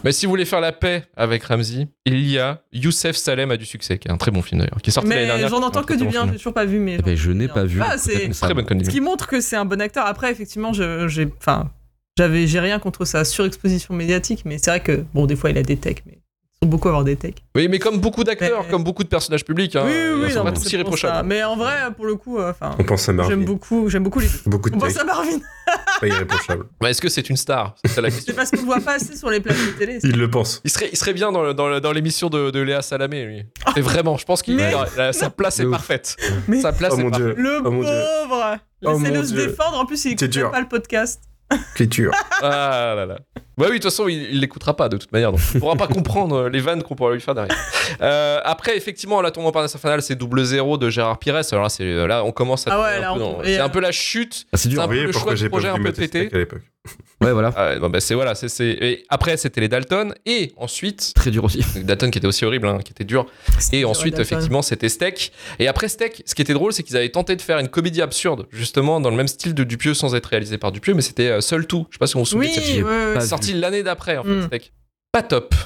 Mais 0.03 0.11
si 0.11 0.25
vous 0.25 0.31
voulez 0.31 0.45
faire 0.45 0.59
la 0.61 0.71
paix 0.73 1.05
avec 1.15 1.43
Ramsey, 1.43 1.87
il 2.05 2.27
y 2.29 2.39
a 2.39 2.61
Youssef 2.73 3.15
Salem 3.15 3.51
a 3.51 3.57
du 3.57 3.65
succès, 3.65 3.97
qui 3.97 4.07
est 4.07 4.11
un 4.11 4.17
très 4.17 4.31
bon 4.31 4.41
film 4.41 4.59
d'ailleurs, 4.61 4.81
qui 4.81 4.89
est 4.89 4.93
sorti 4.93 5.09
l'année 5.09 5.21
mais 5.21 5.27
dernière. 5.27 5.49
j'en 5.49 5.61
entends 5.63 5.83
que 5.83 5.93
du 5.93 6.05
bien 6.05 6.25
j'ai 6.29 6.37
toujours 6.37 6.53
pas 6.53 6.65
vu 6.65 6.79
mais 6.79 6.97
Eh 6.99 7.01
ben, 7.01 7.15
je 7.15 7.31
n'ai 7.31 7.47
pas 7.47 7.63
vu. 7.63 7.79
Ah, 7.81 7.97
c'est- 7.97 8.29
Très 8.29 8.53
bonne. 8.53 8.65
Ce 8.83 8.89
qui 8.89 8.99
montre 9.01 9.27
que 9.27 9.39
c'est 9.41 9.55
un 9.55 9.65
bon 9.65 9.79
acteur. 9.81 10.05
Après, 10.05 10.31
effectivement, 10.31 10.73
je- 10.73 11.07
j'ai, 11.07 11.27
enfin, 11.37 11.71
j'avais, 12.17 12.47
j'ai 12.47 12.59
rien 12.59 12.79
contre 12.79 13.05
sa 13.05 13.23
surexposition 13.25 13.93
médiatique, 13.93 14.43
mais 14.45 14.57
c'est 14.57 14.71
vrai 14.71 14.79
que, 14.81 15.05
bon, 15.13 15.25
des 15.25 15.35
fois, 15.35 15.49
il 15.51 15.57
a 15.57 15.63
des 15.63 15.77
techs, 15.77 16.03
mais 16.05 16.19
beaucoup 16.65 16.87
avoir 16.87 17.03
des 17.03 17.15
techs. 17.15 17.43
Oui, 17.55 17.67
mais 17.67 17.79
comme 17.79 17.99
beaucoup 17.99 18.23
d'acteurs, 18.23 18.63
Mais- 18.65 18.69
comme 18.71 18.83
beaucoup 18.83 19.03
de 19.03 19.07
personnages 19.09 19.45
publics, 19.45 19.75
hein, 19.75 19.83
oui, 19.85 19.91
ils 19.93 20.23
oui, 20.25 20.31
sont 20.31 20.39
non, 20.39 20.45
pas 20.45 20.51
tous 20.51 20.71
irréprochables. 20.71 21.27
Mais 21.27 21.43
en 21.43 21.55
vrai, 21.55 21.73
pour 21.95 22.05
le 22.05 22.15
coup, 22.15 22.39
euh, 22.39 22.51
enfin, 22.51 22.75
On 22.79 22.83
pense 22.83 23.07
à 23.09 23.13
Marvin. 23.13 23.29
j'aime 23.31 23.45
beaucoup, 23.45 23.89
j'aime 23.89 24.03
beaucoup 24.03 24.19
les. 24.19 24.27
Beaucoup 24.45 24.69
de 24.69 24.75
On 24.75 24.79
pense 24.79 24.89
textes, 24.89 25.01
à 25.01 25.05
Marvin. 25.05 25.39
pas 26.01 26.07
irréprochable. 26.07 26.65
Mais 26.81 26.89
est-ce 26.91 27.01
que 27.01 27.09
c'est 27.09 27.29
une 27.29 27.37
star? 27.37 27.75
C'est 27.83 27.91
ça 27.91 28.01
la 28.01 28.09
question. 28.09 28.25
C'est 28.27 28.35
parce 28.35 28.51
qu'on 28.51 28.57
le 28.57 28.63
voit 28.65 28.79
pas 28.81 28.95
assez 28.95 29.15
sur 29.15 29.29
les 29.29 29.39
plateaux 29.39 29.63
de 29.65 29.71
télé. 29.77 29.99
Il 30.03 30.17
le 30.17 30.29
pense. 30.29 30.61
Il 30.65 30.69
serait, 30.71 30.89
il 30.91 30.97
serait 30.97 31.13
bien 31.13 31.31
dans, 31.31 31.43
le- 31.43 31.53
dans, 31.53 31.67
le- 31.69 31.79
dans 31.81 31.91
l'émission 31.91 32.29
de, 32.29 32.49
de 32.51 32.59
Léa 32.59 32.81
Salamé, 32.81 33.23
lui. 33.25 33.43
Et 33.75 33.81
vraiment, 33.81 34.17
je 34.17 34.25
pense 34.25 34.41
qu'il 34.41 34.55
Mais- 34.57 34.73
a- 34.97 35.13
sa 35.13 35.29
place 35.29 35.59
est 35.59 35.69
parfaite. 35.69 36.15
Mais- 36.47 36.61
Sa 36.61 36.73
place 36.73 36.93
Oh 36.95 36.99
est 36.99 37.03
mon 37.03 37.09
parfaite. 37.11 37.35
dieu. 37.35 37.35
Le 37.37 37.57
Oh 37.59 37.63
pauvre. 37.63 38.57
Oh 38.85 38.99
Laissez-le 38.99 39.23
se 39.23 39.33
défendre. 39.33 39.77
En 39.79 39.85
plus, 39.85 39.95
il 40.05 40.09
C'est 40.19 40.25
écoute 40.25 40.29
dur. 40.29 40.51
pas 40.51 40.59
le 40.61 40.67
podcast. 40.67 41.21
Écriture. 41.75 42.11
Ah 42.41 42.93
là 42.95 43.05
là. 43.05 43.17
Bah 43.57 43.65
oui, 43.69 43.77
de 43.77 43.83
toute 43.83 43.91
façon, 43.91 44.07
il, 44.07 44.39
l'écoutera 44.39 44.75
pas 44.75 44.89
de 44.89 44.97
toute 44.97 45.11
manière, 45.11 45.31
donc 45.31 45.41
il 45.53 45.59
pourra 45.59 45.75
pas 45.75 45.87
comprendre 45.93 46.35
euh, 46.35 46.49
les 46.49 46.59
vannes 46.59 46.81
qu'on 46.81 46.95
pourra 46.95 47.13
lui 47.13 47.21
faire 47.21 47.35
derrière. 47.35 47.55
Euh, 48.01 48.39
après, 48.43 48.75
effectivement, 48.75 49.21
la 49.21 49.31
tombant 49.31 49.51
par 49.51 49.61
la 49.61 49.67
finale, 49.67 50.01
c'est 50.01 50.15
double 50.15 50.43
zéro 50.43 50.77
de 50.77 50.89
Gérard 50.89 51.19
Pires. 51.19 51.35
Alors 51.51 51.63
là, 51.63 51.69
c'est 51.69 52.07
là, 52.07 52.23
on 52.23 52.31
commence 52.31 52.67
à. 52.67 52.73
Ah 52.73 52.81
ouais, 52.81 52.99
là, 52.99 53.13
on. 53.13 53.43
C'est 53.43 53.59
un 53.59 53.65
euh, 53.65 53.69
peu 53.69 53.79
la 53.79 53.91
chute. 53.91 54.45
Ah, 54.51 54.57
c'est 54.57 54.69
dur. 54.69 54.79
C'est 54.81 54.85
un 54.85 54.87
peu 54.87 55.03
le 55.03 55.11
choix 55.11 55.33
pas 55.35 55.49
projet 55.49 55.69
un 55.69 55.77
peu 55.77 55.91
pété. 55.91 56.29
À 56.33 56.37
l'époque. 56.37 56.61
Ouais, 57.21 57.31
voilà. 57.31 57.53
Ah 57.55 57.79
bah, 57.79 58.01
c'est 58.01 58.15
voilà, 58.15 58.35
c'est 58.35 58.49
c'est- 58.49 58.77
et 58.81 59.05
après 59.07 59.37
c'était 59.37 59.61
les 59.61 59.69
Dalton 59.69 60.13
et 60.25 60.51
ensuite 60.57 61.13
Très 61.15 61.31
dur 61.31 61.45
aussi. 61.45 61.63
Dalton 61.83 62.11
qui 62.11 62.17
était 62.17 62.27
aussi 62.27 62.43
horrible, 62.43 62.67
hein, 62.67 62.79
qui 62.83 62.91
était 62.91 63.05
dur. 63.05 63.25
C'était 63.59 63.77
Et 63.77 63.79
dur, 63.81 63.91
ensuite, 63.91 64.15
Dalton. 64.15 64.25
effectivement, 64.25 64.61
c'était 64.61 64.89
Steak. 64.89 65.31
Et 65.59 65.69
après 65.69 65.87
Steak, 65.87 66.23
ce 66.25 66.35
qui 66.35 66.41
était 66.41 66.53
drôle, 66.53 66.73
c'est 66.73 66.83
qu'ils 66.83 66.97
avaient 66.97 67.07
tenté 67.07 67.37
de 67.37 67.41
faire 67.41 67.59
une 67.59 67.69
comédie 67.69 68.01
absurde, 68.01 68.47
justement, 68.51 68.99
dans 68.99 69.09
le 69.09 69.15
même 69.15 69.29
style 69.29 69.53
de 69.53 69.63
Dupieux, 69.63 69.93
sans 69.93 70.15
être 70.15 70.25
réalisé 70.25 70.57
par 70.57 70.73
Dupieux, 70.73 70.93
mais 70.93 71.01
c'était 71.01 71.29
euh, 71.29 71.39
Seul 71.39 71.65
Tout. 71.65 71.85
Je 71.89 71.95
sais 71.95 71.99
pas 71.99 72.07
si 72.07 72.17
on 72.17 72.25
se 72.25 72.31
souvient 72.31 72.49
Oui, 72.49 72.55
de 72.55 72.61
cette 72.61 72.69
j'ai 72.69 72.83
ouais, 72.83 72.89
ouais. 72.89 73.21
Sorti 73.45 73.59
l'année 73.59 73.83
d'après, 73.83 74.17
en 74.17 74.23
fait, 74.23 74.29
Mm. 74.29 74.43
Steak. 74.47 74.73
Pas 75.13 75.21
top. 75.21 75.53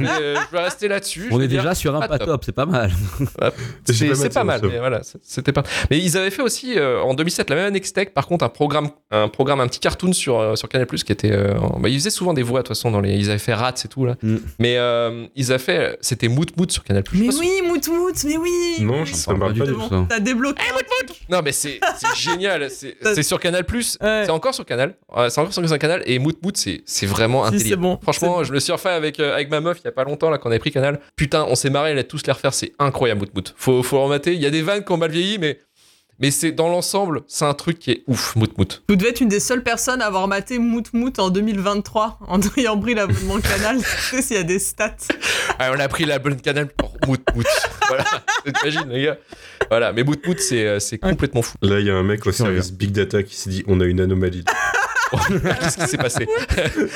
Euh, 0.00 0.36
je 0.50 0.56
vais 0.56 0.62
rester 0.62 0.88
là-dessus. 0.88 1.28
On 1.30 1.40
est 1.40 1.46
dire, 1.46 1.62
déjà 1.62 1.74
sur 1.74 1.94
un 1.94 2.00
pas 2.00 2.08
pas 2.08 2.18
top. 2.18 2.28
top, 2.28 2.44
c'est 2.44 2.52
pas 2.52 2.66
mal. 2.66 2.90
C'est 3.84 4.32
pas 4.34 4.44
mal, 4.44 4.60
mais 4.64 4.78
voilà, 4.78 5.00
c'était 5.22 5.52
pas. 5.52 5.62
Mais 5.90 5.98
ils 5.98 6.16
avaient 6.16 6.30
fait 6.30 6.42
aussi 6.42 6.76
euh, 6.76 7.00
en 7.00 7.14
2007, 7.14 7.50
la 7.50 7.56
même 7.56 7.66
année 7.66 7.80
que 7.80 7.86
Steak, 7.86 8.12
par 8.14 8.26
contre, 8.26 8.44
un 8.44 8.48
programme, 8.48 8.90
un 9.10 9.28
programme, 9.28 9.60
un 9.60 9.68
petit 9.68 9.78
cartoon 9.80 10.12
sur 10.12 10.38
euh, 10.40 10.56
sur 10.56 10.68
Canal 10.68 10.86
qui 10.86 11.12
était. 11.12 11.30
euh, 11.30 11.54
bah, 11.78 11.88
ils 11.88 11.94
faisaient 11.98 12.10
souvent 12.10 12.32
des 12.34 12.42
voix 12.42 12.60
de 12.60 12.66
toute 12.66 12.76
façon 12.76 12.90
dans 12.90 13.00
les. 13.00 13.14
Ils 13.14 13.30
avaient 13.30 13.38
fait 13.38 13.54
Rats 13.54 13.74
et 13.84 13.88
tout 13.88 14.04
là. 14.06 14.16
Mm. 14.22 14.36
Mais 14.58 14.76
euh, 14.78 15.26
ils 15.36 15.52
avaient 15.52 15.62
fait, 15.62 15.98
c'était 16.00 16.28
Mout 16.28 16.56
Mout 16.56 16.70
sur 16.70 16.82
Canal 16.84 17.04
Mais 17.12 17.28
oui, 17.34 17.62
Mout 17.64 17.88
Mout, 17.88 18.24
mais 18.24 18.36
oui 18.36 18.76
Non, 18.80 19.04
je- 19.04 19.24
parle 19.24 19.38
pas 19.38 19.52
du 19.52 19.60
tout, 19.60 19.88
ça. 19.88 20.06
T'as 20.08 20.20
débloqué 20.20 20.62
un 20.72 21.06
truc. 21.06 21.20
Non 21.28 21.40
mais 21.44 21.52
c'est 21.52 21.78
génial, 22.16 22.68
c'est 22.70 23.22
sur 23.22 23.38
Canal 23.38 23.64
Ouais. 23.70 23.82
c'est 24.24 24.30
encore 24.30 24.54
sur 24.54 24.64
Canal, 24.66 24.94
c'est 25.28 25.38
encore 25.38 25.52
sur 25.52 25.78
Canal 25.78 26.02
et 26.06 26.18
Mout 26.18 26.36
Mout 26.42 26.56
c'est 26.56 26.82
c'est 26.86 27.06
vraiment 27.06 27.44
c'est 27.56 27.76
bon, 27.76 27.96
Franchement, 28.26 28.44
je 28.44 28.52
me 28.52 28.60
suis 28.60 28.72
refait 28.72 28.90
avec 28.90 29.20
euh, 29.20 29.34
avec 29.34 29.50
ma 29.50 29.60
meuf 29.60 29.78
il 29.80 29.84
y 29.84 29.88
a 29.88 29.92
pas 29.92 30.04
longtemps 30.04 30.30
là 30.30 30.38
quand 30.38 30.48
on 30.48 30.52
avait 30.52 30.58
pris 30.58 30.70
Canal. 30.70 31.00
Putain, 31.16 31.44
on 31.48 31.54
s'est 31.54 31.70
marré, 31.70 31.92
elle 31.92 31.98
a 31.98 32.04
tous 32.04 32.26
les 32.26 32.32
refaire, 32.32 32.54
c'est 32.54 32.72
incroyable 32.78 33.20
Mout 33.20 33.34
Mout. 33.34 33.54
Faut 33.56 33.82
faut 33.82 33.96
le 33.96 34.02
remater, 34.02 34.34
il 34.34 34.40
y 34.40 34.46
a 34.46 34.50
des 34.50 34.62
vannes 34.62 34.84
qui 34.84 34.92
ont 34.92 34.96
mal 34.96 35.10
vieilli 35.10 35.38
mais 35.38 35.58
mais 36.20 36.30
c'est 36.30 36.52
dans 36.52 36.68
l'ensemble, 36.68 37.22
c'est 37.26 37.46
un 37.46 37.54
truc 37.54 37.78
qui 37.78 37.92
est 37.92 38.04
ouf 38.06 38.36
Mout 38.36 38.56
Mout. 38.58 38.82
Vous 38.90 38.96
devez 38.96 39.08
être 39.08 39.20
une 39.22 39.30
des 39.30 39.40
seules 39.40 39.62
personnes 39.62 40.02
à 40.02 40.06
avoir 40.06 40.28
maté 40.28 40.58
Mout 40.58 40.92
Mout 40.92 41.18
en 41.18 41.30
2023 41.30 42.18
en 42.28 42.38
ayant 42.58 42.78
pris 42.78 42.94
l'abonnement 42.94 43.40
canal. 43.40 43.78
Tu 44.10 44.16
sais 44.16 44.22
s'il 44.22 44.36
y 44.36 44.40
a 44.40 44.42
des 44.42 44.58
stats. 44.58 44.96
Ah, 45.58 45.70
on 45.74 45.80
a 45.80 45.88
pris 45.88 46.04
la 46.04 46.18
bonne 46.18 46.38
Canal 46.38 46.68
pour 46.68 46.94
Mout 47.06 47.22
Mout. 47.34 47.46
voilà, 47.88 48.04
t'imagines 48.44 48.90
les 48.90 49.04
gars. 49.04 49.18
Voilà, 49.70 49.94
mais 49.94 50.04
Mout 50.04 50.26
Mout 50.26 50.38
c'est 50.38 50.66
euh, 50.66 50.78
c'est 50.78 50.98
complètement 50.98 51.40
fou. 51.40 51.56
Là, 51.62 51.80
il 51.80 51.86
y 51.86 51.90
a 51.90 51.94
un 51.94 52.02
mec 52.02 52.26
au 52.26 52.32
service 52.32 52.70
Big 52.70 52.92
Data 52.92 53.22
qui 53.22 53.34
s'est 53.34 53.48
dit 53.48 53.64
on 53.66 53.80
a 53.80 53.86
une 53.86 54.00
anomalie. 54.00 54.44
Qu'est-ce 55.60 55.76
qui 55.78 55.86
s'est 55.88 55.96
passé 55.98 56.26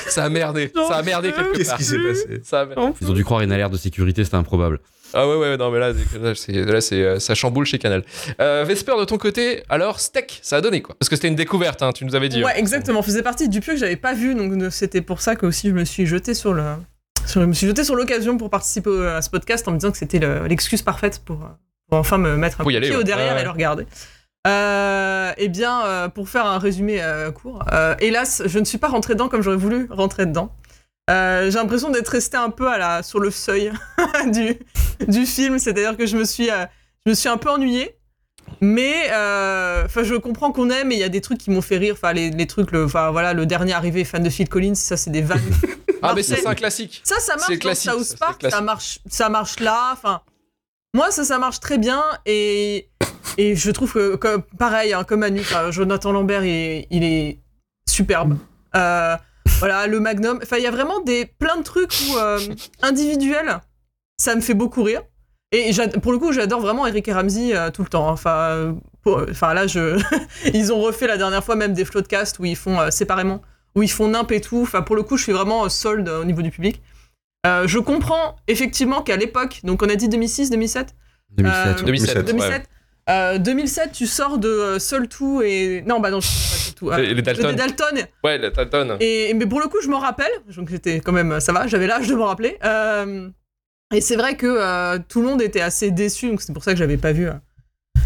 Ça 0.07 0.23
a 0.23 0.29
merdé, 0.29 0.71
ça 0.87 0.95
a 0.95 1.01
merdé 1.03 1.31
quelque 1.31 1.57
Qu'est-ce 1.57 1.69
part. 1.69 1.77
qui 1.77 1.83
s'est 1.83 1.97
passé 1.99 2.41
Ça 2.43 2.61
a 2.61 2.65
merdé. 2.65 2.81
Ils 3.01 3.09
ont 3.09 3.13
dû 3.13 3.23
croire 3.23 3.41
une 3.41 3.51
alerte 3.51 3.71
de 3.73 3.77
sécurité, 3.77 4.23
c'était 4.23 4.35
improbable. 4.37 4.79
Ah 5.13 5.27
ouais, 5.27 5.35
ouais, 5.37 5.55
non, 5.57 5.71
mais 5.71 5.79
là, 5.79 5.93
c'est, 6.35 6.51
là 6.65 6.81
c'est, 6.81 7.01
euh, 7.01 7.19
ça 7.19 7.35
chamboule 7.35 7.65
chez 7.65 7.77
Canal. 7.77 8.03
Euh, 8.41 8.65
Vesper, 8.67 8.93
de 8.99 9.05
ton 9.05 9.17
côté, 9.17 9.63
alors, 9.69 9.99
Steak, 9.99 10.39
ça 10.41 10.57
a 10.57 10.61
donné 10.61 10.81
quoi 10.81 10.95
Parce 10.99 11.07
que 11.09 11.15
c'était 11.15 11.29
une 11.29 11.35
découverte, 11.35 11.81
hein, 11.83 11.91
tu 11.93 12.03
nous 12.05 12.15
avais 12.15 12.27
dit. 12.27 12.43
Ouais, 12.43 12.51
hein. 12.51 12.55
exactement. 12.57 13.01
Faisait 13.01 13.21
partie 13.23 13.47
du 13.47 13.61
pieu 13.61 13.73
que 13.73 13.79
j'avais 13.79 13.95
pas 13.95 14.13
vu, 14.13 14.35
donc 14.35 14.71
c'était 14.71 15.01
pour 15.01 15.21
ça 15.21 15.35
que 15.35 15.45
aussi 15.45 15.69
je 15.69 15.73
me 15.73 15.85
suis 15.85 16.05
jeté 16.05 16.33
sur 16.33 16.53
le. 16.53 16.63
sur- 17.25 17.39
je 17.41 17.45
me 17.45 17.53
suis 17.53 17.67
jeté 17.67 17.83
sur 17.85 17.95
l'occasion 17.95 18.37
pour 18.37 18.49
participer 18.49 19.07
à 19.07 19.21
ce 19.21 19.29
podcast 19.29 19.65
en 19.67 19.71
me 19.71 19.77
disant 19.77 19.91
que 19.91 19.97
c'était 19.97 20.19
le- 20.19 20.47
l'excuse 20.47 20.81
parfaite 20.81 21.21
pour, 21.23 21.37
euh, 21.43 21.47
pour 21.89 21.99
enfin 21.99 22.17
me 22.17 22.35
mettre 22.35 22.59
un 22.59 22.63
Pour 22.63 22.71
y 22.71 22.75
aller, 22.77 22.87
pied 22.87 22.95
ouais. 22.97 23.01
au 23.01 23.05
derrière 23.05 23.27
Ouais, 23.29 23.35
ouais. 23.35 23.41
et 23.41 23.45
le 23.45 23.51
regarder. 23.51 23.85
Euh, 24.45 25.33
eh 25.37 25.47
bien, 25.47 25.85
euh, 25.85 26.07
pour 26.07 26.29
faire 26.29 26.45
un 26.45 26.59
résumé 26.59 27.01
euh, 27.01 27.31
court, 27.31 27.63
hélas, 27.99 28.43
je 28.45 28.59
ne 28.59 28.65
suis 28.65 28.77
pas 28.77 28.87
rentré 28.87 29.13
dedans 29.13 29.27
comme 29.27 29.41
j'aurais 29.41 29.57
voulu 29.57 29.87
rentrer 29.89 30.25
dedans. 30.25 30.51
J'ai 31.07 31.51
l'impression 31.51 31.89
d'être 31.89 32.09
resté 32.09 32.37
un 32.37 32.49
peu 32.49 32.67
à 32.67 32.77
la, 32.77 33.03
sur 33.03 33.19
le 33.19 33.31
seuil 33.31 33.71
du, 34.31 34.57
du 35.07 35.25
film, 35.25 35.59
c'est-à-dire 35.59 35.97
que 35.97 36.05
je 36.05 36.17
me 36.17 36.23
suis, 36.23 36.47
je 36.47 37.09
me 37.09 37.13
suis 37.13 37.29
un 37.29 37.37
peu 37.37 37.49
ennuyé. 37.49 37.97
Mais 38.61 39.05
enfin, 39.85 40.03
je 40.03 40.15
comprends 40.15 40.51
qu'on 40.51 40.69
aime, 40.69 40.89
mais 40.89 40.95
il 40.95 40.99
y 40.99 41.03
a 41.03 41.09
des 41.09 41.21
trucs 41.21 41.39
qui 41.39 41.51
m'ont 41.51 41.61
fait 41.61 41.77
rire. 41.77 41.95
Enfin, 41.97 42.13
les, 42.13 42.29
les 42.29 42.47
trucs, 42.47 42.71
le, 42.71 42.83
voilà, 42.83 43.33
le 43.33 43.45
dernier 43.45 43.73
arrivé 43.73 44.03
fan 44.03 44.23
de 44.23 44.29
Phil 44.29 44.49
Collins, 44.49 44.75
ça 44.75 44.97
c'est 44.97 45.11
des 45.11 45.21
vannes. 45.21 45.41
Ah, 46.07 46.13
mais 46.13 46.21
ça, 46.21 46.35
c'est 46.35 46.45
un 46.45 46.53
classique. 46.53 47.01
Ça, 47.03 47.19
ça 47.19 47.35
marche 47.35 47.57
dans 47.57 47.73
South 47.73 48.19
Park, 48.19 48.45
ça 48.47 48.61
marche, 48.61 48.99
ça 49.09 49.27
marche 49.27 49.59
là. 49.59 49.89
Enfin, 49.93 50.21
moi, 50.95 51.11
ça, 51.11 51.23
ça 51.25 51.37
marche 51.37 51.59
très 51.59 51.77
bien. 51.77 52.01
Et, 52.25 52.89
et 53.37 53.55
je 53.55 53.69
trouve 53.71 53.93
que, 53.93 54.37
pareil, 54.57 54.93
hein, 54.93 55.03
comme 55.03 55.19
Manu, 55.19 55.41
enfin, 55.41 55.69
Jonathan 55.69 56.11
Lambert, 56.11 56.43
il 56.45 56.87
il 56.89 57.03
est 57.03 57.39
superbe. 57.87 58.37
Euh, 58.75 59.15
voilà, 59.59 59.87
le 59.87 59.99
Magnum. 59.99 60.39
Enfin, 60.41 60.57
il 60.57 60.63
y 60.63 60.67
a 60.67 60.71
vraiment 60.71 61.01
des, 61.01 61.25
plein 61.25 61.57
de 61.57 61.63
trucs 61.63 61.91
où, 62.09 62.17
euh, 62.17 62.39
individuels, 62.81 63.59
ça 64.17 64.35
me 64.35 64.41
fait 64.41 64.53
beaucoup 64.53 64.83
rire. 64.83 65.01
Et 65.51 65.71
pour 66.01 66.11
le 66.11 66.17
coup, 66.17 66.31
j'adore 66.31 66.59
vraiment 66.61 66.87
Eric 66.87 67.07
et 67.07 67.13
Ramsey 67.13 67.55
euh, 67.55 67.71
tout 67.71 67.83
le 67.83 67.87
temps. 67.89 68.09
Enfin, 68.09 68.35
euh, 68.51 68.73
pour- 69.03 69.25
enfin 69.29 69.53
là, 69.53 69.67
je... 69.67 70.01
ils 70.53 70.73
ont 70.73 70.81
refait 70.81 71.07
la 71.07 71.17
dernière 71.17 71.43
fois 71.43 71.55
même 71.55 71.73
des 71.73 71.85
floodcasts 71.85 72.39
où 72.39 72.45
ils 72.45 72.55
font 72.57 72.89
séparément, 72.91 73.41
où 73.75 73.83
ils 73.83 73.91
font 73.91 74.07
nimp 74.07 74.31
et 74.31 74.41
tout. 74.41 74.61
Enfin, 74.63 74.81
pour 74.81 74.95
le 74.95 75.03
coup, 75.03 75.17
je 75.17 75.23
suis 75.23 75.31
vraiment 75.33 75.67
sold 75.69 76.07
euh, 76.07 76.21
au 76.21 76.25
niveau 76.25 76.41
du 76.41 76.51
public. 76.51 76.81
Euh, 77.45 77.67
je 77.67 77.79
comprends 77.79 78.35
effectivement 78.47 79.01
qu'à 79.01 79.15
l'époque, 79.17 79.59
donc 79.63 79.81
on 79.83 79.89
a 79.89 79.95
dit 79.95 80.09
2006, 80.09 80.49
2007, 80.49 80.95
2007. 81.37 81.55
Euh, 81.67 81.73
ouais. 81.79 81.83
2007. 81.85 82.25
2007, 82.25 82.51
ouais. 82.51 82.63
euh, 83.09 83.37
2007, 83.37 83.91
tu 83.91 84.07
sors 84.07 84.37
de 84.39 84.47
euh, 84.49 84.79
Seul 84.79 85.07
Tout 85.07 85.41
et 85.43 85.83
non 85.87 85.99
bah 85.99 86.09
non, 86.09 86.19
je 86.21 86.27
pas 86.27 86.31
Seul 86.33 86.73
Tout. 86.73 86.91
euh, 86.91 86.97
Les- 86.97 87.13
les 87.13 87.21
Dalton. 87.21 87.51
de 87.51 87.57
Dalton. 87.57 88.07
Ouais, 88.23 88.37
la 88.37 88.49
Dalton. 88.49 88.97
Et 88.99 89.33
mais 89.35 89.45
pour 89.45 89.59
le 89.61 89.67
coup, 89.67 89.77
je 89.83 89.87
m'en 89.89 89.99
rappelle. 89.99 90.31
Donc 90.55 90.69
j'étais 90.69 90.99
quand 91.01 91.11
même, 91.11 91.39
ça 91.39 91.53
va, 91.53 91.67
j'avais 91.67 91.87
l'âge 91.87 92.07
de 92.07 92.15
m'en 92.15 92.25
rappeler. 92.25 92.57
Et 93.93 94.01
c'est 94.01 94.15
vrai 94.15 94.35
que 94.35 94.97
tout 95.07 95.21
le 95.21 95.27
monde 95.27 95.41
était 95.41 95.61
assez 95.61 95.91
déçu, 95.91 96.29
donc 96.29 96.41
c'est 96.41 96.51
pour 96.53 96.63
ça 96.63 96.71
que 96.73 96.77
j'avais 96.79 96.97
pas 96.97 97.11
vu. 97.11 97.27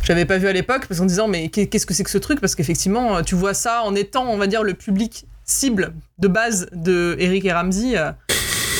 j'avais 0.04 0.26
pas 0.26 0.38
vu 0.38 0.48
à 0.48 0.54
l'époque 0.54 0.86
parce 0.88 1.00
qu'en 1.00 1.06
disant 1.06 1.28
mais 1.28 1.50
qu'est- 1.50 1.68
qu'est-ce 1.68 1.86
que 1.86 1.94
c'est 1.94 2.04
que 2.04 2.10
ce 2.10 2.18
truc? 2.18 2.42
Parce 2.42 2.56
qu'effectivement, 2.56 3.22
tu 3.24 3.36
vois 3.36 3.54
ça 3.54 3.84
en 3.84 3.96
étant, 3.96 4.26
on 4.30 4.38
va 4.38 4.48
dire, 4.48 4.64
le 4.64 4.74
public 4.74 5.26
cible 5.46 5.94
de 6.20 6.28
base 6.28 6.68
de 6.74 7.16
Eric 7.20 7.46
et 7.46 7.54
Ramsey. 7.54 7.96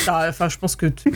Euh, 0.08 0.28
Enfin, 0.30 0.48
je 0.48 0.58
pense 0.58 0.76
que 0.76 0.86
tu 0.86 1.12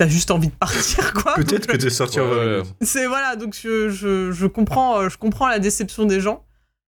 as 0.00 0.08
juste 0.08 0.30
envie 0.30 0.48
de 0.48 0.54
partir, 0.54 1.12
quoi. 1.12 1.34
Peut-être 1.34 1.66
que 1.66 1.76
t'es 1.76 1.90
sorti 1.90 2.18
en 2.20 2.24
Ouais, 2.28 2.34
20 2.34 2.36
ouais. 2.40 2.52
minutes. 2.62 2.66
C'est 2.82 3.06
voilà, 3.06 3.36
donc 3.36 3.54
je, 3.60 3.88
je, 3.90 4.32
je 4.32 4.46
comprends, 4.46 5.00
euh, 5.02 5.08
je 5.08 5.18
comprends 5.18 5.48
la 5.48 5.58
déception 5.58 6.04
des 6.04 6.20
gens. 6.20 6.44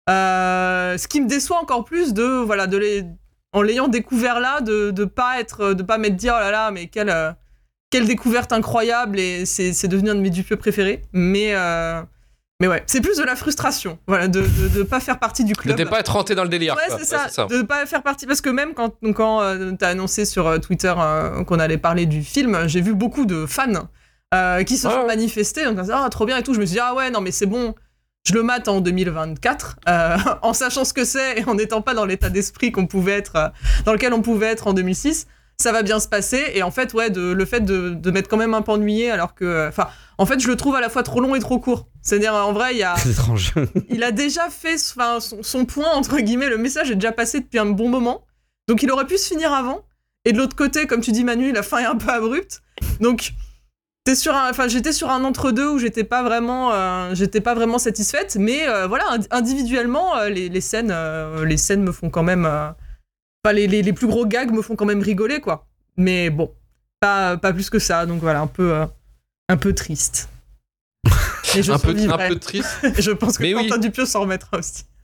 Euh, 0.10 0.98
ce 0.98 1.08
qui 1.08 1.22
me 1.22 1.30
déçoit 1.30 1.58
encore 1.62 1.86
plus 1.86 2.14
de 2.14 2.24
voilà 2.24 2.68
de 2.68 2.76
les 2.78 3.06
en 3.54 3.62
l'ayant 3.62 3.88
découvert 3.88 4.42
là 4.42 4.60
de 4.60 4.92
de 4.92 5.06
pas 5.06 5.40
être 5.40 5.74
de 5.74 5.82
pas 5.82 5.98
m'être 5.98 6.18
dit 6.18 6.28
oh 6.30 6.34
là 6.38 6.52
là 6.52 6.72
mais 6.72 6.88
quelle 6.88 7.10
euh, 7.10 7.32
quelle 7.90 8.06
découverte 8.06 8.52
incroyable 8.52 9.18
et 9.18 9.46
c'est 9.46 9.72
c'est 9.72 9.88
devenu 9.88 10.10
un 10.10 10.16
de 10.16 10.20
mes 10.20 10.30
dupieux 10.30 10.58
préférés 10.58 11.04
mais 11.14 11.54
euh, 11.56 12.02
mais 12.64 12.70
ouais 12.70 12.84
c'est 12.86 13.02
plus 13.02 13.18
de 13.18 13.24
la 13.24 13.36
frustration 13.36 14.00
voilà 14.08 14.30
de, 14.30 14.40
de 14.42 14.68
de 14.70 14.84
pas 14.84 15.02
faire 15.02 15.20
partie 15.20 15.44
du 15.44 15.52
De 15.54 15.58
club 15.58 15.76
t'es 15.76 15.86
pas 15.86 16.00
être 16.00 16.14
rentré 16.14 16.34
dans 16.34 16.44
le 16.44 16.50
délire. 16.50 16.76
Ouais, 16.76 16.96
c'est 16.98 17.06
ça, 17.06 17.46
de 17.48 17.62
pas 17.62 17.86
faire 17.86 18.02
partie 18.04 18.26
parce 18.26 18.40
que 18.40 18.50
même 18.50 18.74
quand 18.74 18.94
quand 19.14 19.42
euh, 19.42 19.74
t'as 19.78 19.90
annoncé 19.90 20.24
sur 20.24 20.48
euh, 20.48 20.58
Twitter 20.60 20.94
euh, 20.98 21.44
qu'on 21.44 21.60
allait 21.60 21.78
parler 21.78 22.06
du 22.06 22.24
film, 22.24 22.68
j'ai 22.68 22.80
vu 22.82 22.94
beaucoup 22.94 23.26
de 23.26 23.46
fans 23.46 23.90
euh, 24.34 24.64
qui 24.64 24.78
se 24.78 24.88
Ouais, 24.88 24.94
sont 24.94 25.06
manifestés 25.06 25.68
en 25.68 25.74
disant 25.74 26.02
ah 26.06 26.10
trop 26.10 26.26
bien 26.26 26.38
et 26.38 26.44
tout. 26.44 26.54
Je 26.54 26.60
me 26.60 26.66
suis 26.66 26.76
dit 26.76 26.80
ah 26.80 26.96
ouais 26.96 27.12
non 27.12 27.20
mais 27.20 27.32
c'est 27.32 27.46
bon, 27.46 27.76
je 28.26 28.34
le 28.34 28.44
mate 28.44 28.70
en 28.70 28.80
2024 28.80 29.76
euh, 29.90 30.18
en 30.42 30.54
sachant 30.54 30.86
ce 30.86 30.94
que 30.94 31.04
c'est 31.04 31.40
et 31.40 31.46
en 31.46 31.56
n'étant 31.56 31.82
pas 31.82 31.94
dans 31.94 32.06
l'état 32.06 32.30
d'esprit 32.30 32.72
qu'on 32.72 32.88
pouvait 32.88 33.12
être 33.18 33.52
dans 33.86 33.92
lequel 33.92 34.14
on 34.14 34.22
pouvait 34.22 34.48
être 34.48 34.68
en 34.68 34.74
2006. 34.74 35.28
Ça 35.62 35.72
va 35.72 35.84
bien 35.84 36.00
se 36.00 36.08
passer 36.08 36.44
et 36.56 36.64
en 36.64 36.72
fait 36.72 36.94
ouais 36.94 37.10
de, 37.10 37.32
le 37.32 37.46
fait 37.46 37.62
de, 37.62 37.92
de 37.92 38.12
m'être 38.12 38.28
quand 38.28 38.38
même 38.38 38.54
un 38.54 38.62
peu 38.62 38.72
ennuyé 38.72 39.12
alors 39.12 39.34
que 39.36 39.68
enfin 39.70 39.88
en 40.18 40.26
fait 40.26 40.40
je 40.40 40.48
le 40.48 40.56
trouve 40.58 40.76
à 40.76 40.82
la 40.82 40.90
fois 40.90 41.04
trop 41.04 41.22
long 41.22 41.36
et 41.36 41.40
trop 41.40 41.60
court. 41.60 41.88
C'est-à-dire 42.02 42.34
en 42.34 42.52
vrai 42.54 42.74
il 42.74 42.80
y 42.80 42.84
a 42.84 42.94
Très 42.96 43.12
étrange. 43.12 43.54
il 43.90 44.04
a 44.04 44.12
déjà 44.12 44.50
fait 44.50 44.78
son, 44.78 45.20
son 45.42 45.66
point, 45.66 45.92
entre 45.94 46.18
guillemets, 46.20 46.50
le 46.50 46.58
message 46.58 46.92
est 46.92 46.96
déjà 46.96 47.12
passé 47.12 47.40
depuis 47.40 47.60
un 47.60 47.66
bon 47.66 47.88
moment. 47.88 48.26
Donc 48.68 48.84
il 48.84 48.92
aurait 48.92 49.06
pu 49.08 49.18
se 49.18 49.28
finir 49.28 49.54
avant. 49.54 49.82
Et 50.26 50.32
de 50.34 50.38
l'autre 50.38 50.56
côté, 50.56 50.86
comme 50.88 51.02
tu 51.02 51.12
dis 51.12 51.24
Manu, 51.24 51.52
la 51.52 51.64
fin 51.64 51.80
est 51.80 51.86
un 51.86 51.96
peu 51.96 52.10
abrupte. 52.10 52.62
Donc 53.00 53.34
t'es 54.06 54.16
sur 54.16 54.36
un, 54.36 54.50
enfin, 54.50 54.68
j'étais 54.68 54.92
sur 54.92 55.10
un 55.12 55.24
entre-deux 55.24 55.70
où 55.70 55.80
j'étais 55.80 56.04
pas 56.04 56.24
vraiment, 56.24 56.72
euh, 56.74 57.12
j'étais 57.14 57.42
pas 57.42 57.54
vraiment 57.54 57.78
satisfaite. 57.78 58.36
Mais 58.40 58.68
euh, 58.68 58.88
voilà, 58.88 59.06
ind- 59.12 59.28
individuellement, 59.32 60.18
euh, 60.18 60.30
les, 60.30 60.50
les 60.50 60.62
scènes, 60.62 60.94
les 61.46 61.58
scènes 61.58 61.84
me 61.84 61.92
font 61.94 62.10
quand 62.10 62.24
même, 62.24 62.50
enfin, 63.44 63.54
les, 63.54 63.68
les, 63.68 63.82
les 63.82 63.94
plus 63.94 64.08
gros 64.08 64.26
gags 64.26 64.52
me 64.52 64.62
font 64.62 64.76
quand 64.76 64.86
même 64.86 65.02
rigoler, 65.02 65.40
quoi. 65.42 65.68
Mais 65.98 66.30
bon, 66.30 66.52
pas, 67.00 67.38
pas 67.38 67.54
plus 67.54 67.70
que 67.70 67.80
ça. 67.80 68.06
Donc 68.06 68.22
voilà, 68.22 68.42
un 68.42 68.48
peu, 68.48 68.74
euh, 68.74 68.86
un 69.50 69.58
peu 69.58 69.74
triste. 69.74 70.30
Et 71.56 71.62
je 71.62 71.72
un 71.72 71.78
peu, 71.80 71.90
un 71.90 71.92
survivrai. 71.92 72.30
peu 72.30 72.40
triste. 72.40 72.70
Je 73.02 73.12
pense 73.12 73.38
que 73.38 73.44
oui. 73.44 73.54
Quentin 73.54 73.78
Dupieux 73.78 74.06
s'en 74.06 74.22
remettra 74.22 74.58
aussi. 74.58 74.86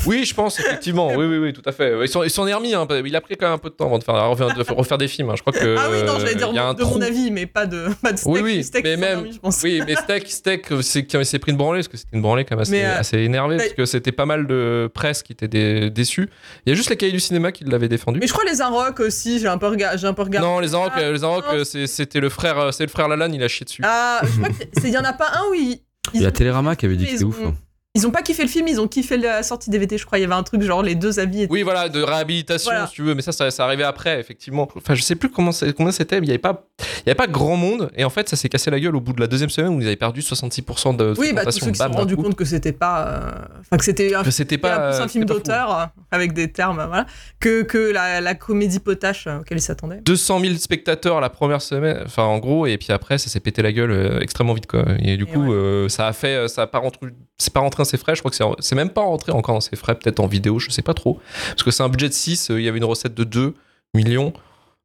Oui, 0.06 0.24
je 0.24 0.34
pense, 0.34 0.58
effectivement. 0.60 1.08
Oui, 1.14 1.26
oui, 1.26 1.38
oui, 1.38 1.52
tout 1.52 1.62
à 1.66 1.72
fait. 1.72 1.92
Il 2.02 2.08
s'en, 2.08 2.22
il 2.22 2.30
s'en 2.30 2.46
est 2.46 2.54
remis. 2.54 2.74
hein. 2.74 2.86
Il 3.04 3.14
a 3.16 3.20
pris 3.20 3.36
quand 3.36 3.46
même 3.46 3.54
un 3.54 3.58
peu 3.58 3.68
de 3.70 3.74
temps 3.74 3.86
avant 3.86 3.98
de 3.98 4.04
faire, 4.04 4.14
refaire, 4.30 4.54
de 4.54 4.62
refaire 4.72 4.98
des 4.98 5.08
films. 5.08 5.30
hein. 5.30 5.34
Je 5.36 5.42
crois 5.42 5.52
que. 5.52 5.76
ah 5.78 5.88
oui, 5.90 6.02
non, 6.04 6.18
j'allais 6.18 6.34
dire 6.34 6.48
il 6.50 6.56
y 6.56 6.58
a 6.58 6.64
un 6.66 6.74
de 6.74 6.82
mon 6.82 6.90
trou. 6.90 7.02
avis, 7.02 7.30
mais 7.30 7.46
pas 7.46 7.66
de, 7.66 7.88
pas 8.02 8.12
de 8.12 8.18
steak. 8.18 8.32
Oui, 8.34 8.40
oui, 8.42 8.64
steak 8.64 8.84
mais 8.84 8.94
qui 8.94 9.00
même- 9.00 9.10
s'endormit, 9.10 9.32
je 9.32 9.38
pense. 9.40 9.60
Oui, 9.62 9.82
mais 9.86 9.94
Steak, 9.96 10.30
Steak, 10.30 10.66
c'est 10.82 11.04
qu'il 11.06 11.24
s'est 11.26 11.38
pris 11.38 11.50
une 11.52 11.58
branlée, 11.58 11.78
parce 11.80 11.88
que 11.88 11.96
c'était 11.96 12.16
une 12.16 12.22
branlée 12.22 12.44
quand 12.44 12.54
même 12.56 12.62
assez, 12.62 12.82
euh, 12.82 12.98
assez 12.98 13.18
énervée, 13.18 13.56
mais- 13.56 13.64
parce 13.64 13.74
que 13.74 13.84
c'était 13.86 14.12
pas 14.12 14.26
mal 14.26 14.46
de 14.46 14.90
presse 14.94 15.22
qui 15.22 15.32
était 15.32 15.48
dé- 15.48 15.90
déçue. 15.90 16.28
Il 16.64 16.70
y 16.70 16.72
a 16.72 16.76
juste 16.76 16.90
les 16.90 16.96
cahiers 16.96 17.12
du 17.12 17.20
cinéma 17.20 17.52
qui 17.52 17.64
l'avaient 17.64 17.88
défendu. 17.88 18.18
Mais 18.20 18.26
je 18.26 18.32
crois 18.32 18.44
les 18.44 18.60
Inrocks 18.62 19.00
aussi, 19.00 19.38
j'ai 19.40 19.48
un 19.48 19.58
peu, 19.58 19.66
rega- 19.68 19.96
j'ai 19.96 20.06
un 20.06 20.14
peu 20.14 20.22
regardé. 20.22 20.46
Non, 20.48 20.60
les 20.60 20.74
Arocs, 20.74 20.92
Ah, 20.94 21.10
les 21.10 21.24
Arocs, 21.24 21.44
c'est- 21.64 21.86
c'était 21.86 22.20
le 22.20 22.28
frère, 22.28 22.72
c'est 22.72 22.84
le 22.84 22.90
frère 22.90 23.08
Lalanne, 23.08 23.34
il 23.34 23.42
a 23.42 23.48
chié 23.48 23.64
dessus. 23.64 23.82
Ah, 23.84 24.20
je 24.24 24.28
crois 24.40 24.48
qu'il 24.82 24.90
y 24.90 24.98
en 24.98 25.04
a 25.04 25.12
pas 25.12 25.30
un 25.34 25.50
où 25.50 25.54
ils. 25.54 25.80
Il 26.14 26.22
y 26.22 26.26
a 26.26 26.30
Télérama 26.30 26.74
qui 26.74 26.86
avait 26.86 26.96
dit 26.96 27.04
que 27.04 27.10
c'était 27.10 27.24
ouf. 27.24 27.38
hein. 27.44 27.54
Ils 27.98 28.06
ont 28.06 28.10
pas 28.12 28.22
kiffé 28.22 28.42
le 28.44 28.48
film, 28.48 28.68
ils 28.68 28.80
ont 28.80 28.86
kiffé 28.86 29.16
la 29.16 29.42
sortie 29.42 29.70
DVD, 29.70 29.98
je 29.98 30.06
crois. 30.06 30.18
Il 30.18 30.22
y 30.22 30.24
avait 30.24 30.34
un 30.34 30.42
truc 30.44 30.62
genre 30.62 30.82
les 30.84 30.94
deux 30.94 31.18
avis. 31.18 31.42
étaient- 31.42 31.52
Oui, 31.52 31.62
voilà, 31.62 31.88
de 31.88 32.00
réhabilitation, 32.00 32.70
Voilà. 32.70 32.86
si 32.86 32.92
tu 32.94 33.02
veux, 33.02 33.14
mais 33.16 33.22
ça, 33.22 33.32
ça, 33.32 33.50
ça 33.50 33.64
arrivait 33.64 33.82
après, 33.82 34.20
effectivement. 34.20 34.68
Enfin, 34.76 34.94
je 34.94 35.02
sais 35.02 35.16
plus 35.16 35.30
comment 35.30 35.50
combien 35.76 35.90
c'était, 35.92 36.20
mais 36.20 36.26
il 36.26 36.28
y 36.28 36.32
avait 36.32 36.38
pas, 36.38 36.64
y 37.06 37.10
avait 37.10 37.16
pas 37.16 37.26
grand 37.26 37.56
monde, 37.56 37.90
et 37.96 38.04
en 38.04 38.10
fait, 38.10 38.28
ça 38.28 38.36
s'est 38.36 38.48
cassé 38.48 38.70
la 38.70 38.78
gueule 38.78 38.94
au 38.94 39.00
bout 39.00 39.12
de 39.12 39.20
la 39.20 39.26
deuxième 39.26 39.50
semaine 39.50 39.74
où 39.74 39.80
ils 39.80 39.86
avaient 39.86 39.96
perdu 39.96 40.20
66% 40.22 40.94
de 40.96 41.14
Oui, 41.18 41.32
bah 41.32 41.44
tous 41.44 41.50
ceux 41.52 41.70
qui 41.72 41.76
se 41.78 41.84
sont 41.84 41.90
rendus 41.90 42.16
compte 42.16 42.36
que 42.36 42.44
c'était 42.44 42.72
pas. 42.72 43.08
euh, 43.08 43.30
Enfin, 43.60 43.76
que 43.76 43.84
c'était 43.84 44.14
un, 44.14 44.22
Que 44.22 44.30
c'était 44.30 44.58
pas, 44.58 44.90
plus 44.92 45.00
un 45.00 45.08
film 45.08 45.24
d'auteur 45.24 45.76
euh, 45.78 45.84
avec 46.12 46.32
des 46.34 46.52
termes, 46.52 46.76
voilà. 46.86 47.06
Que, 47.40 47.62
que 47.62 47.78
la, 47.92 48.20
la 48.20 48.34
comédie 48.34 48.78
potache 48.78 49.26
euh, 49.26 49.40
auquel 49.40 49.58
ils 49.58 49.62
s'attendaient. 49.62 50.00
200 50.04 50.40
000 50.40 50.54
spectateurs 50.56 51.20
la 51.20 51.30
première 51.30 51.62
semaine, 51.62 52.02
enfin 52.06 52.22
en 52.24 52.38
gros, 52.38 52.66
et 52.66 52.78
puis 52.78 52.92
après 52.92 53.18
ça 53.18 53.28
s'est 53.28 53.40
pété 53.40 53.62
la 53.62 53.72
gueule 53.72 53.90
euh, 53.90 54.20
extrêmement 54.20 54.54
vite 54.54 54.66
quoi. 54.66 54.84
Et 55.00 55.16
du 55.16 55.24
Et 55.24 55.26
coup, 55.26 55.46
ouais. 55.48 55.54
euh, 55.54 55.88
ça 55.88 56.06
a 56.06 56.12
fait, 56.12 56.48
ça 56.48 56.62
a 56.62 56.66
pas 56.66 56.78
rentré, 56.78 57.08
c'est 57.38 57.52
pas 57.52 57.60
rentré 57.60 57.82
ses 57.88 57.98
frais. 57.98 58.14
Je 58.14 58.20
crois 58.20 58.30
que 58.30 58.36
c'est, 58.36 58.44
c'est 58.60 58.74
même 58.74 58.90
pas 58.90 59.02
rentré 59.02 59.32
encore 59.32 59.54
dans 59.54 59.60
ses 59.60 59.76
frais, 59.76 59.94
peut-être 59.94 60.20
en 60.20 60.26
vidéo, 60.26 60.58
je 60.58 60.70
sais 60.70 60.82
pas 60.82 60.94
trop, 60.94 61.20
parce 61.48 61.62
que 61.62 61.70
c'est 61.70 61.82
un 61.82 61.88
budget 61.88 62.08
de 62.08 62.14
6, 62.14 62.50
euh, 62.50 62.60
il 62.60 62.64
y 62.64 62.68
avait 62.68 62.78
une 62.78 62.84
recette 62.84 63.14
de 63.14 63.24
2 63.24 63.54
millions. 63.94 64.32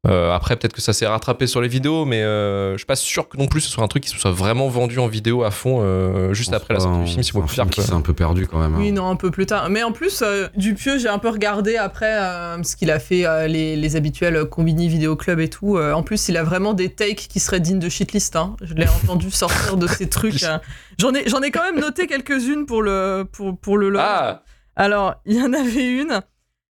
Euh, 0.06 0.32
après, 0.34 0.58
peut-être 0.58 0.74
que 0.74 0.82
ça 0.82 0.92
s'est 0.92 1.08
rattrapé 1.08 1.48
sur 1.48 1.62
les 1.62 1.70
vidéos, 1.70 2.04
mais 2.04 2.22
euh, 2.24 2.74
je 2.74 2.78
suis 2.80 2.86
pas 2.86 2.98
sûr 2.98 3.30
que 3.30 3.38
non 3.38 3.48
plus 3.48 3.62
ce 3.62 3.70
soit 3.70 3.86
un 3.86 3.88
truc 3.88 4.04
qui 4.04 4.10
se 4.10 4.18
soit 4.18 4.32
vraiment 4.32 4.68
vendu 4.68 5.00
en 5.00 5.08
vidéo 5.08 5.44
à 5.44 5.52
fond 5.52 5.80
euh, 5.82 6.34
juste 6.34 6.52
après 6.52 6.74
la 6.74 6.82
sortie 6.82 7.00
du 7.00 7.06
film, 7.08 7.24
si 7.24 7.38
un 7.38 7.48
film 7.48 7.70
qui 7.70 7.82
s'est 7.82 7.94
un 7.94 8.02
peu 8.02 8.14
perdu 8.14 8.46
quand 8.46 8.60
même. 8.60 8.76
hein. 8.76 8.80
Oui, 8.80 8.92
non, 8.92 9.08
un 9.10 9.16
peu 9.16 9.32
plus 9.32 9.46
tard. 9.46 9.70
Mais 9.70 9.82
en 9.82 9.94
plus, 9.94 10.22
euh, 10.22 10.48
Dupieux, 10.58 10.98
j'ai 10.98 11.08
un 11.08 11.20
peu 11.20 11.30
regardé 11.30 11.78
après 11.78 12.14
euh, 12.20 12.62
ce 12.64 12.76
qu'il 12.76 12.92
a 12.92 13.00
fait, 13.00 13.26
euh, 13.26 13.48
les, 13.48 13.78
les 13.78 13.96
habituels 13.96 14.36
euh, 14.36 14.44
Combini 14.46 14.90
Vidéo 14.90 15.16
Club 15.16 15.40
et 15.40 15.50
tout. 15.50 15.78
Euh, 15.78 15.94
en 15.94 16.04
plus, 16.04 16.28
il 16.28 16.36
a 16.36 16.44
vraiment 16.44 16.74
des 16.74 16.90
takes 16.90 17.16
qui 17.30 17.40
seraient 17.40 17.62
dignes 17.62 17.80
de 17.80 17.88
shitlist. 17.88 18.36
Hein. 18.36 18.58
Je 18.62 18.74
l'ai 18.74 18.88
entendu 19.04 19.32
sortir 19.32 19.78
de 19.78 19.88
ces 19.88 20.10
trucs. 20.10 20.44
J'en 21.00 21.14
ai, 21.14 21.28
j'en 21.30 21.42
ai 21.42 21.50
quand 21.50 21.64
même 21.64 21.80
noté 21.80 22.08
quelques-unes 22.08 22.66
pour 22.66 22.82
le, 22.82 23.24
pour, 23.32 23.58
pour 23.58 23.78
le 23.78 23.88
lore. 23.90 24.04
Ah, 24.06 24.44
Alors, 24.76 25.16
il 25.26 25.38
y 25.38 25.42
en 25.42 25.54
avait 25.54 25.88
une. 25.88 26.20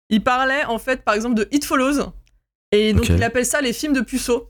Il 0.10 0.24
parlait 0.24 0.66
en 0.66 0.78
fait, 0.78 1.04
par 1.04 1.16
exemple, 1.16 1.34
de 1.36 1.48
It 1.52 1.66
Follows. 1.66 2.14
Et 2.74 2.92
donc, 2.94 3.04
Ok. 3.04 3.10
il 3.16 3.24
appelle 3.24 3.46
ça 3.46 3.62
les 3.62 3.72
films 3.74 3.94
de 3.94 4.02
puceaux. 4.02 4.50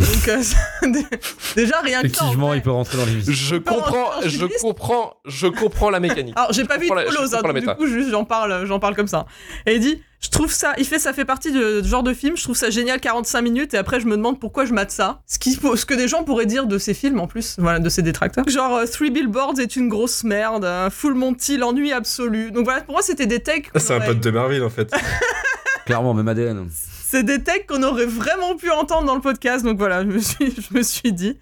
Donc, 0.00 0.28
euh, 0.28 0.42
déjà, 1.56 1.80
rien 1.80 2.02
que 2.02 2.06
Effectivement, 2.08 2.52
il 2.52 2.60
peut 2.62 2.70
rentrer 2.72 2.98
dans 2.98 3.06
les 3.06 3.14
visites. 3.14 3.32
je 3.34 3.56
comprends, 3.56 4.08
en 4.18 4.28
je 4.28 4.44
comprends, 4.60 5.14
je 5.24 5.46
comprends 5.46 5.88
la 5.88 6.00
mécanique. 6.00 6.34
Alors, 6.36 6.52
j'ai 6.52 6.64
pas 6.64 6.78
vu 6.78 6.88
la- 6.88 7.06
je 7.06 7.12
Follows, 7.12 7.34
hein, 7.34 7.40
donc 7.42 7.56
du 7.58 7.66
coup, 7.76 7.86
juste, 7.86 8.10
j'en 8.10 8.24
parle, 8.24 8.66
j'en 8.66 8.80
parle 8.80 8.96
comme 8.96 9.06
ça. 9.06 9.24
Et 9.66 9.76
il 9.76 9.80
dit, 9.80 10.02
je 10.20 10.30
trouve 10.30 10.50
ça, 10.52 10.74
il 10.78 10.84
fait, 10.84 10.98
ça 10.98 11.12
fait 11.12 11.24
partie 11.24 11.52
de 11.52 11.80
ce 11.82 11.86
genre 11.88 12.02
de 12.02 12.12
film, 12.12 12.36
je 12.36 12.42
trouve 12.42 12.56
ça 12.56 12.70
génial 12.70 12.98
45 13.00 13.40
minutes, 13.42 13.72
et 13.74 13.76
après, 13.76 14.00
je 14.00 14.06
me 14.06 14.16
demande 14.16 14.40
pourquoi 14.40 14.64
je 14.64 14.72
mate 14.74 14.90
ça. 14.90 15.22
Ce, 15.28 15.38
qui, 15.38 15.52
ce 15.52 15.86
que 15.86 15.94
des 15.94 16.08
gens 16.08 16.24
pourraient 16.24 16.46
dire 16.46 16.66
de 16.66 16.76
ces 16.76 16.92
films, 16.92 17.20
en 17.20 17.28
plus, 17.28 17.54
voilà, 17.58 17.78
de 17.78 17.88
ces 17.88 18.02
détracteurs. 18.02 18.48
Genre, 18.48 18.74
euh, 18.74 18.86
Three 18.86 19.10
Billboards 19.10 19.60
est 19.60 19.76
une 19.76 19.88
grosse 19.88 20.24
merde, 20.24 20.64
euh, 20.64 20.90
Full 20.90 21.14
Monty, 21.14 21.56
l'ennui 21.56 21.92
absolu. 21.92 22.50
Donc 22.50 22.64
voilà, 22.64 22.80
pour 22.80 22.94
moi, 22.94 23.02
c'était 23.02 23.26
des 23.26 23.38
qu'on 23.40 23.78
C'est 23.78 23.94
un 23.94 24.00
pote 24.00 24.20
de 24.20 24.30
Marvin 24.30 24.62
en 24.62 24.70
fait. 24.70 24.92
Clairement, 25.86 26.14
même 26.14 26.26
ADN. 26.28 26.68
C'est 27.14 27.22
des 27.22 27.42
takes 27.42 27.66
qu'on 27.68 27.82
aurait 27.84 28.06
vraiment 28.06 28.56
pu 28.56 28.70
entendre 28.70 29.06
dans 29.06 29.14
le 29.14 29.20
podcast, 29.20 29.64
donc 29.64 29.78
voilà, 29.78 30.02
je 30.02 30.06
me 30.08 30.18
suis, 30.18 30.50
je 30.52 30.76
me 30.76 30.82
suis 30.82 31.12
dit 31.12 31.38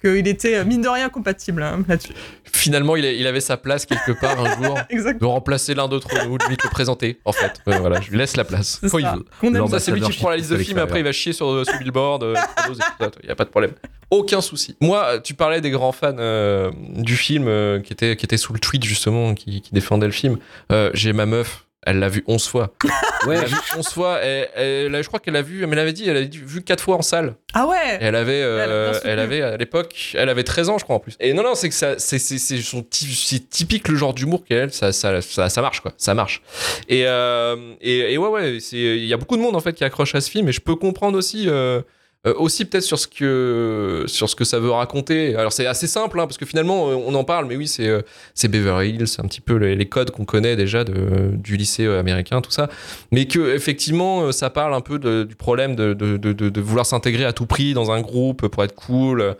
qu'il 0.00 0.28
était, 0.28 0.56
euh, 0.56 0.64
mine 0.64 0.82
de 0.82 0.88
rien, 0.88 1.08
compatible 1.08 1.62
hein, 1.62 1.82
là-dessus. 1.88 2.12
Finalement, 2.44 2.94
il, 2.96 3.04
a- 3.04 3.12
il 3.12 3.26
avait 3.26 3.40
sa 3.40 3.56
place 3.56 3.86
quelque 3.86 4.12
part 4.12 4.38
un 4.38 4.62
jour. 4.62 4.78
De 5.20 5.24
remplacer 5.24 5.74
l'un 5.74 5.88
d'autre 5.88 6.08
nous, 6.26 6.38
de 6.38 6.44
lui 6.44 6.56
le 6.62 6.70
présenter, 6.70 7.18
en 7.24 7.32
fait. 7.32 7.60
Euh, 7.66 7.78
voilà, 7.78 8.00
je 8.00 8.10
lui 8.10 8.18
laisse 8.18 8.36
la 8.36 8.44
place. 8.44 8.78
C'est 8.80 8.88
Quand 8.90 8.98
il 8.98 9.04
ça. 9.04 9.16
veut. 9.16 9.66
Ça, 9.68 9.80
c'est 9.80 9.90
lui 9.90 10.00
qui 10.02 10.12
prend 10.18 10.30
la 10.30 10.36
liste 10.36 10.50
de 10.52 10.58
films, 10.58 10.78
après 10.78 11.00
il 11.00 11.04
va 11.04 11.12
chier 11.12 11.32
sur, 11.32 11.64
sur 11.66 11.78
Billboard, 11.78 12.22
euh, 12.22 12.34
il 12.68 13.24
n'y 13.26 13.30
a 13.30 13.34
pas 13.34 13.44
de 13.44 13.50
problème. 13.50 13.72
Aucun 14.10 14.40
souci. 14.40 14.76
Moi, 14.80 15.18
tu 15.20 15.34
parlais 15.34 15.60
des 15.60 15.70
grands 15.70 15.90
fans 15.92 16.14
euh, 16.18 16.70
du 16.94 17.16
film 17.16 17.46
euh, 17.48 17.80
qui, 17.80 17.92
étaient, 17.92 18.14
qui 18.16 18.24
étaient 18.26 18.36
sous 18.36 18.52
le 18.52 18.60
tweet, 18.60 18.84
justement, 18.84 19.34
qui, 19.34 19.60
qui 19.60 19.72
défendaient 19.74 20.06
le 20.06 20.12
film. 20.12 20.38
Euh, 20.70 20.90
J'ai 20.94 21.12
ma 21.12 21.26
meuf. 21.26 21.65
Elle 21.86 22.00
l'a 22.00 22.08
vu 22.08 22.22
11 22.26 22.46
fois. 22.46 22.74
Elle 23.22 23.28
Ouais, 23.28 23.36
l'a 23.36 23.44
vu 23.44 23.54
11 23.78 23.88
fois. 23.88 24.20
Et, 24.24 24.46
et 24.56 24.88
là, 24.88 25.00
je 25.02 25.06
crois 25.08 25.18
qu'elle 25.20 25.34
l'a 25.34 25.42
vu, 25.42 25.64
mais 25.66 25.72
elle 25.72 25.78
avait 25.78 25.92
dit, 25.92 26.08
elle 26.08 26.16
avait 26.18 26.26
vu 26.30 26.62
4 26.62 26.80
fois 26.82 26.96
en 26.96 27.02
salle. 27.02 27.34
Ah 27.54 27.64
Et 27.64 27.70
ouais 27.70 27.98
elle 28.00 28.14
avait, 28.16 28.42
euh, 28.42 28.92
Elle 29.04 29.10
elle 29.12 29.18
avait 29.20 29.40
à 29.42 29.56
l'époque, 29.56 30.12
elle 30.14 30.28
avait 30.28 30.44
13 30.44 30.68
ans, 30.68 30.78
je 30.78 30.84
crois 30.84 30.96
en 30.96 31.00
plus. 31.00 31.14
Et 31.20 31.32
non, 31.32 31.42
non, 31.42 31.54
c'est 31.54 31.68
que 31.68 31.74
ça, 31.74 31.98
c'est, 31.98 32.18
c'est, 32.18 32.38
c'est, 32.38 32.58
son 32.58 32.82
ty- 32.82 33.14
c'est 33.14 33.48
typique 33.48 33.88
le 33.88 33.96
genre 33.96 34.12
d'humour 34.14 34.44
qu'elle, 34.44 34.72
ça, 34.72 34.92
ça, 34.92 35.22
ça, 35.22 35.48
ça 35.48 35.62
marche 35.62 35.80
quoi, 35.80 35.92
ça 35.96 36.12
marche. 36.14 36.42
Et, 36.88 37.04
euh, 37.06 37.56
et, 37.80 38.12
et 38.12 38.18
ouais, 38.18 38.28
ouais, 38.28 38.58
c'est, 38.60 38.76
il 38.76 39.06
y 39.06 39.14
a 39.14 39.16
beaucoup 39.16 39.36
de 39.36 39.42
monde 39.42 39.56
en 39.56 39.60
fait 39.60 39.72
qui 39.72 39.84
accroche 39.84 40.14
à 40.14 40.20
ce 40.20 40.30
film, 40.30 40.48
et 40.48 40.52
je 40.52 40.60
peux 40.60 40.74
comprendre 40.76 41.16
aussi. 41.16 41.46
euh, 41.48 41.80
euh, 42.26 42.34
aussi 42.38 42.64
peut-être 42.64 42.82
sur 42.82 42.98
ce 42.98 43.06
que 43.06 44.04
sur 44.06 44.28
ce 44.28 44.34
que 44.34 44.44
ça 44.44 44.58
veut 44.58 44.70
raconter. 44.70 45.36
Alors 45.36 45.52
c'est 45.52 45.66
assez 45.66 45.86
simple 45.86 46.18
hein, 46.18 46.26
parce 46.26 46.38
que 46.38 46.46
finalement 46.46 46.90
euh, 46.90 46.94
on 46.94 47.14
en 47.14 47.24
parle, 47.24 47.46
mais 47.46 47.56
oui 47.56 47.68
c'est 47.68 47.86
euh, 47.86 48.02
c'est 48.34 48.48
Beverly 48.48 48.90
Hills, 48.90 49.06
c'est 49.06 49.20
un 49.20 49.28
petit 49.28 49.40
peu 49.40 49.54
les, 49.56 49.88
codes 49.88 50.10
qu'on 50.10 50.24
connaît 50.24 50.56
déjà 50.56 50.82
de, 50.82 51.30
du 51.34 51.56
lycée 51.56 51.86
américain 51.86 52.40
tout 52.40 52.50
ça, 52.50 52.68
mais 53.12 53.26
que 53.26 53.54
effectivement 53.54 54.32
ça 54.32 54.50
parle 54.50 54.74
un 54.74 54.80
peu 54.80 54.98
du 54.98 55.36
problème 55.36 55.76
de, 55.76 55.94
de, 55.94 56.60
vouloir 56.60 56.86
s'intégrer 56.86 57.24
à 57.24 57.32
tout 57.32 57.46
prix 57.46 57.74
dans 57.74 57.92
un 57.92 58.00
groupe 58.00 58.48
pour 58.48 58.64
être 58.64 58.74
cool, 58.74 59.36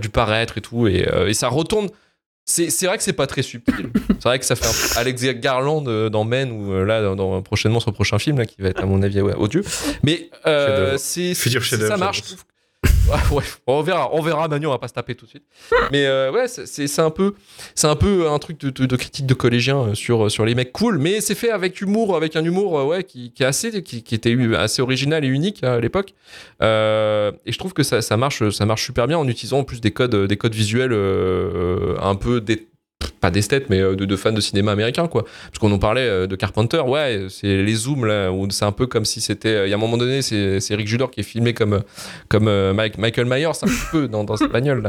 du 0.00 0.08
paraître 0.08 0.56
et 0.56 0.60
tout, 0.60 0.86
et, 0.86 1.06
et 1.26 1.34
ça 1.34 1.48
retourne. 1.48 1.88
C'est 2.44 2.70
c'est 2.70 2.86
vrai 2.86 2.98
que 2.98 3.04
c'est 3.04 3.12
pas 3.12 3.26
très 3.26 3.42
subtil. 3.42 3.90
C'est 4.08 4.24
vrai 4.24 4.38
que 4.38 4.44
ça 4.44 4.56
fait 4.56 4.66
un 4.66 4.70
peu 4.72 4.98
Alex 4.98 5.22
Garland 5.40 5.84
euh, 5.86 6.08
dans 6.08 6.24
Men 6.24 6.50
ou 6.50 6.72
euh, 6.72 6.84
là 6.84 7.14
dans, 7.14 7.40
prochainement 7.42 7.80
son 7.80 7.92
prochain 7.92 8.18
film 8.18 8.38
là, 8.38 8.46
qui 8.46 8.60
va 8.60 8.68
être 8.68 8.82
à 8.82 8.86
mon 8.86 9.02
avis 9.02 9.20
ouais, 9.20 9.34
odieux. 9.34 9.64
Mais 10.02 10.28
euh, 10.46 10.96
c'est 10.98 11.34
ça 11.34 11.96
marche. 11.96 12.22
Ouais, 13.32 13.42
on 13.66 13.82
verra, 13.82 14.14
on 14.14 14.20
verra. 14.22 14.48
Manu, 14.48 14.66
on 14.66 14.70
va 14.70 14.78
pas 14.78 14.88
se 14.88 14.92
taper 14.92 15.14
tout 15.14 15.24
de 15.24 15.30
suite. 15.30 15.44
Mais 15.90 16.06
euh, 16.06 16.30
ouais, 16.30 16.48
c'est- 16.48 16.98
un 16.98 17.10
peu, 17.10 17.34
c'est 17.74 17.86
un 17.86 17.96
peu 17.96 18.28
un 18.28 18.38
truc 18.38 18.60
de, 18.60 18.96
critique 18.96 19.26
de 19.26 19.34
collégien 19.34 19.78
euh, 19.78 19.94
sur 19.94 20.30
sur 20.30 20.44
les 20.44 20.54
mecs 20.54 20.72
cool, 20.72 20.98
mais 20.98 21.20
c'est 21.20 21.34
fait 21.34 21.50
avec 21.50 21.80
humour, 21.80 22.16
avec 22.16 22.36
un 22.36 22.44
humour 22.44 22.78
euh, 22.78 22.84
ouais 22.84 23.04
qui, 23.04 23.32
est 23.38 23.44
assez, 23.44 23.82
qui, 23.82 24.14
était 24.14 24.36
assez 24.56 24.82
original 24.82 25.24
et 25.24 25.28
unique 25.28 25.64
à 25.64 25.80
l'époque. 25.80 26.14
Euh, 26.62 27.32
et 27.46 27.52
je 27.52 27.58
trouve 27.58 27.72
que 27.72 27.82
ça, 27.82 28.16
marche, 28.16 28.48
ça 28.50 28.66
marche 28.66 28.84
super 28.84 29.06
bien 29.06 29.18
en 29.18 29.26
utilisant 29.26 29.60
en 29.60 29.64
plus 29.64 29.80
des 29.80 29.90
codes, 29.90 30.14
des 30.26 30.36
codes 30.36 30.54
visuels 30.54 30.92
euh, 30.92 31.96
un 32.00 32.14
peu 32.14 32.40
des 32.40 32.68
pas 33.22 33.30
d'esthète, 33.30 33.70
mais 33.70 33.80
euh, 33.80 33.94
de, 33.96 34.16
fans 34.16 34.32
de 34.32 34.40
cinéma 34.40 34.72
américain, 34.72 35.06
quoi. 35.06 35.22
Parce 35.46 35.58
qu'on 35.60 35.70
en 35.72 35.78
parlait 35.78 36.02
euh, 36.02 36.26
de 36.26 36.34
Carpenter, 36.36 36.80
ouais, 36.80 37.26
c'est 37.30 37.62
les 37.62 37.74
zooms, 37.74 38.04
là, 38.04 38.30
où 38.32 38.50
c'est 38.50 38.64
un 38.64 38.72
peu 38.72 38.86
comme 38.86 39.04
si 39.06 39.20
c'était. 39.22 39.48
euh, 39.48 39.66
Il 39.66 39.70
y 39.70 39.72
a 39.72 39.76
un 39.76 39.80
moment 39.80 39.96
donné, 39.96 40.20
c'est 40.22 40.74
Rick 40.74 40.88
Judor 40.88 41.10
qui 41.10 41.20
est 41.20 41.22
filmé 41.22 41.54
comme, 41.54 41.82
comme 42.28 42.50
Michael 42.98 43.26
Myers, 43.26 43.46
un 43.46 43.52
petit 43.66 43.86
peu, 43.92 44.08
dans, 44.08 44.24
dans 44.24 44.36
cette 44.36 44.50
bagnole, 44.50 44.82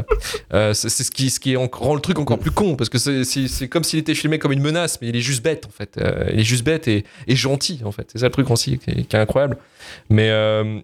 là. 0.50 0.74
C'est 0.74 0.88
ce 0.90 1.10
qui, 1.10 1.30
ce 1.30 1.38
qui 1.40 1.56
en- 1.56 1.68
rend 1.72 1.94
le 1.94 2.00
truc 2.00 2.18
encore 2.18 2.38
plus 2.40 2.50
con, 2.50 2.74
parce 2.76 2.90
que 2.90 2.98
c'est- 2.98 3.68
comme 3.68 3.84
s'il 3.84 4.00
était 4.00 4.14
filmé 4.14 4.38
comme 4.40 4.52
une 4.52 4.62
menace, 4.62 4.98
mais 5.00 5.08
il 5.08 5.16
est 5.16 5.20
juste 5.20 5.42
bête, 5.44 5.66
en 5.66 5.70
fait. 5.70 5.98
Il 6.32 6.40
est 6.40 6.44
juste 6.44 6.64
bête 6.64 6.88
et, 6.88 7.04
gentil, 7.28 7.80
en 7.84 7.92
fait. 7.92 8.08
C'est 8.12 8.18
ça 8.18 8.26
le 8.26 8.32
truc 8.32 8.50
aussi 8.50 8.78
qui 8.78 8.90
est, 8.90 9.04
qui 9.04 9.16
est 9.16 9.20
incroyable. 9.20 9.56
Mais, 10.10 10.30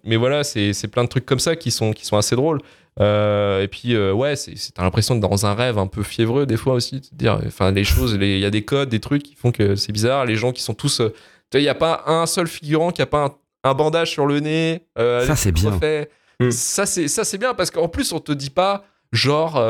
mais 0.04 0.16
voilà, 0.16 0.44
c'est 0.44 0.72
c'est 0.72 0.86
plein 0.88 1.02
de 1.04 1.08
trucs 1.08 1.26
comme 1.26 1.40
ça 1.40 1.56
qui 1.56 1.70
sont, 1.72 1.92
qui 1.92 2.06
sont 2.06 2.16
assez 2.16 2.36
drôles. 2.36 2.60
Euh, 2.98 3.62
et 3.62 3.68
puis 3.68 3.94
euh, 3.94 4.12
ouais, 4.12 4.34
t'as 4.74 4.82
l'impression 4.82 5.14
d'être 5.14 5.28
dans 5.30 5.46
un 5.46 5.54
rêve 5.54 5.78
un 5.78 5.86
peu 5.86 6.02
fiévreux 6.02 6.44
des 6.44 6.56
fois 6.56 6.74
aussi, 6.74 6.96
de 7.00 7.06
dire, 7.12 7.40
enfin 7.46 7.70
les 7.70 7.84
choses, 7.84 8.18
il 8.20 8.38
y 8.38 8.44
a 8.44 8.50
des 8.50 8.64
codes, 8.64 8.88
des 8.88 9.00
trucs 9.00 9.22
qui 9.22 9.34
font 9.34 9.52
que 9.52 9.76
c'est 9.76 9.92
bizarre. 9.92 10.26
Les 10.26 10.34
gens 10.36 10.52
qui 10.52 10.62
sont 10.62 10.74
tous, 10.74 11.00
euh, 11.00 11.14
il 11.54 11.62
y 11.62 11.68
a 11.68 11.74
pas 11.74 12.02
un 12.06 12.26
seul 12.26 12.46
figurant 12.46 12.90
qui 12.90 13.00
a 13.00 13.06
pas 13.06 13.24
un, 13.26 13.70
un 13.70 13.74
bandage 13.74 14.10
sur 14.10 14.26
le 14.26 14.40
nez. 14.40 14.86
euh, 14.98 15.24
Ça, 15.26 15.36
c'est 15.36 15.52
bien. 15.52 15.70
refait. 15.70 16.10
Mm. 16.40 16.50
Ça 16.50 16.86
c'est 16.86 17.38
bien 17.38 17.54
parce 17.54 17.70
qu'en 17.70 17.88
plus 17.88 18.12
on 18.12 18.18
te 18.18 18.32
dit 18.32 18.50
pas 18.50 18.84
genre 19.12 19.62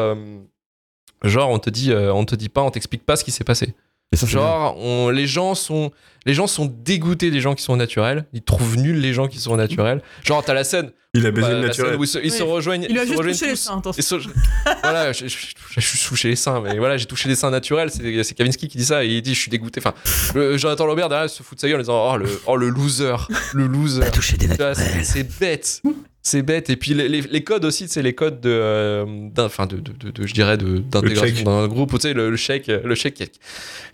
genre 1.24 1.50
on 1.50 1.58
te 1.58 1.68
dit 1.68 1.92
on 1.92 2.24
te 2.24 2.34
dit 2.36 2.48
pas 2.48 2.62
on 2.62 2.70
t'explique 2.70 3.04
pas 3.04 3.16
ce 3.16 3.24
qui 3.24 3.32
s'est 3.32 3.44
passé. 3.44 3.74
Et 4.12 4.16
ça. 4.16 4.26
Genre, 4.26 4.76
on- 4.78 5.08
les 5.10 5.26
gens 5.26 5.54
sont, 5.54 5.92
les 6.26 6.34
gens 6.34 6.46
sont 6.48 6.66
dégoûtés 6.66 7.30
des 7.30 7.40
gens 7.40 7.54
qui 7.54 7.62
sont 7.62 7.76
naturels. 7.76 8.24
Ils 8.32 8.42
trouvent 8.42 8.76
nuls 8.76 8.98
les 9.00 9.12
gens 9.14 9.28
qui 9.28 9.38
sont 9.38 9.56
naturels. 9.56 10.02
Genre, 10.24 10.44
t'as 10.44 10.52
la 10.54 10.64
scène, 10.64 10.90
Il 11.14 11.24
a 11.26 11.30
baisé 11.30 11.46
bah, 11.48 11.54
le 11.54 11.60
naturel. 11.68 11.96
où 11.96 12.02
ils 12.02 12.08
se, 12.08 12.18
ils 12.18 12.32
se 12.32 12.42
rejoignent. 12.42 12.86
Il 12.90 12.98
a 12.98 13.02
ils 13.02 13.06
se 13.06 13.06
juste 13.06 13.18
rejoignent 13.18 13.34
touché 13.38 13.50
les 13.50 13.56
seins, 13.56 13.78
attention. 13.78 14.00
Ils 14.00 14.02
se- 14.24 14.28
voilà, 14.82 15.12
je, 15.12 15.26
suis 15.28 16.08
touché 16.08 16.28
les 16.28 16.34
seins, 16.36 16.60
mais 16.60 16.76
voilà, 16.78 16.96
j'ai 16.96 17.06
touché 17.06 17.28
les 17.28 17.36
seins 17.36 17.50
naturels. 17.50 17.90
C'est 17.92 18.22
c'est 18.24 18.34
Kavinsky 18.34 18.66
qui 18.66 18.78
dit 18.78 18.84
ça 18.84 19.04
et 19.04 19.08
il 19.08 19.22
dit, 19.22 19.32
je 19.34 19.40
suis 19.40 19.50
dégoûté. 19.50 19.80
Enfin, 19.80 19.94
le- 20.34 20.56
Jonathan 20.58 20.86
Lambert 20.86 21.08
derrière 21.08 21.30
se 21.30 21.44
fout 21.44 21.56
de 21.56 21.60
sa 21.60 21.68
gueule 21.68 21.76
en 21.78 21.82
disant, 21.82 22.12
oh 22.12 22.16
le, 22.16 22.40
oh, 22.46 22.56
le 22.56 22.68
loser, 22.68 23.14
le 23.54 23.68
loser. 23.68 24.10
touché 24.10 24.36
des 24.36 24.48
C'est 24.74 25.04
c'est 25.04 25.38
bête. 25.38 25.82
C'est 26.22 26.42
bête. 26.42 26.68
Et 26.68 26.76
puis 26.76 26.92
les, 26.92 27.08
les- 27.08 27.22
les 27.22 27.42
codes 27.44 27.64
aussi, 27.64 27.88
c'est 27.88 28.02
les 28.02 28.12
codes 28.12 28.42
de, 28.42 28.50
euh, 28.50 29.06
enfin 29.38 29.64
de, 29.66 29.76
de, 29.76 29.92
de- 29.98 30.10
de- 30.10 30.26
je 30.26 30.34
dirais, 30.34 30.58
d'intégration 30.58 31.44
dans 31.44 31.60
un 31.62 31.66
groupe. 31.68 31.92
Tu 31.94 32.00
sais, 32.00 32.12
le, 32.12 32.28
le 32.28 32.36
chèque, 32.36 32.66
le 32.66 32.94
chèque 32.94 33.14
qui 33.14 33.22
a, 33.22 33.26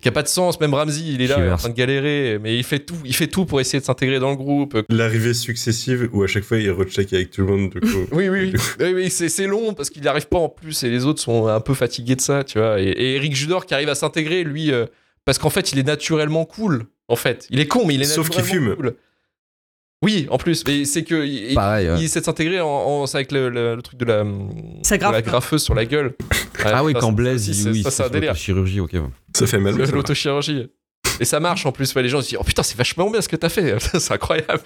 qui 0.01 0.09
a 0.09 0.13
pas 0.13 0.25
de 0.25 0.29
sens. 0.29 0.59
Même 0.61 0.75
Ramsey, 0.75 1.03
il 1.07 1.23
est 1.23 1.29
là, 1.29 1.37
il 1.39 1.45
est 1.45 1.53
en 1.53 1.57
train 1.57 1.69
de 1.69 1.75
galérer, 1.75 2.39
mais 2.43 2.57
il 2.59 2.65
fait 2.65 2.81
tout, 2.81 2.97
il 3.05 3.15
fait 3.15 3.29
tout 3.29 3.45
pour 3.45 3.61
essayer 3.61 3.79
de 3.79 3.85
s'intégrer 3.85 4.19
dans 4.19 4.31
le 4.31 4.37
groupe. 4.37 4.77
L'arrivée 4.89 5.35
successive 5.35 6.09
où 6.13 6.25
à 6.25 6.27
chaque 6.27 6.43
fois 6.43 6.59
il 6.59 6.69
recheck 6.73 7.13
avec 7.13 7.31
tout 7.31 7.43
le 7.43 7.47
monde, 7.47 7.71
du 7.71 7.81
coup. 7.81 7.87
Oui, 8.13 8.29
oui, 8.29 8.51
oui. 8.53 8.61
oui, 8.81 8.93
oui, 8.95 9.11
c'est, 9.11 9.29
c'est 9.29 9.47
long 9.47 9.73
parce 9.75 9.89
qu'il 9.91 10.03
n'arrive 10.03 10.27
pas 10.27 10.39
en 10.39 10.49
plus 10.49 10.83
et 10.83 10.91
les 10.91 11.05
autres 11.05 11.21
sont 11.23 11.47
un 11.47 11.61
peu 11.61 11.75
fatigués 11.75 12.17
de 12.17 12.21
ça, 12.21 12.43
tu 12.43 12.59
vois. 12.59 12.81
Et, 12.81 12.87
et 12.89 13.15
Eric 13.17 13.37
Judor 13.37 13.67
qui 13.67 13.75
arrive 13.75 13.89
à 13.89 13.95
s'intégrer, 13.95 14.43
lui, 14.43 14.73
euh, 14.73 14.87
parce 15.25 15.39
qu'en 15.39 15.51
fait, 15.51 15.73
il 15.73 15.79
est 15.79 15.87
naturellement 15.87 16.45
cool. 16.45 16.87
En 17.09 17.15
fait, 17.17 17.47
il 17.51 17.61
est 17.61 17.69
con, 17.69 17.85
mais 17.87 17.95
il 17.95 18.03
est 18.03 18.05
Sauf 18.05 18.31
qu'il 18.31 18.43
fume. 18.43 18.75
cool. 18.75 18.95
Oui, 20.07 20.27
en 20.31 20.39
plus, 20.39 20.63
mais 20.69 20.85
c'est 20.85 21.03
que 21.03 21.27
il, 21.27 21.55
Pareil. 21.55 21.89
ouais. 21.91 21.97
il 21.99 22.05
essaie 22.05 22.21
de 22.21 22.25
s'intégrer 22.25 22.61
en, 22.61 22.69
en- 22.69 23.07
c'est 23.07 23.17
avec 23.19 23.33
le, 23.33 23.49
le- 23.49 23.75
le 23.75 23.83
truc 23.83 23.99
de 23.99 24.05
la, 24.05 24.25
Ça 24.83 24.97
de 24.97 25.03
la 25.03 25.21
graffeuse 25.21 25.63
sur 25.63 25.75
la 25.75 25.85
gueule. 25.85 26.15
Ah 26.65 26.85
oui, 26.85 26.93
ça, 26.93 27.01
quand 27.01 27.11
Blaise, 27.13 27.45
ça, 27.45 27.51
il- 27.51 27.55
c'est- 27.55 27.71
oui, 27.71 27.83
ça, 27.83 27.91
c'est 27.91 28.03
un 28.05 28.09
délire. 28.09 28.37
chirurgie, 28.37 28.79
ok. 28.79 28.93
Ça 29.37 29.47
fait 29.49 29.59
mal. 29.59 29.75
L'autochirurgie. 29.77 30.69
Et 31.19 31.25
ça 31.25 31.41
marche 31.41 31.67
en 31.67 31.73
plus. 31.73 31.93
Ouais, 31.95 32.03
les 32.05 32.09
gens 32.09 32.21
se 32.23 32.29
disent 32.29 32.39
Oh 32.41 32.45
putain, 32.45 32.63
c'est 32.63 32.77
vachement 32.79 33.11
bien 33.11 33.21
ce 33.21 33.29
que 33.29 33.37
t'as 33.37 33.49
fait. 33.49 33.77
c'est 33.99 34.13
incroyable. 34.13 34.63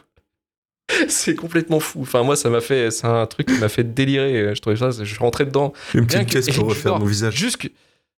C'est 1.09 1.35
complètement 1.37 1.81
fou. 1.81 2.01
Enfin, 2.03 2.23
moi, 2.23 2.37
ça 2.37 2.51
m'a 2.51 2.61
fait. 2.61 2.91
C'est 2.91 3.07
un 3.07 3.25
truc 3.27 3.47
qui 3.47 3.59
m'a 3.59 3.69
fait 3.69 3.85
délirer. 3.95 4.55
Je 4.55 4.61
trouvais 4.61 4.77
ça. 4.77 4.91
Je 4.91 5.05
suis 5.05 5.19
rentré 5.19 5.45
dedans. 5.47 5.73
Une 5.95 6.07
petite 6.07 6.29
caisse 6.29 6.51
pour 6.51 6.69
refaire 6.69 6.99
mon 6.99 7.07
visage. 7.07 7.35
Jusque. 7.37 7.71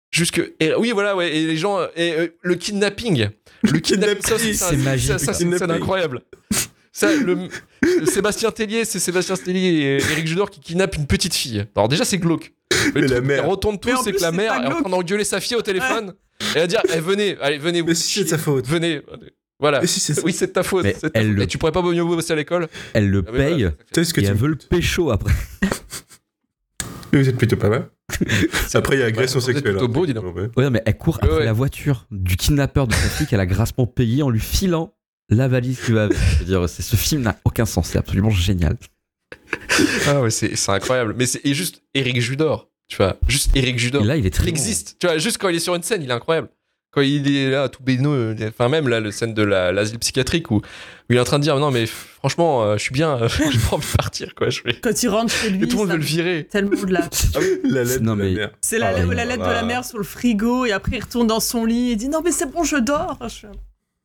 Jusque. 0.10 0.42
Et, 0.60 0.74
oui, 0.76 0.92
voilà, 0.92 1.16
ouais. 1.16 1.36
Et 1.36 1.46
les 1.46 1.58
gens. 1.58 1.80
Et, 1.96 2.14
euh, 2.14 2.28
le 2.42 2.56
kidnapping. 2.56 3.28
Le 3.64 3.80
kidnapping. 3.80 4.38
C'est 4.54 4.78
magique, 4.78 5.08
Ça, 5.08 5.20
ça, 5.20 5.34
c'est 5.34 5.62
incroyable. 5.70 6.22
Ça, 6.94 7.14
le, 7.16 7.48
Sébastien 8.06 8.52
Tellier, 8.52 8.84
c'est 8.86 9.00
Sébastien 9.00 9.36
Tellier 9.36 9.70
et 9.70 9.96
Eric 10.12 10.28
Judor 10.28 10.50
qui 10.50 10.60
kidnappent 10.60 10.98
une 10.98 11.08
petite 11.08 11.34
fille. 11.34 11.66
Alors, 11.76 11.88
déjà, 11.88 12.04
c'est 12.06 12.18
glauque. 12.18 12.54
Mais 12.72 12.92
Mais 12.96 13.02
le 13.02 13.08
la 13.08 13.22
mère. 13.22 13.46
retourne 13.48 13.80
tout, 13.80 13.90
c'est 14.04 14.12
que 14.12 14.22
la 14.22 14.32
mère 14.32 14.54
est 14.62 14.68
en 14.68 14.82
train 14.82 14.90
d'engueuler 14.90 15.24
sa 15.24 15.40
fille 15.40 15.56
au 15.56 15.62
téléphone. 15.62 16.14
Et 16.42 16.46
elle 16.56 16.62
va 16.62 16.68
dire 16.68 16.82
eh, 16.94 17.00
Venez, 17.00 17.38
allez, 17.42 17.58
venez. 17.60 17.82
vous 17.82 17.88
Mais 17.88 17.96
si 17.96 18.12
c'est 18.20 18.24
de 18.26 18.30
sa 18.30 18.38
faute. 18.38 18.68
Venez. 18.68 19.02
Voilà. 19.60 19.80
Mais 19.82 19.88
si 19.88 20.00
c'est 20.00 20.16
ça. 20.16 20.22
Oui, 20.26 20.34
c'est 20.34 20.48
de 20.48 20.52
ta 20.54 20.64
faute. 20.64 20.84
Mais 20.84 20.96
c'est 21.00 21.08
de 21.08 21.12
ta 21.12 21.20
elle 21.20 21.28
faute. 21.28 21.36
le- 21.38 21.44
Et 21.44 21.48
tu 21.48 21.58
pourrais 21.58 21.72
pas 21.72 21.82
mieux 21.84 22.04
bosser 22.04 22.34
à 22.34 22.36
l'école 22.36 22.68
Elle 22.94 23.10
le 23.10 23.24
Ah, 23.28 23.32
voilà, 23.32 23.46
paye 23.56 23.70
sais 23.94 24.04
ce 24.04 24.14
que 24.14 24.20
et 24.22 24.24
tu 24.24 24.30
elle 24.30 24.36
veut 24.36 24.48
le 24.50 24.56
pécho 24.56 25.12
après. 25.12 25.32
Mais 27.14 27.22
Vous 27.22 27.30
êtes 27.30 27.38
plutôt 27.38 27.58
pas 27.58 27.70
mal. 27.70 27.90
Après, 28.74 28.96
il 28.96 29.00
y 29.00 29.04
a 29.04 29.06
agression 29.06 29.40
êtes 29.40 29.46
sexuelle. 29.46 29.74
plutôt 29.74 29.86
hein. 29.86 29.94
beau, 29.94 30.06
dis 30.06 30.14
donc. 30.14 30.36
Ouais. 30.36 30.50
Ouais, 30.58 30.70
mais 30.70 30.82
elle 30.86 30.98
court 30.98 31.16
Ouais, 31.22 31.28
après 31.28 31.38
ouais. 31.40 31.46
la 31.46 31.54
voiture 31.54 32.06
du 32.12 32.36
kidnappeur 32.38 32.88
de 32.88 32.94
sa 32.94 33.10
fille 33.10 33.28
qu'elle 33.28 33.40
a 33.40 33.46
grassement 33.46 33.86
payé 33.86 34.24
en 34.24 34.30
lui 34.30 34.40
filant 34.40 34.94
la 35.36 35.48
valise 35.48 35.80
qui 35.82 35.92
va 35.92 36.04
avec. 36.06 36.18
Je 36.18 36.40
veux 36.40 36.46
dire, 36.46 36.70
c'est, 36.70 36.82
ce 36.82 36.96
film 36.96 37.22
n'a 37.24 37.38
aucun 37.46 37.66
sens, 37.66 37.88
c'est 37.90 37.98
absolument 37.98 38.30
génial. 38.30 38.78
Ah 40.08 40.22
ouais, 40.22 40.30
c'est 40.30 40.54
incroyable. 40.70 41.14
Mais 41.18 41.26
c'est 41.26 41.42
et 41.46 41.54
juste 41.54 41.82
Eric 41.94 42.20
Judor. 42.22 42.70
Tu 42.88 42.98
vois, 42.98 43.18
juste 43.28 43.52
Eric 43.56 43.80
Judor. 43.80 44.04
Et 44.04 44.06
là, 44.08 44.18
il 44.18 44.26
est 44.26 44.30
très 44.32 44.46
il 44.46 44.50
existe. 44.50 44.98
Tu 45.00 45.08
vois, 45.08 45.18
juste 45.18 45.38
quand 45.38 45.50
il 45.50 45.56
est 45.56 45.60
sur 45.60 45.76
une 45.76 45.84
scène, 45.84 46.04
il 46.04 46.10
est 46.10 46.14
incroyable. 46.14 46.50
Quand 46.94 47.00
il 47.00 47.34
est 47.34 47.50
là, 47.50 47.70
tout 47.70 47.82
bénot, 47.82 48.12
euh, 48.12 48.36
enfin 48.50 48.68
même 48.68 48.90
là, 48.90 49.00
le 49.00 49.12
scène 49.12 49.34
de 49.34 49.44
la- 49.44 49.72
l'asile 49.72 49.98
psychiatrique 50.00 50.52
où, 50.52 50.56
où 50.58 50.62
il 51.10 51.16
est 51.16 51.20
en 51.22 51.24
train 51.24 51.40
de 51.40 51.44
dire 51.44 51.58
non 51.58 51.72
mais 51.72 51.86
franchement, 51.86 52.64
euh, 52.66 52.76
je 52.78 52.82
suis 52.84 52.92
bien, 52.92 53.18
j'ai 53.30 53.60
pas 53.60 53.78
envie 53.78 53.88
de 53.90 53.96
partir 53.96 54.36
quoi. 54.36 54.50
Je 54.50 54.62
vais... 54.64 54.74
Quand 54.74 55.02
il 55.02 55.08
rentre 55.08 55.32
chez 55.34 55.52
lui, 55.52 55.64
Et 55.64 55.68
tout 55.70 55.78
le 55.78 55.84
monde 55.84 55.92
veut 55.92 55.98
le 55.98 56.04
virer. 56.04 56.48
tellement 56.52 56.72
de 56.72 56.92
la. 56.92 57.08
La 57.64 57.84
lettre 57.86 58.04
Non, 58.04 58.18
de 58.18 58.24
la 58.24 58.30
mère. 58.32 58.52
C'est 58.60 58.78
la, 58.78 58.88
Ah 58.90 59.06
la 59.06 59.24
lettre 59.26 59.48
de 59.48 59.52
la 59.54 59.64
mère 59.64 59.86
sur 59.86 60.00
le 60.00 60.04
frigo 60.04 60.66
et 60.66 60.74
après 60.74 60.98
il 60.98 61.00
retourne 61.02 61.28
dans 61.28 61.40
son 61.40 61.64
lit 61.64 61.92
et 61.92 61.96
dit 61.96 62.10
non 62.10 62.20
mais 62.26 62.34
c'est 62.34 62.52
bon 62.52 62.66
je 62.66 62.76
dors. 62.76 63.18
Je 63.24 63.28
suis 63.30 63.48
un 63.48 63.52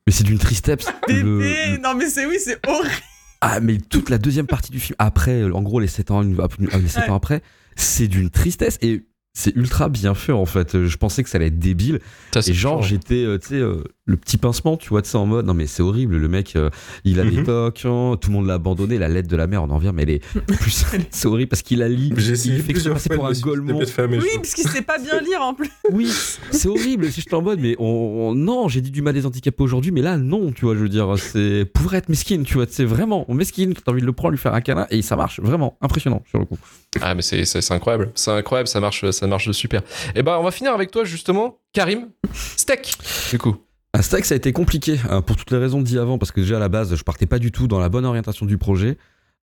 Mais 0.06 0.12
c'est 0.12 0.24
d'une 0.24 0.38
tristesse. 0.38 0.86
bébé. 1.08 1.22
Le- 1.22 1.78
Non 1.82 1.94
mais 1.94 2.08
c'est 2.08 2.26
oui 2.26 2.36
c'est 2.42 2.58
horrible. 2.66 2.94
Ah, 3.40 3.60
mais 3.60 3.76
toute 3.78 4.08
la 4.08 4.18
deuxième 4.18 4.46
partie 4.46 4.72
du 4.72 4.80
film, 4.80 4.96
après, 4.98 5.44
en 5.44 5.62
gros, 5.62 5.78
les 5.78 5.88
7 5.88 6.10
ans, 6.10 6.24
euh, 6.24 6.46
les 6.80 6.88
sept 6.88 7.04
Ouais. 7.04 7.10
ans 7.10 7.16
après, 7.16 7.42
c'est 7.76 8.08
d'une 8.08 8.30
tristesse 8.30 8.78
et 8.80 9.04
c'est 9.38 9.54
ultra 9.54 9.90
bien 9.90 10.14
fait 10.14 10.32
en 10.32 10.46
fait. 10.46 10.74
Euh, 10.74 10.86
Je 10.86 10.96
pensais 10.96 11.22
que 11.22 11.28
ça 11.28 11.36
allait 11.36 11.48
être 11.48 11.58
débile. 11.58 12.00
Ça, 12.32 12.40
c'est 12.40 12.52
Et 12.52 12.54
genre, 12.54 12.82
j'étais, 12.82 13.22
euh, 13.24 13.38
tu 13.38 13.48
sais, 13.48 13.54
euh, 13.56 13.84
le 14.06 14.16
petit 14.16 14.38
pincement, 14.38 14.76
tu 14.78 14.88
vois, 14.88 15.02
tu 15.02 15.10
sais, 15.10 15.18
en 15.18 15.26
mode, 15.26 15.44
non 15.46 15.52
mais 15.52 15.66
c'est 15.66 15.82
horrible, 15.82 16.16
le 16.16 16.28
mec, 16.28 16.56
euh, 16.56 16.70
il 17.04 17.20
a 17.20 17.24
des 17.24 17.38
Mhm. 17.38 17.42
tocs, 17.44 17.82
hein, 17.84 18.16
tout 18.20 18.30
le 18.30 18.34
monde 18.36 18.46
l'a 18.46 18.54
abandonné, 18.54 18.98
la 18.98 19.08
lettre 19.08 19.28
de 19.28 19.36
la 19.36 19.46
mère, 19.46 19.62
on 19.62 19.68
en 19.70 19.78
vient, 19.78 19.92
mais 19.92 20.02
elle 20.04 20.10
est 20.10 20.22
plus, 20.60 20.84
c'est 21.10 21.26
horrible 21.28 21.48
parce 21.50 21.62
qu'il 21.62 21.80
la 21.80 21.88
lit, 21.88 22.12
J'ai 22.16 22.28
il 22.28 22.32
essayé 22.32 22.58
fait 22.60 22.72
que 22.72 22.78
se 22.80 22.88
passer 22.88 23.08
pour 23.10 23.24
de 23.28 23.34
un 23.34 23.40
golemon. 23.40 23.78
de 23.78 24.16
Oui 24.18 24.26
parce 24.36 24.54
qu'il 24.54 24.68
sait 24.68 24.82
pas 24.82 24.98
bien 24.98 25.20
lire 25.20 25.42
en 25.42 25.52
plus. 25.54 25.70
Oui, 25.92 26.10
c'est 26.50 26.68
horrible, 26.68 27.06
si 27.12 27.20
je 27.20 27.26
suis 27.26 27.34
en 27.34 27.42
mode, 27.42 27.60
mais 27.60 27.76
on, 27.78 27.84
on- 27.84 28.34
non, 28.34 28.68
j'ai 28.68 28.80
dit 28.80 28.90
du 28.90 29.02
mal 29.02 29.12
des 29.14 29.26
handicapés 29.26 29.62
aujourd'hui, 29.62 29.90
mais 29.90 30.02
là, 30.02 30.16
non, 30.16 30.50
tu 30.52 30.64
vois, 30.64 30.74
je 30.74 30.80
veux 30.80 30.88
dire, 30.88 31.14
c'est 31.18 31.64
pour 31.74 31.92
être 31.94 32.08
mesquine, 32.08 32.44
tu 32.44 32.54
vois, 32.54 32.66
c'est 32.68 32.84
vraiment 32.84 33.26
mesquine, 33.28 33.74
t'as 33.74 33.92
envie 33.92 34.00
de 34.00 34.06
le 34.06 34.12
prendre, 34.12 34.32
lui 34.32 34.38
faire 34.38 34.54
un 34.54 34.60
câlin, 34.62 34.86
et 34.90 35.02
ça 35.02 35.14
marche, 35.16 35.40
vraiment, 35.40 35.76
impressionnant, 35.82 36.22
sur 36.30 36.38
le 36.38 36.44
coup. 36.46 36.58
Ah 37.02 37.14
mais 37.14 37.22
c'est 37.22 37.44
c'est 37.44 37.72
incroyable, 37.72 38.10
c'est 38.14 38.30
incroyable, 38.30 38.68
ça 38.68 38.80
marche, 38.80 39.10
ça 39.10 39.26
marche 39.26 39.50
super. 39.52 39.82
Et 40.14 40.22
ben 40.22 40.36
on 40.38 40.42
va 40.42 40.50
finir 40.50 40.72
avec 40.72 40.90
toi 40.90 41.04
justement, 41.04 41.58
Karim, 41.72 42.08
steak. 42.32 42.96
Du 43.30 43.38
coup. 43.38 43.56
Un 43.96 44.02
stack, 44.02 44.26
ça 44.26 44.34
a 44.34 44.36
été 44.36 44.52
compliqué 44.52 44.98
euh, 45.10 45.22
pour 45.22 45.36
toutes 45.36 45.50
les 45.50 45.56
raisons 45.56 45.80
dit 45.80 45.98
avant, 45.98 46.18
parce 46.18 46.30
que 46.30 46.42
déjà 46.42 46.56
à 46.56 46.60
la 46.60 46.68
base, 46.68 46.94
je 46.94 47.02
partais 47.02 47.24
pas 47.24 47.38
du 47.38 47.50
tout 47.50 47.66
dans 47.66 47.78
la 47.78 47.88
bonne 47.88 48.04
orientation 48.04 48.44
du 48.44 48.58
projet. 48.58 48.98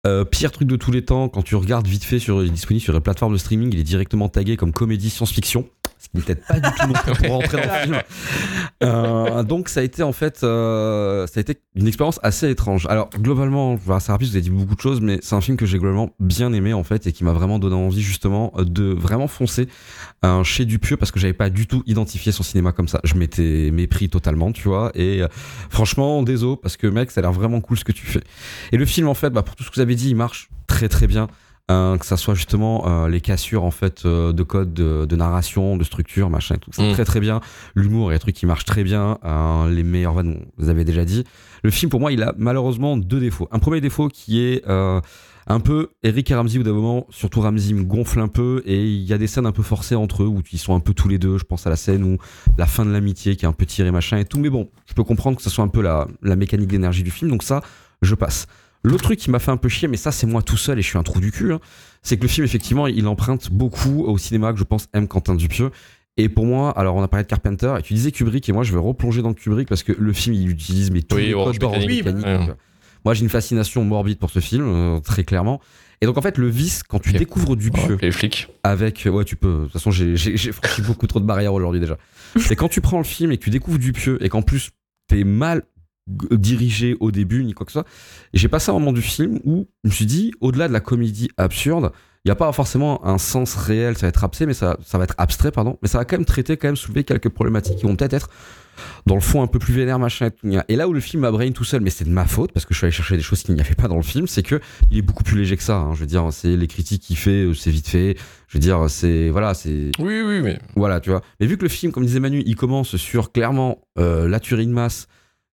Euh, 0.07 0.27
pire 0.27 0.53
truc 0.53 0.69
de 0.69 0.77
tous 0.77 0.91
les 0.91 1.03
temps, 1.03 1.31
quand 1.31 1.41
tu 1.41 1.57
regardes 1.57 1.87
vite 1.87 2.05
fait 2.05 2.19
sur 2.19 2.43
est 2.43 2.51
disponible 2.51 2.83
sur 2.83 2.93
les 2.93 3.01
plateformes 3.01 3.33
de 3.33 3.39
streaming, 3.39 3.71
il 3.73 3.81
est 3.81 3.85
directement 3.85 4.29
tagué 4.29 4.59
comme 4.59 4.73
comédie 4.73 5.09
science-fiction, 5.09 5.67
ce 6.03 6.09
qui 6.09 6.17
n'était 6.17 6.35
pas 6.35 6.59
du 6.59 6.69
tout 6.77 6.87
non 6.89 6.95
plus 6.95 7.29
pour 7.29 7.37
rentrer 7.37 7.57
dans 7.59 7.73
le 7.73 7.81
film. 7.81 8.03
Euh, 8.83 9.43
donc 9.45 9.69
ça 9.69 9.81
a 9.81 9.83
été 9.85 10.03
en 10.03 10.13
fait, 10.13 10.43
euh, 10.43 11.27
ça 11.29 11.39
a 11.39 11.41
été 11.41 11.61
une 11.77 11.87
expérience 11.87 12.19
assez 12.25 12.51
étrange. 12.51 12.87
Alors 12.89 13.09
globalement, 13.11 13.79
c'est 14.01 14.11
rapide, 14.11 14.29
vous 14.29 14.35
avez 14.35 14.43
dit 14.43 14.51
beaucoup 14.51 14.75
de 14.75 14.81
choses, 14.81 15.01
mais 15.01 15.21
c'est 15.23 15.37
un 15.37 15.41
film 15.41 15.57
que 15.57 15.65
j'ai 15.65 15.79
globalement 15.79 16.11
bien 16.19 16.53
aimé 16.53 16.73
en 16.73 16.83
fait 16.83 17.07
et 17.07 17.13
qui 17.13 17.23
m'a 17.23 17.33
vraiment 17.33 17.61
donné 17.61 17.77
envie 17.77 18.03
justement 18.03 18.53
de 18.59 18.93
vraiment 18.93 19.29
foncer 19.29 19.69
un 20.23 20.43
chez 20.43 20.65
Dupieux 20.65 20.97
parce 20.97 21.13
que 21.13 21.21
j'avais 21.21 21.33
pas 21.33 21.51
du 21.51 21.69
tout 21.69 21.85
identifié 21.87 22.33
son 22.33 22.43
cinéma 22.43 22.73
comme 22.73 22.89
ça. 22.89 23.01
Je 23.05 23.15
m'étais 23.15 23.71
mépris 23.73 24.09
totalement, 24.09 24.51
tu 24.51 24.67
vois. 24.67 24.91
Et 24.95 25.23
euh, 25.23 25.29
franchement, 25.71 26.23
désolé 26.23 26.57
parce 26.61 26.77
que 26.77 26.89
mec, 26.89 27.13
ça 27.13 27.21
a 27.21 27.23
l'air 27.23 27.33
vraiment 27.33 27.61
cool 27.61 27.79
ce 27.79 27.85
que 27.85 27.93
tu 27.93 28.07
fais. 28.07 28.23
Et 28.73 28.77
le 28.77 28.87
film, 28.87 29.07
en 29.07 29.15
fait, 29.15 29.31
bah, 29.31 29.43
pour 29.43 29.55
tout 29.55 29.63
ce 29.63 29.71
que 29.71 29.77
vous 29.77 29.81
avez 29.81 29.95
dit, 29.95 30.11
il 30.11 30.17
marche 30.17 30.51
très 30.67 30.89
très 30.89 31.07
bien. 31.07 31.29
Euh, 31.73 31.97
que 31.97 32.05
ça 32.07 32.17
soit 32.17 32.35
justement 32.35 32.85
euh, 32.87 33.09
les 33.09 33.21
cassures 33.21 33.65
en 33.65 33.71
fait 33.71 34.05
euh, 34.05 34.33
de 34.33 34.43
code 34.43 34.75
de, 34.75 35.07
de 35.07 35.17
narration 35.17 35.77
de 35.77 35.85
structure 35.85 36.29
machin 36.31 36.57
tout. 36.57 36.71
C'est 36.73 36.83
Mm. 36.91 36.93
très 36.93 37.05
très 37.05 37.21
bien. 37.21 37.41
L'humour 37.75 38.11
et 38.11 38.15
les 38.15 38.19
trucs 38.19 38.35
qui 38.37 38.47
marchent 38.47 38.65
très 38.65 38.85
bien. 38.85 39.19
Les 39.71 39.83
meilleures 39.83 40.13
vannes 40.15 40.45
vous 40.59 40.69
avez 40.69 40.85
déjà 40.85 41.05
dit. 41.05 41.25
Le 41.63 41.71
film 41.71 41.91
pour 41.91 42.01
moi 42.01 42.13
il 42.13 42.23
a 42.23 42.35
malheureusement 42.37 42.97
deux 42.97 43.21
défauts. 43.21 43.49
Un 43.53 43.59
premier 43.59 43.81
défaut 43.81 44.09
qui 44.09 44.41
est 44.41 44.63
un 45.47 45.61
peu 45.61 45.91
Eric 46.03 46.31
et 46.31 46.35
Ramsey 46.35 46.59
au 46.59 46.63
d'un 46.63 46.73
moment 46.73 47.07
surtout 47.11 47.41
Ramsey 47.41 47.73
me 47.75 47.83
gonfle 47.85 48.21
un 48.21 48.29
peu 48.29 48.63
et 48.67 48.85
il 48.85 49.03
y 49.03 49.13
a 49.13 49.19
des 49.19 49.27
scènes 49.27 49.47
un 49.47 49.53
peu 49.53 49.63
forcées 49.63 49.95
entre 49.97 50.23
eux 50.23 50.27
où 50.27 50.41
ils 50.53 50.59
sont 50.59 50.75
un 50.75 50.81
peu 50.81 50.95
tous 50.95 51.09
les 51.09 51.19
deux. 51.19 51.39
Je 51.39 51.45
pense 51.45 51.67
à 51.67 51.71
la 51.71 51.77
scène 51.77 52.05
où 52.05 52.19
la 52.59 52.67
fin 52.67 52.85
de 52.85 52.91
l'amitié 52.91 53.37
qui 53.37 53.45
est 53.45 53.49
un 53.49 53.53
peu 53.53 53.67
tirée 53.67 53.91
machin 53.91 54.19
et 54.19 54.25
tout. 54.25 54.39
Mais 54.39 54.51
bon 54.51 54.69
je 54.87 54.95
peux 54.95 55.05
comprendre 55.05 55.37
que 55.37 55.43
ce 55.43 55.51
soit 55.51 55.65
un 55.65 55.69
peu 55.69 55.81
la, 55.83 56.07
la 56.23 56.37
mécanique 56.37 56.69
d'énergie 56.69 57.03
du 57.03 57.11
film. 57.11 57.31
Donc 57.31 57.43
ça 57.43 57.61
je 58.03 58.15
passe 58.15 58.47
L'autre 58.85 59.05
truc 59.05 59.19
qui 59.19 59.31
m'a 59.31 59.39
fait 59.39 59.51
un 59.51 59.57
peu 59.57 59.69
chier, 59.69 59.87
mais 59.89 59.97
ça 59.97 60.11
c'est 60.13 60.27
moi 60.27 60.43
tout 60.43 60.57
seul 60.57 60.79
et 60.79 60.83
je 60.83 60.87
suis 60.89 60.99
un 60.99 61.03
trou 61.03 61.21
du 61.21 61.31
cul, 61.31 61.53
hein, 61.53 61.61
c'est 62.03 62.17
que 62.17 62.23
le 62.23 62.29
film 62.29 62.45
effectivement 62.45 62.87
il 62.89 63.07
emprunte 63.07 63.51
beaucoup 63.51 64.03
au 64.05 64.19
cinéma 64.19 64.53
que 64.53 64.59
je 64.59 64.65
pense 64.65 64.89
aime 64.93 65.07
Quentin 65.09 65.35
Dupieux. 65.37 65.71
Et 66.19 66.29
pour 66.29 66.45
moi, 66.45 66.73
alors 66.79 66.97
on 66.97 67.03
a 67.03 67.09
parlé 67.09 67.25
de 67.25 67.29
Carpenter 67.29 67.75
et 67.79 67.83
tu 67.83 67.95
disais 67.95 68.11
Kubrick 68.13 68.47
et 68.49 68.53
moi 68.53 68.65
je 68.65 68.73
vais 68.73 68.79
replonger 68.79 69.23
dans 69.23 69.33
Kubrick 69.35 69.69
parce 69.69 69.83
que 69.83 69.93
le 69.97 70.13
film 70.13 70.35
il 70.35 70.51
utilise 70.51 70.91
mais 70.91 71.03
tous 71.03 71.17
Oui, 71.17 71.27
les 71.29 71.33
codes 71.33 71.53
Mécanique. 71.63 71.89
mécanique. 72.05 72.25
Donc, 72.27 72.49
euh, 72.51 72.55
Moi 73.05 73.15
j'ai 73.15 73.23
une 73.23 73.31
fascination 73.31 73.83
morbide 73.85 74.19
pour 74.19 74.31
ce 74.31 74.41
film, 74.41 74.65
euh, 74.67 75.01
très 75.01 75.25
clairement. 75.25 75.61
Et 76.01 76.07
donc 76.07 76.19
en 76.19 76.23
fait 76.23 76.37
le 76.37 76.49
vice 76.49 76.83
quand 76.83 76.99
tu 76.99 77.13
découvres 77.13 77.55
Dupieux 77.57 77.97
les 78.03 78.11
flics. 78.11 78.49
avec 78.65 79.07
ouais 79.11 79.25
tu 79.25 79.37
peux 79.37 79.53
de 79.59 79.63
toute 79.65 79.73
façon 79.75 79.93
j'ai 79.93 80.17
franchi 80.53 80.83
beaucoup 80.83 81.07
trop 81.07 81.21
de 81.21 81.25
barrières 81.25 81.55
aujourd'hui 81.55 81.79
déjà 81.81 81.97
c'est 82.41 82.57
quand 82.57 82.69
tu 82.69 82.81
prends 82.81 82.99
le 82.99 83.05
film 83.05 83.31
et 83.31 83.39
que 83.39 83.45
tu 83.45 83.51
découvres 83.51 83.79
Dupieux 83.79 84.19
et 84.23 84.29
qu'en 84.29 84.43
plus 84.43 84.71
t'es 85.07 85.23
mal 85.25 85.63
dirigé 86.09 86.97
au 87.01 87.11
début 87.11 87.45
ni 87.45 87.53
quoi 87.53 87.65
que 87.65 87.73
ce 87.73 87.79
soit 87.79 87.87
et 88.33 88.39
j'ai 88.39 88.49
passé 88.49 88.71
un 88.71 88.75
moment 88.75 88.93
du 88.93 89.03
film 89.03 89.39
où 89.45 89.69
je 89.85 89.89
me 89.89 89.95
suis 89.95 90.07
dit 90.07 90.33
au-delà 90.41 90.67
de 90.67 90.73
la 90.73 90.81
comédie 90.81 91.29
absurde 91.37 91.93
il 92.25 92.29
n'y 92.29 92.33
a 92.33 92.37
pas 92.37 92.51
forcément 92.53 93.05
un 93.07 93.19
sens 93.19 93.55
réel 93.55 93.97
ça 93.97 94.07
va 94.07 94.09
être 94.09 94.25
abstrait 94.25 94.47
mais 94.47 94.55
ça, 94.55 94.77
ça 94.85 94.99
va 94.99 95.05
être 95.05 95.15
abstrait 95.19 95.53
pardon 95.53 95.79
mais 95.81 95.89
ça 95.89 95.99
va 95.99 96.05
quand 96.05 96.17
même 96.17 96.25
traiter 96.25 96.57
quand 96.57 96.69
même 96.69 96.77
soulever 96.77 97.05
quelques 97.05 97.29
problématiques 97.29 97.77
qui 97.77 97.87
vont 97.87 97.95
peut-être 97.95 98.15
être 98.15 98.31
dans 99.07 99.15
le 99.15 99.21
fond 99.21 99.43
un 99.43 99.47
peu 99.47 99.59
plus 99.59 99.75
vénère 99.75 99.99
machin 99.99 100.27
et 100.27 100.31
tout. 100.33 100.49
et 100.69 100.77
là 100.77 100.89
où 100.89 100.93
le 100.93 101.01
film 101.01 101.23
m'a 101.23 101.31
brain 101.31 101.53
tout 101.53 101.65
seul 101.65 101.83
mais 101.83 101.91
c'est 101.91 102.05
de 102.05 102.11
ma 102.11 102.25
faute 102.25 102.51
parce 102.53 102.67
que 102.67 102.75
je 102.75 102.79
suis 102.79 102.87
allé 102.87 102.93
chercher 102.93 103.17
des 103.17 103.23
choses 103.23 103.43
qu'il 103.43 103.55
n'y 103.55 103.61
avait 103.61 103.75
pas 103.77 103.87
dans 103.87 103.97
le 103.97 104.03
film 104.03 104.27
c'est 104.27 104.43
que 104.43 104.61
il 104.91 104.99
est 104.99 105.03
beaucoup 105.03 105.23
plus 105.23 105.39
léger 105.39 105.57
que 105.57 105.63
ça 105.63 105.77
hein. 105.77 105.95
je 105.95 106.01
veux 106.01 106.07
dire 106.07 106.27
c'est 106.33 106.57
les 106.57 106.67
critiques 106.67 107.03
qu'il 107.03 107.17
fait 107.17 107.45
euh, 107.45 107.55
c'est 107.55 107.71
vite 107.71 107.87
fait 107.87 108.17
je 108.49 108.59
veux 108.59 108.61
dire 108.61 108.87
c'est 108.89 109.29
voilà 109.31 109.55
c'est 109.55 109.93
Oui, 109.99 110.21
oui, 110.23 110.43
mais 110.43 110.59
voilà, 110.77 111.01
tu 111.01 111.09
vois. 111.09 111.23
Mais 111.41 111.47
vu 111.47 111.57
que 111.57 111.63
le 111.63 111.71
film, 111.71 111.91
comme 111.91 112.05
disait 112.05 112.21
Manu, 112.21 112.43
il 112.45 112.55
commence 112.55 112.97
sur 112.97 113.33
clairement 113.33 113.79
euh, 113.99 114.29
la 114.29 114.41
tuerie 114.41 114.67
de 114.67 114.73
masse, 114.73 115.09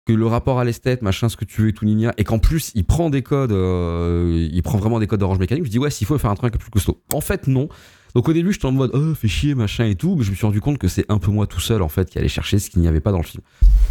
que 0.08 0.14
le 0.14 0.26
rapport 0.26 0.58
à 0.58 0.64
l'esthète, 0.64 1.02
machin, 1.02 1.28
ce 1.28 1.36
que 1.36 1.44
tu 1.44 1.60
veux 1.60 1.68
et 1.68 1.72
tout, 1.74 1.84
nina, 1.84 2.14
et 2.16 2.24
qu'en 2.24 2.38
plus 2.38 2.72
il 2.74 2.86
prend 2.86 3.10
des 3.10 3.22
codes, 3.22 3.52
euh, 3.52 4.48
il 4.50 4.62
prend 4.62 4.78
vraiment 4.78 4.98
des 4.98 5.06
codes 5.06 5.20
d'orange 5.20 5.38
mécanique, 5.38 5.66
je 5.66 5.70
dis 5.70 5.78
ouais, 5.78 5.90
s'il 5.90 6.06
faut 6.06 6.16
faire 6.16 6.30
un 6.30 6.34
truc 6.34 6.48
un 6.48 6.56
peu 6.56 6.58
plus 6.58 6.70
costaud. 6.70 7.02
En 7.12 7.20
fait, 7.20 7.46
non. 7.46 7.68
Donc 8.14 8.26
au 8.26 8.32
début, 8.32 8.54
j'étais 8.54 8.64
en 8.64 8.72
mode 8.72 8.90
oh, 8.94 9.14
fais 9.14 9.28
chier, 9.28 9.54
machin 9.54 9.84
et 9.84 9.96
tout, 9.96 10.16
mais 10.16 10.24
je 10.24 10.30
me 10.30 10.34
suis 10.34 10.46
rendu 10.46 10.62
compte 10.62 10.78
que 10.78 10.88
c'est 10.88 11.04
un 11.10 11.18
peu 11.18 11.30
moi 11.30 11.46
tout 11.46 11.60
seul 11.60 11.82
en 11.82 11.88
fait 11.88 12.08
qui 12.08 12.18
allait 12.18 12.28
chercher 12.28 12.58
ce 12.58 12.70
qu'il 12.70 12.80
n'y 12.80 12.88
avait 12.88 13.02
pas 13.02 13.12
dans 13.12 13.18
le 13.18 13.24
film. 13.24 13.42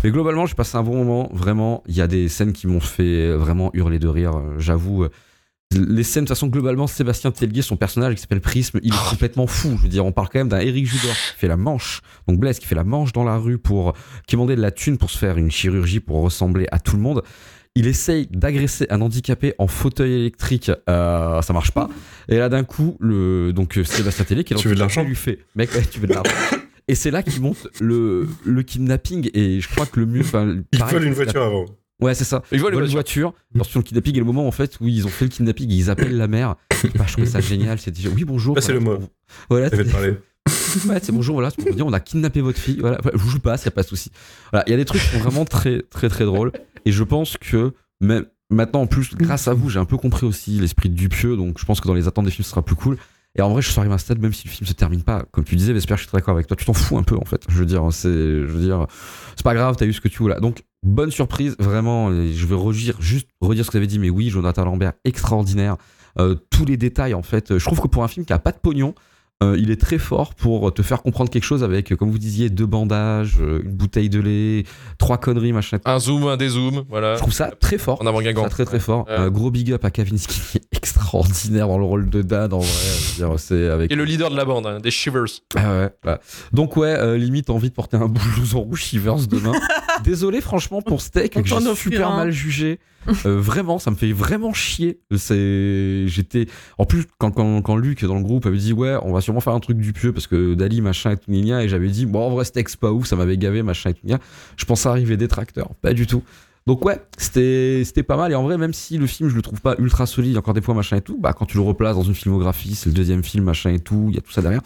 Mais 0.04 0.10
globalement, 0.10 0.48
j'ai 0.48 0.56
passé 0.56 0.76
un 0.76 0.82
bon 0.82 0.96
moment, 0.96 1.30
vraiment. 1.34 1.84
Il 1.88 1.96
y 1.96 2.02
a 2.02 2.08
des 2.08 2.30
scènes 2.30 2.52
qui 2.52 2.66
m'ont 2.66 2.80
fait 2.80 3.32
vraiment 3.34 3.70
hurler 3.76 4.00
de 4.00 4.08
rire, 4.08 4.38
euh, 4.38 4.56
j'avoue. 4.58 5.06
Les 5.72 6.04
scènes, 6.04 6.24
de 6.24 6.28
toute 6.28 6.36
façon, 6.36 6.48
globalement, 6.48 6.88
Sébastien 6.88 7.32
Tellier, 7.32 7.62
son 7.62 7.76
personnage 7.76 8.16
qui 8.16 8.22
s'appelle 8.22 8.42
Prisme, 8.42 8.80
il 8.84 8.94
est 8.94 9.10
complètement 9.10 9.48
fou. 9.48 9.76
Je 9.78 9.84
veux 9.84 9.90
dire, 9.90 10.06
on 10.06 10.12
parle 10.12 10.30
quand 10.30 10.40
même 10.40 10.50
d'un 10.50 10.60
Eric 10.60 10.86
Judor 10.86 11.14
qui 11.14 11.40
fait 11.40 11.48
la 11.48 11.58
manche, 11.58 12.02
donc 12.28 12.40
Blaise 12.40 12.60
qui 12.60 12.66
fait 12.66 12.76
la 12.76 12.84
manche 12.84 13.12
dans 13.14 13.24
la 13.24 13.38
rue 13.38 13.58
pour, 13.58 13.94
qui 14.28 14.36
demandait 14.36 14.56
de 14.56 14.62
la 14.62 14.72
thune 14.72 14.98
pour 14.98 15.10
se 15.10 15.18
faire 15.18 15.38
une 15.38 15.52
chirurgie 15.52 16.00
pour 16.00 16.22
ressembler 16.22 16.68
à 16.72 16.80
tout 16.80 16.96
le 16.96 17.02
monde. 17.02 17.22
Il 17.76 17.86
essaye 17.86 18.28
d'agresser 18.28 18.88
un 18.90 19.02
handicapé 19.02 19.54
en 19.60 19.68
fauteuil 19.68 20.14
électrique, 20.14 20.72
euh, 20.90 21.42
ça 21.42 21.54
marche 21.54 21.72
pas. 21.72 21.90
Et 22.28 22.38
là, 22.38 22.50
d'un 22.50 22.64
coup, 22.64 22.98
le, 23.00 23.52
donc, 23.54 23.78
euh, 23.78 23.84
Sébastien 23.84 24.26
Tellier, 24.26 24.44
qui 24.44 24.54
est 24.54 24.58
Tu 24.58 24.70
veux 24.70 24.76
de 24.76 24.80
l'argent 24.80 25.04
lui 25.04 25.16
fait, 25.16 25.40
mec, 25.56 25.72
ouais, 25.76 25.84
tu 25.86 26.00
veux 26.00 26.08
de 26.08 26.14
l'argent. 26.14 26.32
Et 26.88 26.96
c'est 26.96 27.12
là 27.12 27.22
qu'il 27.22 27.42
monte 27.42 27.68
le, 27.82 28.28
le 28.46 28.64
kidnapping, 28.64 29.30
et 29.34 29.60
je 29.60 29.68
crois 29.68 29.86
que 29.86 30.00
le 30.00 30.06
mieux, 30.06 30.24
Il 30.72 30.84
vole 30.84 31.04
une 31.04 31.14
voiture 31.14 31.44
avant. 31.44 31.66
Ouais, 32.00 32.14
c'est 32.14 32.24
ça. 32.24 32.44
Il 32.52 32.56
Ils 32.56 32.58
les 32.58 32.64
volent 32.64 32.86
une 32.86 32.92
voitures. 32.92 33.34
sur 33.64 33.80
le 33.80 33.84
kidnapping, 33.84 34.14
il 34.14 34.18
y 34.18 34.20
a 34.20 34.22
le 34.22 34.26
moment 34.26 34.48
en 34.48 34.52
fait 34.52 34.78
où 34.80 34.88
ils 34.88 35.06
ont 35.06 35.10
fait 35.10 35.26
le 35.26 35.30
kidnapping, 35.30 35.70
ils 35.72 35.90
appellent 35.90 36.16
la 36.16 36.28
mère. 36.28 36.56
Bah, 36.96 37.06
je 37.08 37.14
trouvais 37.14 37.28
ça 37.28 37.40
génial. 37.42 37.80
C'est 37.80 37.92
déjà 37.92 38.10
oui 38.10 38.24
bonjour. 38.24 38.56
Là, 38.56 38.62
c'est 38.62 38.74
le 38.74 38.80
voilà, 38.80 39.00
mot. 39.00 39.08
Voilà, 39.50 39.70
parler. 39.70 40.12
ouais, 40.88 41.00
c'est 41.02 41.12
bonjour. 41.12 41.36
Voilà, 41.36 41.50
dire 41.50 41.86
on 41.86 41.94
a 41.94 42.00
kidnappé 42.00 42.42
votre 42.42 42.60
fille. 42.60 42.78
Voilà, 42.80 43.00
je 43.04 43.18
vous 43.18 43.30
joue 43.30 43.40
pas, 43.40 43.56
y 43.64 43.68
a 43.68 43.72
pas 43.72 43.82
de 43.84 43.88
souci. 43.88 44.12
Voilà, 44.52 44.64
il 44.68 44.72
y 44.72 44.74
a 44.74 44.78
des 44.78 44.86
trucs 44.86 45.02
qui 45.02 45.08
sont 45.10 45.20
vraiment 45.20 45.46
très 45.46 45.82
très 45.90 46.10
très 46.10 46.26
drôles. 46.26 46.52
Et 46.86 46.92
je 46.92 47.04
pense 47.04 47.36
que 47.38 47.74
même 48.00 48.26
maintenant 48.50 48.82
en 48.82 48.88
plus, 48.88 49.16
grâce 49.16 49.48
à 49.48 49.54
vous, 49.54 49.70
j'ai 49.70 49.80
un 49.80 49.86
peu 49.86 49.98
compris 49.98 50.26
aussi 50.28 50.52
l'esprit 50.52 50.90
de 50.90 50.96
Dupieux. 50.96 51.36
Donc 51.36 51.60
je 51.60 51.66
pense 51.66 51.82
que 51.82 51.88
dans 51.88 51.96
les 51.96 52.08
attentes 52.08 52.26
des 52.26 52.32
films, 52.32 52.46
ce 52.46 52.52
sera 52.52 52.64
plus 52.64 52.76
cool. 52.76 52.98
Et 53.36 53.42
en 53.42 53.50
vrai, 53.50 53.62
je 53.62 53.70
suis 53.70 53.80
arrivé 53.80 53.92
à 53.92 53.96
un 53.96 54.00
stade, 54.00 54.20
même 54.20 54.34
si 54.34 54.48
le 54.48 54.52
film 54.52 54.66
se 54.66 54.74
termine 54.74 55.04
pas, 55.04 55.24
comme 55.32 55.44
tu 55.44 55.56
disais, 55.56 55.72
Vesper, 55.72 55.94
je 55.96 56.00
suis 56.02 56.08
très 56.08 56.18
d'accord 56.18 56.34
avec 56.34 56.48
toi. 56.48 56.58
Tu 56.58 56.66
t'en 56.66 56.74
fous 56.74 56.98
un 56.98 57.04
peu 57.04 57.16
en 57.16 57.26
fait. 57.26 57.44
Je 57.50 57.56
veux 57.56 57.66
dire, 57.66 57.84
c'est, 57.92 58.10
je 58.10 58.46
veux 58.46 58.62
dire, 58.62 58.88
c'est 59.36 59.44
pas 59.44 59.54
grave, 59.54 59.76
t'as 59.78 59.86
eu 59.86 59.94
ce 59.94 60.02
que 60.02 60.08
tu 60.08 60.20
voulais. 60.20 60.40
Donc 60.40 60.64
bonne 60.84 61.12
surprise, 61.12 61.56
vraiment. 61.60 62.12
et 62.12 62.34
Je 62.34 62.46
vais 62.46 62.56
redire, 62.56 63.02
juste 63.02 63.30
redire 63.42 63.66
ce 63.66 63.70
que 63.70 63.74
tu 63.74 63.78
avais 63.78 63.88
dit, 63.88 64.00
mais 64.00 64.10
oui, 64.10 64.30
Jonathan 64.30 64.66
Lambert, 64.66 64.94
extraordinaire. 65.06 65.78
Euh, 66.20 66.36
tous 66.50 66.66
les 66.66 66.78
détails 66.78 67.14
en 67.14 67.22
fait. 67.22 67.60
Je 67.60 67.64
trouve 67.64 67.80
que 67.80 67.88
pour 67.88 68.04
un 68.04 68.08
film 68.08 68.26
qui 68.26 68.34
a 68.34 68.40
pas 68.40 68.52
de 68.52 68.58
pognon, 68.58 68.96
euh, 69.44 69.56
il 69.60 69.70
est 69.70 69.80
très 69.80 70.00
fort 70.00 70.34
pour 70.34 70.74
te 70.74 70.82
faire 70.82 71.04
comprendre 71.04 71.30
quelque 71.30 71.44
chose 71.44 71.64
avec, 71.64 71.92
euh, 71.92 71.96
comme 71.96 72.10
vous 72.10 72.18
disiez, 72.18 72.50
deux 72.50 72.66
bandages, 72.66 73.36
euh, 73.40 73.62
une 73.64 73.74
bouteille 73.74 74.10
de 74.10 74.20
lait, 74.20 74.64
trois 74.98 75.20
conneries, 75.20 75.54
machin. 75.54 75.78
Un 75.86 76.00
zoom, 76.00 76.26
un 76.28 76.38
dézoom, 76.38 76.86
voilà. 76.90 77.14
Je 77.14 77.20
trouve 77.20 77.34
ça 77.34 77.52
très 77.60 77.78
fort. 77.78 78.02
En 78.02 78.08
avant 78.08 78.18
Je 78.20 78.24
trouve 78.24 78.34
Guingamp. 78.34 78.44
ça 78.46 78.50
très 78.50 78.66
très 78.66 78.80
fort. 78.80 79.06
Ouais. 79.08 79.14
Un 79.16 79.30
gros 79.30 79.52
big 79.52 79.72
up 79.74 79.86
à 79.86 79.92
Kavinsky, 79.92 80.60
extraordinaire 80.72 81.68
dans 81.68 81.78
le 81.78 81.86
rôle 81.86 82.10
de 82.10 82.24
Dan 82.24 82.52
en 82.52 82.60
vrai. 82.60 83.38
C'est 83.38 83.68
avec 83.70 83.92
Et 83.92 83.96
le 83.96 84.06
leader 84.06 84.32
de 84.32 84.36
la 84.36 84.46
bande, 84.46 84.66
hein, 84.66 84.80
des 84.80 84.90
Shivers. 84.92 85.26
ah 85.56 85.78
ouais, 85.82 85.90
voilà. 86.02 86.20
Donc 86.52 86.76
ouais, 86.76 86.96
euh, 86.98 87.16
limite 87.18 87.52
envie 87.52 87.70
de 87.70 87.76
porter 87.76 87.98
un 87.98 88.08
blouson 88.36 88.62
rouge 88.62 88.82
Shivers 88.82 89.28
demain. 89.28 89.54
Désolé 90.04 90.42
franchement 90.42 90.82
pour 90.82 91.02
Steak, 91.02 91.34
que 91.34 91.46
j'ai 91.48 91.76
super 91.76 92.10
un. 92.10 92.18
mal 92.18 92.32
jugé. 92.32 92.80
Euh, 93.26 93.40
vraiment, 93.40 93.80
ça 93.80 93.92
me 93.92 93.96
fait 93.96 94.12
vraiment 94.12 94.54
chier. 94.54 95.00
C'est, 95.16 96.08
j'étais, 96.08 96.48
en 96.78 96.86
plus 96.86 97.06
quand, 97.18 97.32
quand, 97.32 97.62
quand 97.62 97.78
Luc 97.78 98.04
dans 98.04 98.18
le 98.18 98.24
groupe 98.24 98.46
avait 98.46 98.58
dit 98.58 98.74
ouais, 98.74 98.96
on 99.04 99.14
va 99.14 99.22
sûrement 99.22 99.40
faire 99.40 99.54
un 99.54 99.60
truc 99.60 99.78
du 99.78 99.94
pieux 99.94 100.12
parce 100.12 100.28
que 100.28 100.54
Dali 100.56 100.82
machin 100.82 101.12
et 101.12 101.18
tout 101.18 101.32
gna 101.32 101.64
et 101.64 101.70
j'avais 101.70 101.90
dit 101.90 102.06
bon 102.06 102.26
en 102.28 102.30
vrai 102.30 102.44
c'est 102.46 102.78
pas 102.78 102.92
ouf, 102.92 103.06
ça 103.08 103.16
m'avait 103.16 103.38
gavé 103.38 103.64
machin 103.64 103.92
et 103.92 103.94
tout. 103.94 104.08
Je 104.58 104.66
pensais 104.66 104.90
arriver 104.90 105.18
des 105.18 105.28
tracteurs, 105.28 105.74
pas 105.76 105.94
du 105.94 106.08
tout. 106.08 106.24
Donc 106.68 106.84
ouais, 106.84 107.02
c'était 107.18 107.84
c'était 107.86 108.04
pas 108.04 108.18
mal 108.18 108.34
et 108.34 108.36
en 108.36 108.44
vrai 108.44 108.58
même 108.58 108.74
si 108.74 108.98
le 108.98 109.08
film 109.08 109.30
je 109.30 109.36
le 109.36 109.42
trouve 109.42 109.62
pas 109.62 109.76
ultra 109.80 110.06
solide, 110.06 110.38
encore 110.38 110.54
des 110.54 110.60
fois 110.60 110.76
machin 110.76 110.98
et 110.98 111.02
tout, 111.02 111.18
bah 111.18 111.32
quand 111.32 111.46
tu 111.46 111.56
le 111.56 111.64
replaces 111.64 111.96
dans 111.96 112.04
une 112.04 112.14
filmographie, 112.14 112.76
c'est 112.76 112.90
le 112.90 112.94
deuxième 112.94 113.24
film 113.24 113.46
machin 113.46 113.72
et 113.72 113.80
tout, 113.80 114.08
il 114.10 114.16
y 114.16 114.18
a 114.18 114.22
tout 114.22 114.34
ça 114.34 114.42
derrière. 114.42 114.60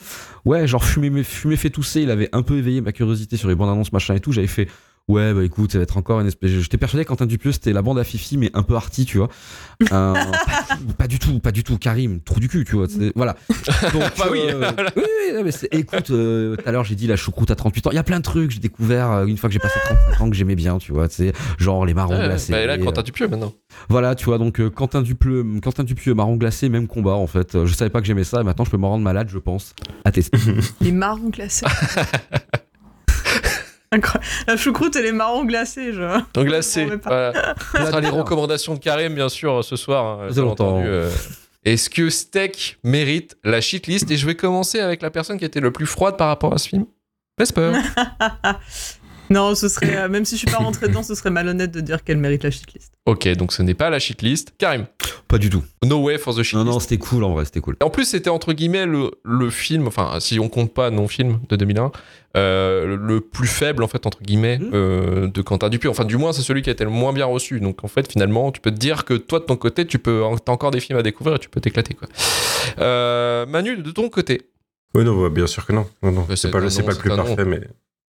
Ouais, 0.44 0.66
genre 0.66 0.84
fumer 0.84 1.22
fumer 1.22 1.58
fait 1.58 1.70
tousser, 1.70 2.02
il 2.02 2.10
avait 2.10 2.30
un 2.34 2.42
peu 2.42 2.58
éveillé 2.58 2.82
ma 2.82 2.92
curiosité 2.92 3.38
sur 3.38 3.50
les 3.50 3.56
bandes 3.56 3.70
annonces 3.70 3.94
machin 3.94 4.16
et 4.16 4.20
tout, 4.20 4.32
j'avais 4.32 4.48
fait 4.48 4.68
Ouais, 5.12 5.34
bah 5.34 5.44
écoute, 5.44 5.74
ça 5.74 5.78
va 5.78 5.84
être 5.84 5.98
encore 5.98 6.22
une 6.22 6.28
espèce. 6.28 6.52
J'étais 6.52 6.78
persuadé 6.78 7.04
que 7.04 7.10
Quentin 7.10 7.26
Dupieux 7.26 7.52
c'était 7.52 7.74
la 7.74 7.82
bande 7.82 8.00
à 8.00 8.04
Fifi, 8.06 8.38
mais 8.38 8.50
un 8.54 8.64
peu 8.64 8.76
arty, 8.76 9.04
tu 9.06 9.18
vois. 9.18 9.28
Euh, 9.92 10.14
pas, 10.98 11.08
du 11.08 11.20
tout, 11.20 11.40
pas 11.40 11.52
du 11.52 11.64
tout, 11.66 11.78
Karim, 11.78 12.22
trou 12.22 12.40
du 12.40 12.48
cul, 12.48 12.64
tu 12.64 12.78
vois. 12.78 12.88
Voilà. 13.16 13.36
Donc, 13.94 14.04
Bah 14.18 14.28
oui, 14.32 14.40
euh, 14.48 14.72
oui, 14.96 15.04
oui, 15.36 15.42
mais 15.44 15.52
écoute, 15.78 16.12
euh, 16.12 16.56
tout 16.56 16.64
à 16.66 16.72
l'heure 16.72 16.86
j'ai 16.86 16.96
dit 16.96 17.08
la 17.08 17.18
choucroute 17.18 17.52
à 17.52 17.56
38 17.56 17.88
ans. 17.88 17.90
Il 17.92 17.96
y 17.96 18.00
a 18.00 18.04
plein 18.04 18.20
de 18.20 18.24
trucs 18.24 18.48
que 18.48 18.54
j'ai 18.54 18.60
découvert 18.62 19.12
euh, 19.12 19.26
une 19.26 19.38
fois 19.38 19.50
que 19.50 19.54
j'ai 19.54 19.60
passé 19.60 19.80
35 19.84 20.22
ans 20.22 20.30
que 20.30 20.36
j'aimais 20.36 20.56
bien, 20.56 20.78
tu 20.78 20.94
vois. 20.94 21.08
C'est 21.10 21.34
genre 21.58 21.86
les 21.86 21.94
marrons 21.94 22.18
Ouais, 22.18 22.26
glacés. 22.28 22.54
bah, 22.54 22.66
là, 22.66 22.78
Quentin 22.78 23.02
Dupieux 23.02 23.28
maintenant. 23.28 23.52
voilà, 23.90 24.16
tu 24.16 24.26
vois, 24.26 24.38
donc 24.38 24.62
euh, 24.62 24.70
Quentin 24.70 25.02
Dupieux, 25.02 25.46
Quentin 25.62 25.84
Dupieux, 25.84 26.14
marron 26.14 26.38
glacé, 26.38 26.70
même 26.70 26.88
combat 26.88 27.16
en 27.16 27.28
fait. 27.28 27.66
Je 27.66 27.74
savais 27.74 27.90
pas 27.90 28.00
que 28.00 28.08
j'aimais 28.08 28.24
ça, 28.24 28.40
et 28.40 28.44
maintenant 28.44 28.64
je 28.66 28.72
peux 28.72 28.78
me 28.78 28.86
rendre 28.86 29.04
malade, 29.04 29.28
je 29.30 29.40
pense. 29.40 29.74
À 30.06 30.12
tester. 30.12 30.38
Les 30.80 30.92
marrons 30.94 31.30
glacés. 31.30 31.66
La 34.48 34.56
choucroute 34.56 34.96
et 34.96 35.02
les 35.02 35.12
marrons 35.12 35.44
glacés, 35.44 35.92
je. 35.92 36.20
Donc 36.34 36.48
pas. 37.02 37.32
Voilà. 37.32 37.56
Ce 37.76 37.86
sera 37.86 38.00
les 38.00 38.08
recommandations 38.10 38.76
de 38.76 38.80
Karim, 38.80 39.14
bien 39.14 39.28
sûr, 39.28 39.64
ce 39.66 39.76
soir. 39.76 40.22
hein, 40.22 40.38
entendu, 40.38 40.86
euh. 40.88 41.10
Est-ce 41.64 41.90
que 41.90 42.10
Steak 42.10 42.80
mérite 42.84 43.38
la 43.44 43.60
shitlist? 43.60 44.10
Et 44.10 44.18
je 44.18 44.26
vais 44.26 44.36
commencer 44.36 44.80
avec 44.80 45.02
la 45.02 45.12
personne 45.12 45.38
qui 45.38 45.46
était 45.46 45.60
le 45.60 45.72
plus 45.72 45.86
froide 45.86 46.18
par 46.18 46.30
rapport 46.30 46.54
à 46.54 46.58
ce 46.58 46.70
film. 46.70 46.86
Vesper. 47.38 47.74
non, 49.32 49.56
ce 49.56 49.68
serait. 49.70 49.96
euh, 49.98 50.10
même 50.10 50.26
si 50.26 50.36
je 50.36 50.40
suis 50.40 50.48
pas 50.52 50.58
rentré 50.64 50.88
dedans, 50.88 51.04
ce 51.04 51.16
serait 51.16 51.30
malhonnête 51.32 51.72
de 51.72 51.82
dire 51.82 52.04
qu'elle 52.04 52.18
mérite 52.18 52.44
la 52.44 52.52
shitlist. 52.52 52.94
ok, 53.06 53.28
donc 53.36 53.54
ce 53.54 53.62
n'est 53.64 53.74
pas 53.74 53.90
la 53.90 54.00
shitlist. 54.00 54.54
Karim. 54.58 54.86
pas 55.28 55.38
du 55.38 55.50
tout. 55.50 55.64
No 55.84 56.04
way 56.04 56.18
for 56.18 56.34
the 56.36 56.44
shitlist. 56.44 56.66
Non, 56.66 56.74
non, 56.74 56.80
c'était 56.80 56.98
cool 56.98 57.24
en 57.24 57.34
vrai, 57.34 57.46
c'était 57.46 57.62
cool. 57.62 57.76
En 57.82 57.90
plus, 57.90 58.06
c'était 58.06 58.30
entre 58.30 58.54
guillemets 58.54 58.86
le, 58.86 59.12
le 59.24 59.50
film, 59.50 59.88
enfin, 59.88 60.20
si 60.20 60.40
on 60.40 60.50
compte 60.50 60.74
pas 60.74 60.90
non-film 60.92 61.40
de 61.50 61.56
2001, 61.56 61.92
euh, 62.38 62.96
le 62.98 63.20
plus 63.22 63.48
faible, 63.48 63.84
en 63.84 63.88
fait, 63.88 64.06
entre 64.06 64.22
guillemets, 64.22 64.58
Mhm. 64.60 64.72
euh, 64.74 65.28
de 65.28 65.42
Quentin 65.42 65.70
Dupieux. 65.70 65.90
Enfin, 65.90 66.06
du 66.06 66.18
moins, 66.18 66.32
c'est 66.34 66.42
celui 66.44 66.62
qui 66.62 66.70
a 66.70 66.74
été 66.74 66.84
le 66.84 66.90
moins 66.90 67.12
bien 67.14 67.26
reçu. 67.26 67.60
Donc, 67.60 67.84
en 67.84 67.88
fait, 67.88 68.10
finalement, 68.12 68.52
tu 68.52 68.62
peux 68.62 68.72
te 68.72 68.78
dire 68.78 69.04
que 69.06 69.14
toi, 69.16 69.40
de 69.40 69.46
ton 69.46 69.56
côté, 69.58 69.86
tu 69.86 70.00
peux, 70.00 70.22
t'as 70.46 70.52
encore 70.52 70.72
des 70.72 70.80
films 70.80 71.00
à 71.00 71.04
découvrir 71.04 71.36
et 71.36 71.40
tu 71.40 71.50
peux 71.50 71.60
t'éclater, 71.62 71.94
quoi. 71.94 72.08
Euh, 72.80 73.46
Manu, 73.46 73.78
de 73.78 73.92
ton 73.92 74.10
côté. 74.10 74.44
Oui, 74.96 75.04
non, 75.04 75.22
bah, 75.22 75.30
bien 75.30 75.48
sûr 75.48 75.66
que 75.66 75.74
non. 75.74 75.88
non, 76.04 76.12
non. 76.12 76.22
Ouais, 76.22 76.26
c'est 76.36 76.48
c'est 76.48 76.52
pas, 76.52 76.58
un 76.60 76.62
le- 76.62 76.70
c'est 76.70 76.82
non, 76.82 76.86
pas 76.88 76.92
le 76.92 76.96
c'est 76.96 77.02
plus 77.02 77.12
un 77.12 77.18
non. 77.18 77.24
parfait, 77.24 77.46
mais 77.46 77.62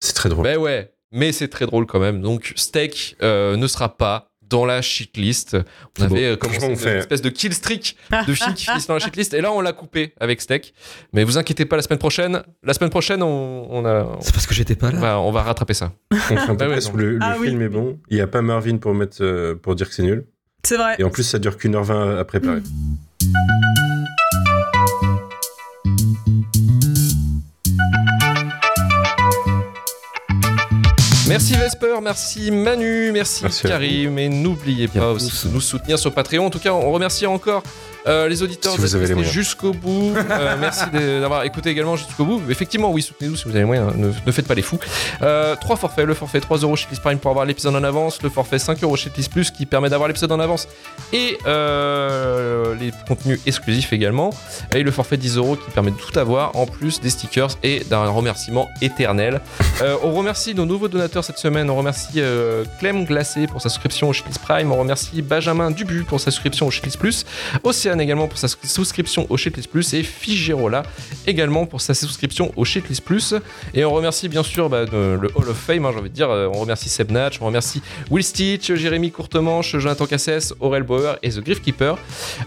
c'est 0.02 0.14
très 0.14 0.30
drôle. 0.30 0.44
Ben 0.44 0.58
ouais, 0.58 0.92
mais 1.12 1.32
c'est 1.32 1.48
très 1.48 1.66
drôle 1.66 1.86
quand 1.86 2.00
même. 2.00 2.22
Donc, 2.22 2.54
Steak 2.56 3.16
euh, 3.22 3.56
ne 3.58 3.68
sera 3.68 3.98
pas 3.98 4.30
dans 4.48 4.64
la 4.66 4.80
shitlist. 4.84 5.58
On 6.00 6.04
avait 6.04 6.26
euh, 6.26 6.36
commencé 6.36 6.68
une 6.68 6.76
fait- 6.76 6.98
espèce 7.00 7.22
de 7.24 7.30
kill 7.30 7.52
streak 7.52 7.98
de 8.28 8.34
films 8.34 8.54
qui 8.54 8.66
finissent 8.66 8.86
dans 8.86 8.94
la 8.94 9.00
shitlist. 9.04 9.34
Et 9.34 9.42
là, 9.42 9.52
on 9.52 9.60
l'a 9.60 9.74
coupé 9.74 10.14
avec 10.20 10.40
Steak. 10.40 10.74
Mais 11.14 11.24
vous 11.24 11.40
inquiétez 11.40 11.66
pas, 11.66 11.78
la 11.78 11.82
semaine 11.82 11.98
prochaine, 11.98 12.44
la 12.64 12.74
semaine 12.76 12.92
prochaine, 12.92 13.24
on, 13.24 13.68
on 13.72 13.86
a, 13.86 14.18
C'est 14.22 14.34
parce 14.34 14.46
que 14.46 14.54
j'étais 14.54 14.76
pas 14.76 14.90
on 14.90 14.94
là. 14.94 15.00
va, 15.00 15.20
on 15.20 15.32
va 15.32 15.42
rattraper 15.42 15.74
ça. 15.74 15.94
On 16.12 16.16
fait 16.18 16.38
un 16.38 16.48
peu 16.48 16.54
Bah 16.58 16.68
ouais, 16.68 16.80
le, 16.96 17.12
le 17.14 17.20
Ah 17.24 17.38
oui. 17.40 17.48
film 17.48 17.62
est 17.64 17.70
bon. 17.70 18.00
Il 18.12 18.18
n'y 18.18 18.22
a 18.22 18.28
pas 18.28 18.44
Marvin 18.44 18.78
pour, 18.78 18.94
mettre, 18.94 19.18
euh, 19.24 19.56
pour 19.56 19.74
dire 19.74 19.90
que 19.90 19.96
c'est 19.96 20.04
nul. 20.04 20.26
C'est 20.64 20.78
vrai. 20.78 20.96
Et 21.00 21.04
en 21.04 21.10
plus, 21.10 21.24
ça 21.24 21.40
dure 21.40 21.58
qu'une 21.58 21.74
heure 21.76 21.84
vingt 21.84 22.18
à 22.20 22.24
préparer. 22.24 22.62
Merci 31.28 31.54
Vesper, 31.54 31.96
merci 32.04 32.52
Manu, 32.52 33.12
merci, 33.12 33.42
Merci 33.44 33.64
Karim. 33.64 34.20
Et 34.20 34.30
n'oubliez 34.30 34.88
pas 34.88 35.12
aussi 35.12 35.48
de 35.48 35.54
nous 35.54 35.62
soutenir 35.62 35.98
sur 35.98 36.14
Patreon. 36.14 36.46
En 36.46 36.50
tout 36.50 36.60
cas, 36.60 36.72
on 36.72 36.92
remercie 36.92 37.26
encore 37.26 37.64
euh, 38.08 38.28
les 38.28 38.44
auditeurs 38.44 38.74
Si 38.74 38.80
vous 38.80 38.96
avez 38.96 39.14
les 39.14 39.24
jusqu'au 39.24 39.74
bout. 39.74 40.14
Euh, 40.16 40.56
merci 40.60 40.86
d'avoir 40.92 41.44
écouté 41.44 41.72
également 41.72 41.96
jusqu'au 41.96 42.26
bout. 42.26 42.42
Effectivement, 42.50 42.92
oui, 42.92 43.02
soutenez-nous 43.02 43.36
si 43.36 43.46
vous 43.46 43.52
avez 43.52 43.60
les 43.60 43.66
moyens. 43.66 43.96
Ne, 43.96 44.12
ne 44.26 44.32
faites 44.32 44.48
pas 44.48 44.54
les 44.54 44.62
fous. 44.62 44.80
Euh, 45.22 45.56
trois 45.56 45.76
forfaits. 45.76 46.06
Le 46.06 46.14
forfait 46.14 46.40
3 46.40 46.60
euros 46.60 46.76
chez 46.76 46.88
List 46.90 47.02
Prime 47.02 47.18
pour 47.18 47.32
avoir 47.32 47.46
l'épisode 47.46 47.76
en 47.76 47.84
avance. 47.84 48.22
Le 48.22 48.30
forfait 48.30 48.60
5 48.60 48.84
euros 48.84 48.96
chez 48.96 49.12
List 49.16 49.32
Plus 49.32 49.50
qui 49.50 49.66
permet 49.66 49.90
d'avoir 49.90 50.08
l'épisode 50.08 50.32
en 50.32 50.40
avance. 50.40 50.68
Et 51.14 51.38
les 52.80 52.92
contenus 53.08 53.40
exclusifs 53.46 53.92
également. 53.94 54.30
Et 54.74 54.84
le 54.84 54.92
forfait 54.92 55.18
10 55.18 55.38
euros 55.38 55.56
qui 55.56 55.72
permet 55.72 55.92
de 55.92 55.98
tout 55.98 56.18
avoir 56.18 56.56
en 56.56 56.66
plus 56.66 57.02
des 57.02 57.10
stickers 57.10 57.58
et 57.64 57.84
d'un 57.90 58.08
remerciement 58.10 58.70
éternel. 58.82 59.42
On 60.04 60.12
remercie 60.14 60.54
nos 60.54 60.66
nouveaux 60.66 60.88
donateurs 60.88 61.24
cette 61.24 61.40
semaine. 61.40 61.70
On 61.70 61.76
remercie 61.76 62.22
Clem 62.80 63.06
Glacé 63.06 63.48
pour 63.48 63.62
sa 63.62 63.70
souscription 63.70 64.10
au 64.10 64.14
Shitlist 64.14 64.40
Prime. 64.40 64.72
On 64.72 64.78
remercie 64.78 65.22
Benjamin 65.22 65.72
Dubu 65.72 66.04
pour 66.04 66.20
sa 66.20 66.32
souscription 66.32 66.68
au 66.68 66.72
Shitlist 66.72 67.00
Plus. 67.00 67.26
Océane 67.64 67.95
également 68.00 68.28
pour 68.28 68.38
sa 68.38 68.48
souscription 68.48 69.26
au 69.30 69.38
Shitlist 69.38 69.70
Plus. 69.70 69.94
Et 69.94 70.04
Figerola 70.04 70.84
également 71.28 71.66
pour 71.66 71.82
sa 71.82 71.94
souscription 71.94 72.52
au 72.56 72.66
Shitlist 72.66 73.04
Plus. 73.04 73.34
Et 73.74 73.86
on 73.86 73.92
remercie 73.94 74.30
bien 74.30 74.44
sûr 74.44 74.70
bah, 74.70 74.86
de- 74.86 75.18
le 75.22 75.30
Hall 75.36 75.50
of 75.50 75.58
Fame. 75.58 75.86
hein, 75.86 75.92
J'ai 75.94 76.00
envie 76.00 76.10
de 76.10 76.16
dire, 76.16 76.30
euh, 76.30 76.50
on 76.54 76.60
remercie 76.60 76.90
Seb 76.90 77.12
Natch, 77.12 77.40
on 77.42 77.46
remercie 77.46 77.82
Will 78.10 78.24
Stitch, 78.24 78.74
Jérémy 78.74 79.12
Courtemanche, 79.12 79.76
Jonathan 79.78 80.06
Cassès, 80.06 80.54
Aurel 80.60 80.84
Bauer 80.84 81.18
et 81.24 81.30
The 81.30 81.40
Griff 81.40 81.62
Keeper. 81.62 81.98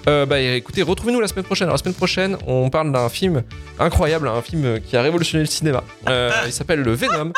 Euh, 0.08 0.26
bah, 0.26 0.40
écoutez, 0.40 0.82
retrouvez-nous 0.82 1.20
la 1.20 1.28
semaine 1.28 1.44
prochaine. 1.44 1.66
Alors, 1.66 1.74
la 1.76 1.82
semaine 1.82 1.94
prochaine, 1.94 2.36
on 2.46 2.70
parle 2.70 2.92
d'un 2.92 3.08
film 3.08 3.42
incroyable, 3.78 4.28
un 4.28 4.42
film 4.42 4.80
qui 4.80 4.96
a 4.96 5.02
révolutionné 5.02 5.44
le 5.44 5.48
cinéma. 5.50 5.82
Euh, 6.08 6.30
il 6.46 6.52
s'appelle 6.52 6.80
Le 6.80 6.92
Venom 6.94 7.32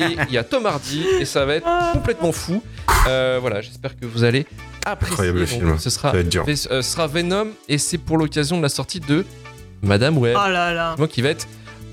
et 0.00 0.16
il 0.28 0.34
y 0.34 0.38
a 0.38 0.44
Tom 0.44 0.66
Hardy 0.66 1.04
et 1.20 1.24
ça 1.24 1.44
va 1.44 1.54
être 1.54 1.92
complètement 1.92 2.32
fou. 2.32 2.62
Euh, 3.08 3.38
voilà, 3.40 3.60
j'espère 3.60 3.98
que 3.98 4.06
vous 4.06 4.24
allez 4.24 4.46
apprécier. 4.92 5.12
Incroyable 5.12 5.38
Donc, 5.40 5.48
film. 5.48 5.78
Ce 5.78 5.90
sera, 5.90 6.10
Ça 6.10 6.14
va 6.16 6.20
être 6.20 6.28
dur. 6.28 6.44
euh, 6.48 6.54
ce 6.54 6.82
sera 6.82 7.06
Venom 7.06 7.48
et 7.68 7.78
c'est 7.78 7.98
pour 7.98 8.18
l'occasion 8.18 8.56
de 8.58 8.62
la 8.62 8.68
sortie 8.68 9.00
de 9.00 9.24
Madame 9.82 10.16
Web. 10.18 10.36
Oh 10.38 10.48
là 10.48 10.72
là. 10.72 10.94
Moi 10.98 11.08
qui 11.08 11.22
va 11.22 11.30
être 11.30 11.46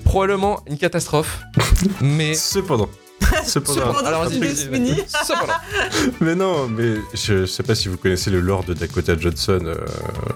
probablement 0.06 0.60
une 0.68 0.78
catastrophe, 0.78 1.42
mais 2.02 2.34
Cependant, 2.34 2.90
Cependant, 3.46 3.94
alors. 4.06 4.28
Cependant. 4.30 5.54
mais 6.22 6.36
non, 6.36 6.68
mais 6.68 6.96
je, 7.14 7.42
je 7.42 7.46
sais 7.46 7.64
pas 7.64 7.76
si 7.76 7.88
vous 7.88 7.98
connaissez 7.98 8.30
le 8.30 8.40
lore 8.40 8.64
de 8.64 8.74
Dakota 8.74 9.18
Johnson 9.18 9.60
euh, 9.66 9.76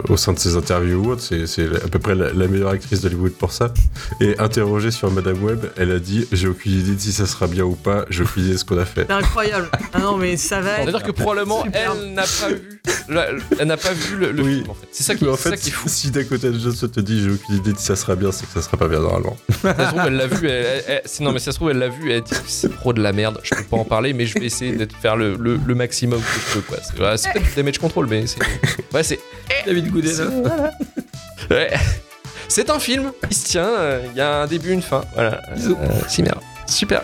au 0.09 0.17
sein 0.17 0.33
de 0.33 0.39
ses 0.39 0.55
interviews 0.55 1.03
ou 1.05 1.11
autre. 1.11 1.21
C'est, 1.45 1.65
à 1.75 1.87
peu 1.87 1.99
près 1.99 2.15
la, 2.15 2.31
la 2.33 2.47
meilleure 2.47 2.69
actrice 2.69 3.01
d'Hollywood 3.01 3.33
pour 3.33 3.51
ça. 3.51 3.73
Et 4.21 4.37
interrogée 4.39 4.91
sur 4.91 5.11
Madame 5.11 5.43
Web, 5.43 5.65
elle 5.77 5.91
a 5.91 5.99
dit 5.99 6.27
J'ai 6.31 6.47
aucune 6.47 6.73
idée 6.73 6.95
de 6.95 6.99
si 7.01 7.11
ça 7.11 7.25
sera 7.25 7.47
bien 7.47 7.63
ou 7.63 7.75
pas, 7.75 8.05
j'ai 8.09 8.23
aucune 8.23 8.43
idée 8.43 8.53
de 8.53 8.57
ce 8.57 8.65
qu'on 8.65 8.77
a 8.77 8.85
fait. 8.85 9.05
C'est 9.07 9.13
incroyable. 9.13 9.69
Ah 9.93 9.99
non, 9.99 10.17
mais 10.17 10.37
ça 10.37 10.61
va. 10.61 10.79
être- 10.79 10.83
C'est-à-dire 10.89 11.03
que 11.03 11.11
probablement 11.11 11.63
Super. 11.63 11.93
elle 12.01 12.13
n'a 12.13 12.23
pas 12.23 12.49
vu, 12.49 12.81
la- 13.09 13.27
elle 13.59 13.67
n'a 13.67 13.77
pas 13.77 13.93
vu 13.93 14.15
le, 14.17 14.31
le 14.31 14.43
Oui. 14.43 14.55
film 14.59 14.69
en 14.69 14.73
fait. 14.73 14.87
C'est 14.91 15.03
ça 15.03 15.15
qui, 15.15 15.23
Mais 15.25 15.31
en 15.31 15.35
c'est 15.35 15.43
ça 15.43 15.51
fait, 15.51 15.57
qui 15.57 15.69
est 15.69 15.73
fou. 15.73 15.87
si 15.89 16.11
Dakota 16.11 16.47
Johnson 16.51 16.87
te 16.87 16.99
dit 16.99 17.23
J'ai 17.23 17.31
aucune 17.31 17.55
idée 17.55 17.73
de 17.73 17.77
si 17.77 17.85
ça 17.85 17.95
sera 17.95 18.15
bien, 18.15 18.31
c'est 18.31 18.45
que 18.45 18.53
ça 18.53 18.61
sera 18.61 18.77
pas 18.77 18.87
bien 18.87 18.99
normalement. 18.99 19.37
Ça 19.61 19.73
se 19.75 19.89
trouve, 19.89 20.01
elle 20.07 20.15
l'a 20.15 20.27
vu. 20.27 20.47
Elle, 20.47 20.83
elle- 20.87 21.01
non, 21.21 21.31
mais 21.31 21.39
ça 21.39 21.51
se 21.51 21.57
trouve, 21.57 21.69
elle 21.71 21.77
l'a 21.79 21.89
vu. 21.89 22.11
Elle 22.11 22.21
dit 22.21 22.33
c'est 22.47 22.73
trop 22.88 22.93
de 22.93 23.01
la 23.03 23.11
merde. 23.11 23.39
Je 23.43 23.53
peux 23.53 23.63
pas 23.63 23.75
en 23.77 23.83
parler, 23.83 24.13
mais 24.13 24.25
je 24.25 24.39
vais 24.39 24.45
essayer 24.45 24.71
de 24.71 24.88
faire 25.01 25.17
le, 25.17 25.35
le, 25.35 25.59
le 25.65 25.75
maximum 25.75 26.21
que 26.21 26.25
je 26.39 26.53
peux. 26.53 26.61
Quoi. 26.61 26.77
C'est, 26.81 26.97
ouais, 27.01 27.17
c'est 27.17 27.33
peut-être 27.33 27.45
du 27.49 27.55
damage 27.55 27.79
control, 27.79 28.07
mais 28.09 28.25
c'est. 28.27 28.39
Ouais, 28.93 29.03
c'est. 29.03 29.19
David 29.65 29.91
Goudet, 29.91 30.13
là. 30.13 30.71
Ouais. 31.51 31.73
C'est 32.47 32.69
un 32.69 32.79
film. 32.79 33.11
Il 33.29 33.35
se 33.35 33.45
tient. 33.45 33.67
euh, 33.67 34.01
Il 34.11 34.17
y 34.17 34.21
a 34.21 34.43
un 34.43 34.47
début, 34.47 34.71
une 34.71 34.81
fin. 34.81 35.03
Voilà. 35.13 35.41
Bisous. 35.53 35.75
Euh. 35.81 36.27
Super. 36.67 37.03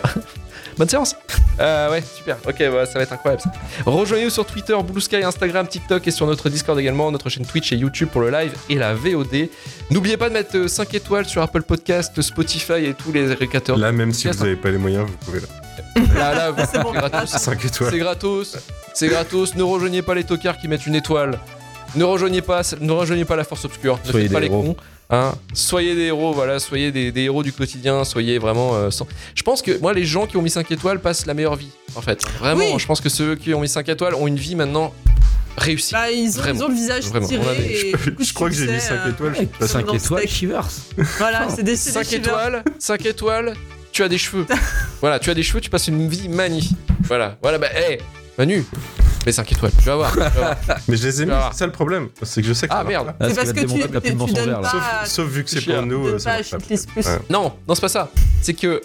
Bonne 0.78 0.88
séance. 0.88 1.14
Euh, 1.60 1.90
ouais, 1.90 2.02
super. 2.16 2.36
Ok, 2.48 2.56
ouais, 2.58 2.86
ça 2.86 2.94
va 2.94 3.02
être 3.02 3.12
incroyable. 3.12 3.42
ça. 3.42 3.50
Rejoignez-nous 3.86 4.30
sur 4.30 4.44
Twitter, 4.46 4.74
Blue 4.90 5.00
Sky, 5.02 5.16
Instagram, 5.22 5.68
TikTok 5.68 6.08
et 6.08 6.10
sur 6.10 6.26
notre 6.26 6.48
Discord 6.48 6.78
également, 6.80 7.12
notre 7.12 7.28
chaîne 7.28 7.44
Twitch 7.46 7.72
et 7.72 7.76
YouTube 7.76 8.08
pour 8.10 8.22
le 8.22 8.30
live 8.30 8.52
et 8.70 8.74
la 8.76 8.94
VOD. 8.94 9.50
N'oubliez 9.90 10.16
pas 10.16 10.28
de 10.30 10.34
mettre 10.34 10.56
euh, 10.56 10.66
5 10.66 10.92
étoiles 10.94 11.26
sur 11.26 11.42
Apple 11.42 11.62
Podcast, 11.62 12.20
Spotify 12.22 12.86
et 12.86 12.94
tous 12.94 13.12
les 13.12 13.30
agrégateurs. 13.30 13.76
Là, 13.76 13.92
même 13.92 14.12
si 14.12 14.26
vous 14.28 14.42
avez 14.42 14.56
pas 14.56 14.70
les 14.70 14.78
moyens, 14.78 15.06
vous 15.06 15.16
pouvez 15.24 15.40
là. 15.40 15.46
Là, 16.14 16.34
là, 16.34 16.50
vous- 16.50 16.62
C'est 16.70 16.80
bon. 16.82 16.92
gratos. 16.92 17.30
5 17.30 17.64
étoiles. 17.64 17.90
C'est 17.92 17.98
gratos. 17.98 18.56
C'est 18.94 19.08
gratos. 19.08 19.54
Ne 19.56 19.62
rejoignez 19.62 20.02
pas 20.02 20.14
les 20.14 20.24
tocards 20.24 20.58
qui 20.58 20.68
mettent 20.68 20.86
une 20.86 20.94
étoile. 20.94 21.38
Ne 21.96 22.04
rejoignez 22.04 22.42
pas, 22.42 22.62
ne 22.80 22.92
rejoignez 22.92 23.24
pas 23.24 23.36
la 23.36 23.44
force 23.44 23.64
obscure. 23.64 23.98
Ne 24.04 24.10
Soyez 24.10 24.26
faites 24.26 24.32
pas 24.34 24.40
les 24.40 24.46
héros. 24.46 24.62
cons. 24.62 24.76
Hein. 25.10 25.34
Soyez 25.52 25.94
des 25.94 26.04
héros, 26.06 26.32
voilà, 26.32 26.58
soyez 26.58 26.90
des, 26.90 27.12
des 27.12 27.22
héros 27.22 27.42
du 27.42 27.52
quotidien, 27.52 28.04
soyez 28.04 28.38
vraiment. 28.38 28.74
euh, 28.74 28.90
sans- 28.90 29.06
Je 29.34 29.42
pense 29.42 29.60
que 29.62 29.78
moi, 29.80 29.92
les 29.92 30.04
gens 30.04 30.26
qui 30.26 30.36
ont 30.36 30.42
mis 30.42 30.50
5 30.50 30.70
étoiles 30.72 30.98
passent 30.98 31.26
la 31.26 31.34
meilleure 31.34 31.56
vie, 31.56 31.68
en 31.94 32.00
fait. 32.00 32.24
Vraiment, 32.40 32.72
Oui. 32.72 32.78
je 32.78 32.86
pense 32.86 33.00
que 33.00 33.08
ceux 33.08 33.36
qui 33.36 33.52
ont 33.54 33.60
mis 33.60 33.68
5 33.68 33.88
étoiles 33.88 34.14
ont 34.14 34.26
une 34.26 34.36
vie 34.38 34.56
maintenant 34.56 34.92
réussie. 35.56 35.92
Bah, 35.92 36.10
ils 36.10 36.30
ont, 36.36 36.40
Vraiment. 36.42 36.58
ils 36.58 36.64
ont 36.64 36.68
le 36.68 36.74
visage 36.74 37.04
Vraiment. 37.04 37.28
tiré 37.28 37.42
et 37.58 37.92
Je 38.18 38.32
crois 38.34 38.48
que 38.48 38.56
j'ai 38.56 38.66
mis 38.66 38.72
succès, 38.72 38.88
5 38.88 38.94
euh, 39.06 39.10
étoiles. 39.10 39.32
je 39.34 39.38
Avec 39.38 39.48
suis 39.50 39.58
pas 39.58 39.66
sûr. 39.68 39.72
5 39.78 39.86
dans 39.86 39.92
le 39.92 39.98
étoiles. 39.98 40.28
Shivers. 40.28 40.68
Voilà, 41.18 41.48
c'est 41.54 41.62
des 41.62 41.76
c'est 41.76 41.90
des 41.90 41.94
5 41.94 42.04
shivers. 42.06 42.20
étoiles, 42.26 42.64
5 42.80 43.06
étoiles, 43.06 43.54
tu 43.94 44.02
as 44.02 44.08
des 44.08 44.18
cheveux. 44.18 44.44
voilà, 45.00 45.18
tu 45.18 45.30
as 45.30 45.34
des 45.34 45.42
cheveux, 45.42 45.60
tu 45.60 45.70
passes 45.70 45.86
une 45.88 46.08
vie 46.08 46.28
magnifique. 46.28 46.76
Voilà, 47.04 47.38
voilà, 47.40 47.58
bah, 47.58 47.68
hé, 47.72 47.98
Manu, 48.36 48.64
mais 49.24 49.30
5 49.30 49.52
étoiles, 49.52 49.70
tu 49.78 49.84
vas 49.84 49.94
voir. 49.94 50.12
tu 50.12 50.18
vas 50.18 50.28
voir. 50.30 50.56
Mais 50.88 50.96
je 50.96 51.06
les 51.06 51.22
ai 51.22 51.26
mis, 51.26 51.32
Ah. 51.32 51.50
c'est 51.52 51.58
ça 51.60 51.66
le 51.66 51.72
problème. 51.72 52.08
C'est 52.22 52.42
que 52.42 52.48
je 52.48 52.52
sais 52.52 52.66
que 52.66 52.74
Ah 52.74 52.82
merde. 52.82 53.14
Ah, 53.20 53.26
C'est 53.28 53.30
ce 53.30 53.34
parce 53.36 53.52
que 53.52 53.60
te 53.60 53.66
tu, 53.66 53.80
tu, 53.80 53.88
pub 53.88 54.26
tu 54.26 54.32
donnes 54.34 54.60
pas, 54.60 54.68
Sauf, 54.70 55.06
sauf 55.06 55.28
vu 55.28 55.44
que 55.44 55.50
c'est 55.50 55.60
pour 55.62 55.82
nous, 55.82 56.08
tu 56.10 56.14
euh, 56.14 56.18
pas 56.18 56.58
pas. 57.02 57.10
Ouais. 57.10 57.18
Non, 57.30 57.52
non, 57.68 57.74
c'est 57.74 57.80
pas 57.80 57.88
ça. 57.88 58.10
C'est 58.42 58.54
que 58.54 58.82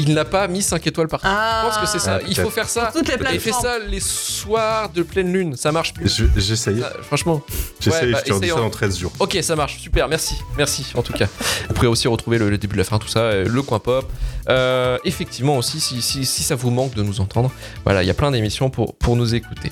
il 0.00 0.14
n'a 0.14 0.24
pas 0.24 0.48
mis 0.48 0.62
5 0.62 0.86
étoiles 0.86 1.08
par 1.08 1.20
Ah, 1.24 1.62
Je 1.64 1.68
pense 1.78 1.80
que 1.84 1.86
c'est 1.98 2.04
ça. 2.04 2.18
Ah, 2.20 2.26
il 2.28 2.36
faut 2.36 2.50
faire 2.50 2.68
ça. 2.68 2.90
Toutes 2.94 3.06
les 3.08 3.14
Et 3.14 3.18
fait 3.38 3.50
plateformes. 3.50 3.62
ça 3.62 3.78
les 3.78 4.00
soirs 4.00 4.88
de 4.90 5.02
pleine 5.02 5.32
lune. 5.32 5.56
Ça 5.56 5.72
marche 5.72 5.94
plus. 5.94 6.16
Je- 6.16 6.24
J'essayais, 6.40 6.80
Ça, 6.80 6.92
franchement. 7.02 7.42
j'essayais, 7.80 8.06
Ouais, 8.06 8.12
bah, 8.12 8.18
je 8.26 8.32
te 8.32 8.46
ça 8.46 8.54
en- 8.56 8.60
dans 8.60 8.70
13 8.70 8.98
jours. 8.98 9.12
Ok, 9.18 9.38
ça 9.42 9.56
marche. 9.56 9.78
Super. 9.78 10.08
Merci. 10.08 10.34
Merci 10.56 10.86
en 10.94 11.02
tout 11.02 11.12
cas. 11.12 11.26
Vous 11.68 11.74
pourrez 11.74 11.86
aussi 11.86 12.08
retrouver 12.08 12.38
le, 12.38 12.50
le 12.50 12.58
début 12.58 12.74
de 12.74 12.78
la 12.78 12.84
fin, 12.84 12.98
tout 12.98 13.08
ça, 13.08 13.20
euh, 13.20 13.46
le 13.48 13.62
coin 13.62 13.78
pop. 13.78 14.10
Euh, 14.48 14.98
effectivement 15.04 15.56
aussi, 15.58 15.80
si, 15.80 16.00
si, 16.02 16.24
si 16.24 16.42
ça 16.42 16.54
vous 16.54 16.70
manque 16.70 16.94
de 16.94 17.02
nous 17.02 17.20
entendre, 17.20 17.52
voilà, 17.84 18.02
il 18.02 18.06
y 18.06 18.10
a 18.10 18.14
plein 18.14 18.30
d'émissions 18.30 18.70
pour, 18.70 18.94
pour 18.96 19.16
nous 19.16 19.34
écouter. 19.34 19.70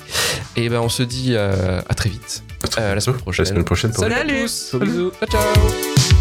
Et 0.55 0.69
ben 0.69 0.79
on 0.79 0.89
se 0.89 1.03
dit 1.03 1.33
euh, 1.35 1.81
à 1.89 1.93
très 1.95 2.09
vite. 2.09 2.43
Euh, 2.77 2.93
la 2.95 3.01
semaine 3.01 3.19
prochaine. 3.19 3.45
La 3.45 3.49
semaine 3.49 3.63
prochaine 3.65 3.91
pour 3.91 4.03
Salut 4.03 4.15
à 4.15 4.17
Salut. 4.19 4.41
tous. 4.43 4.75
Ciao, 4.79 5.29
ciao. 5.31 6.18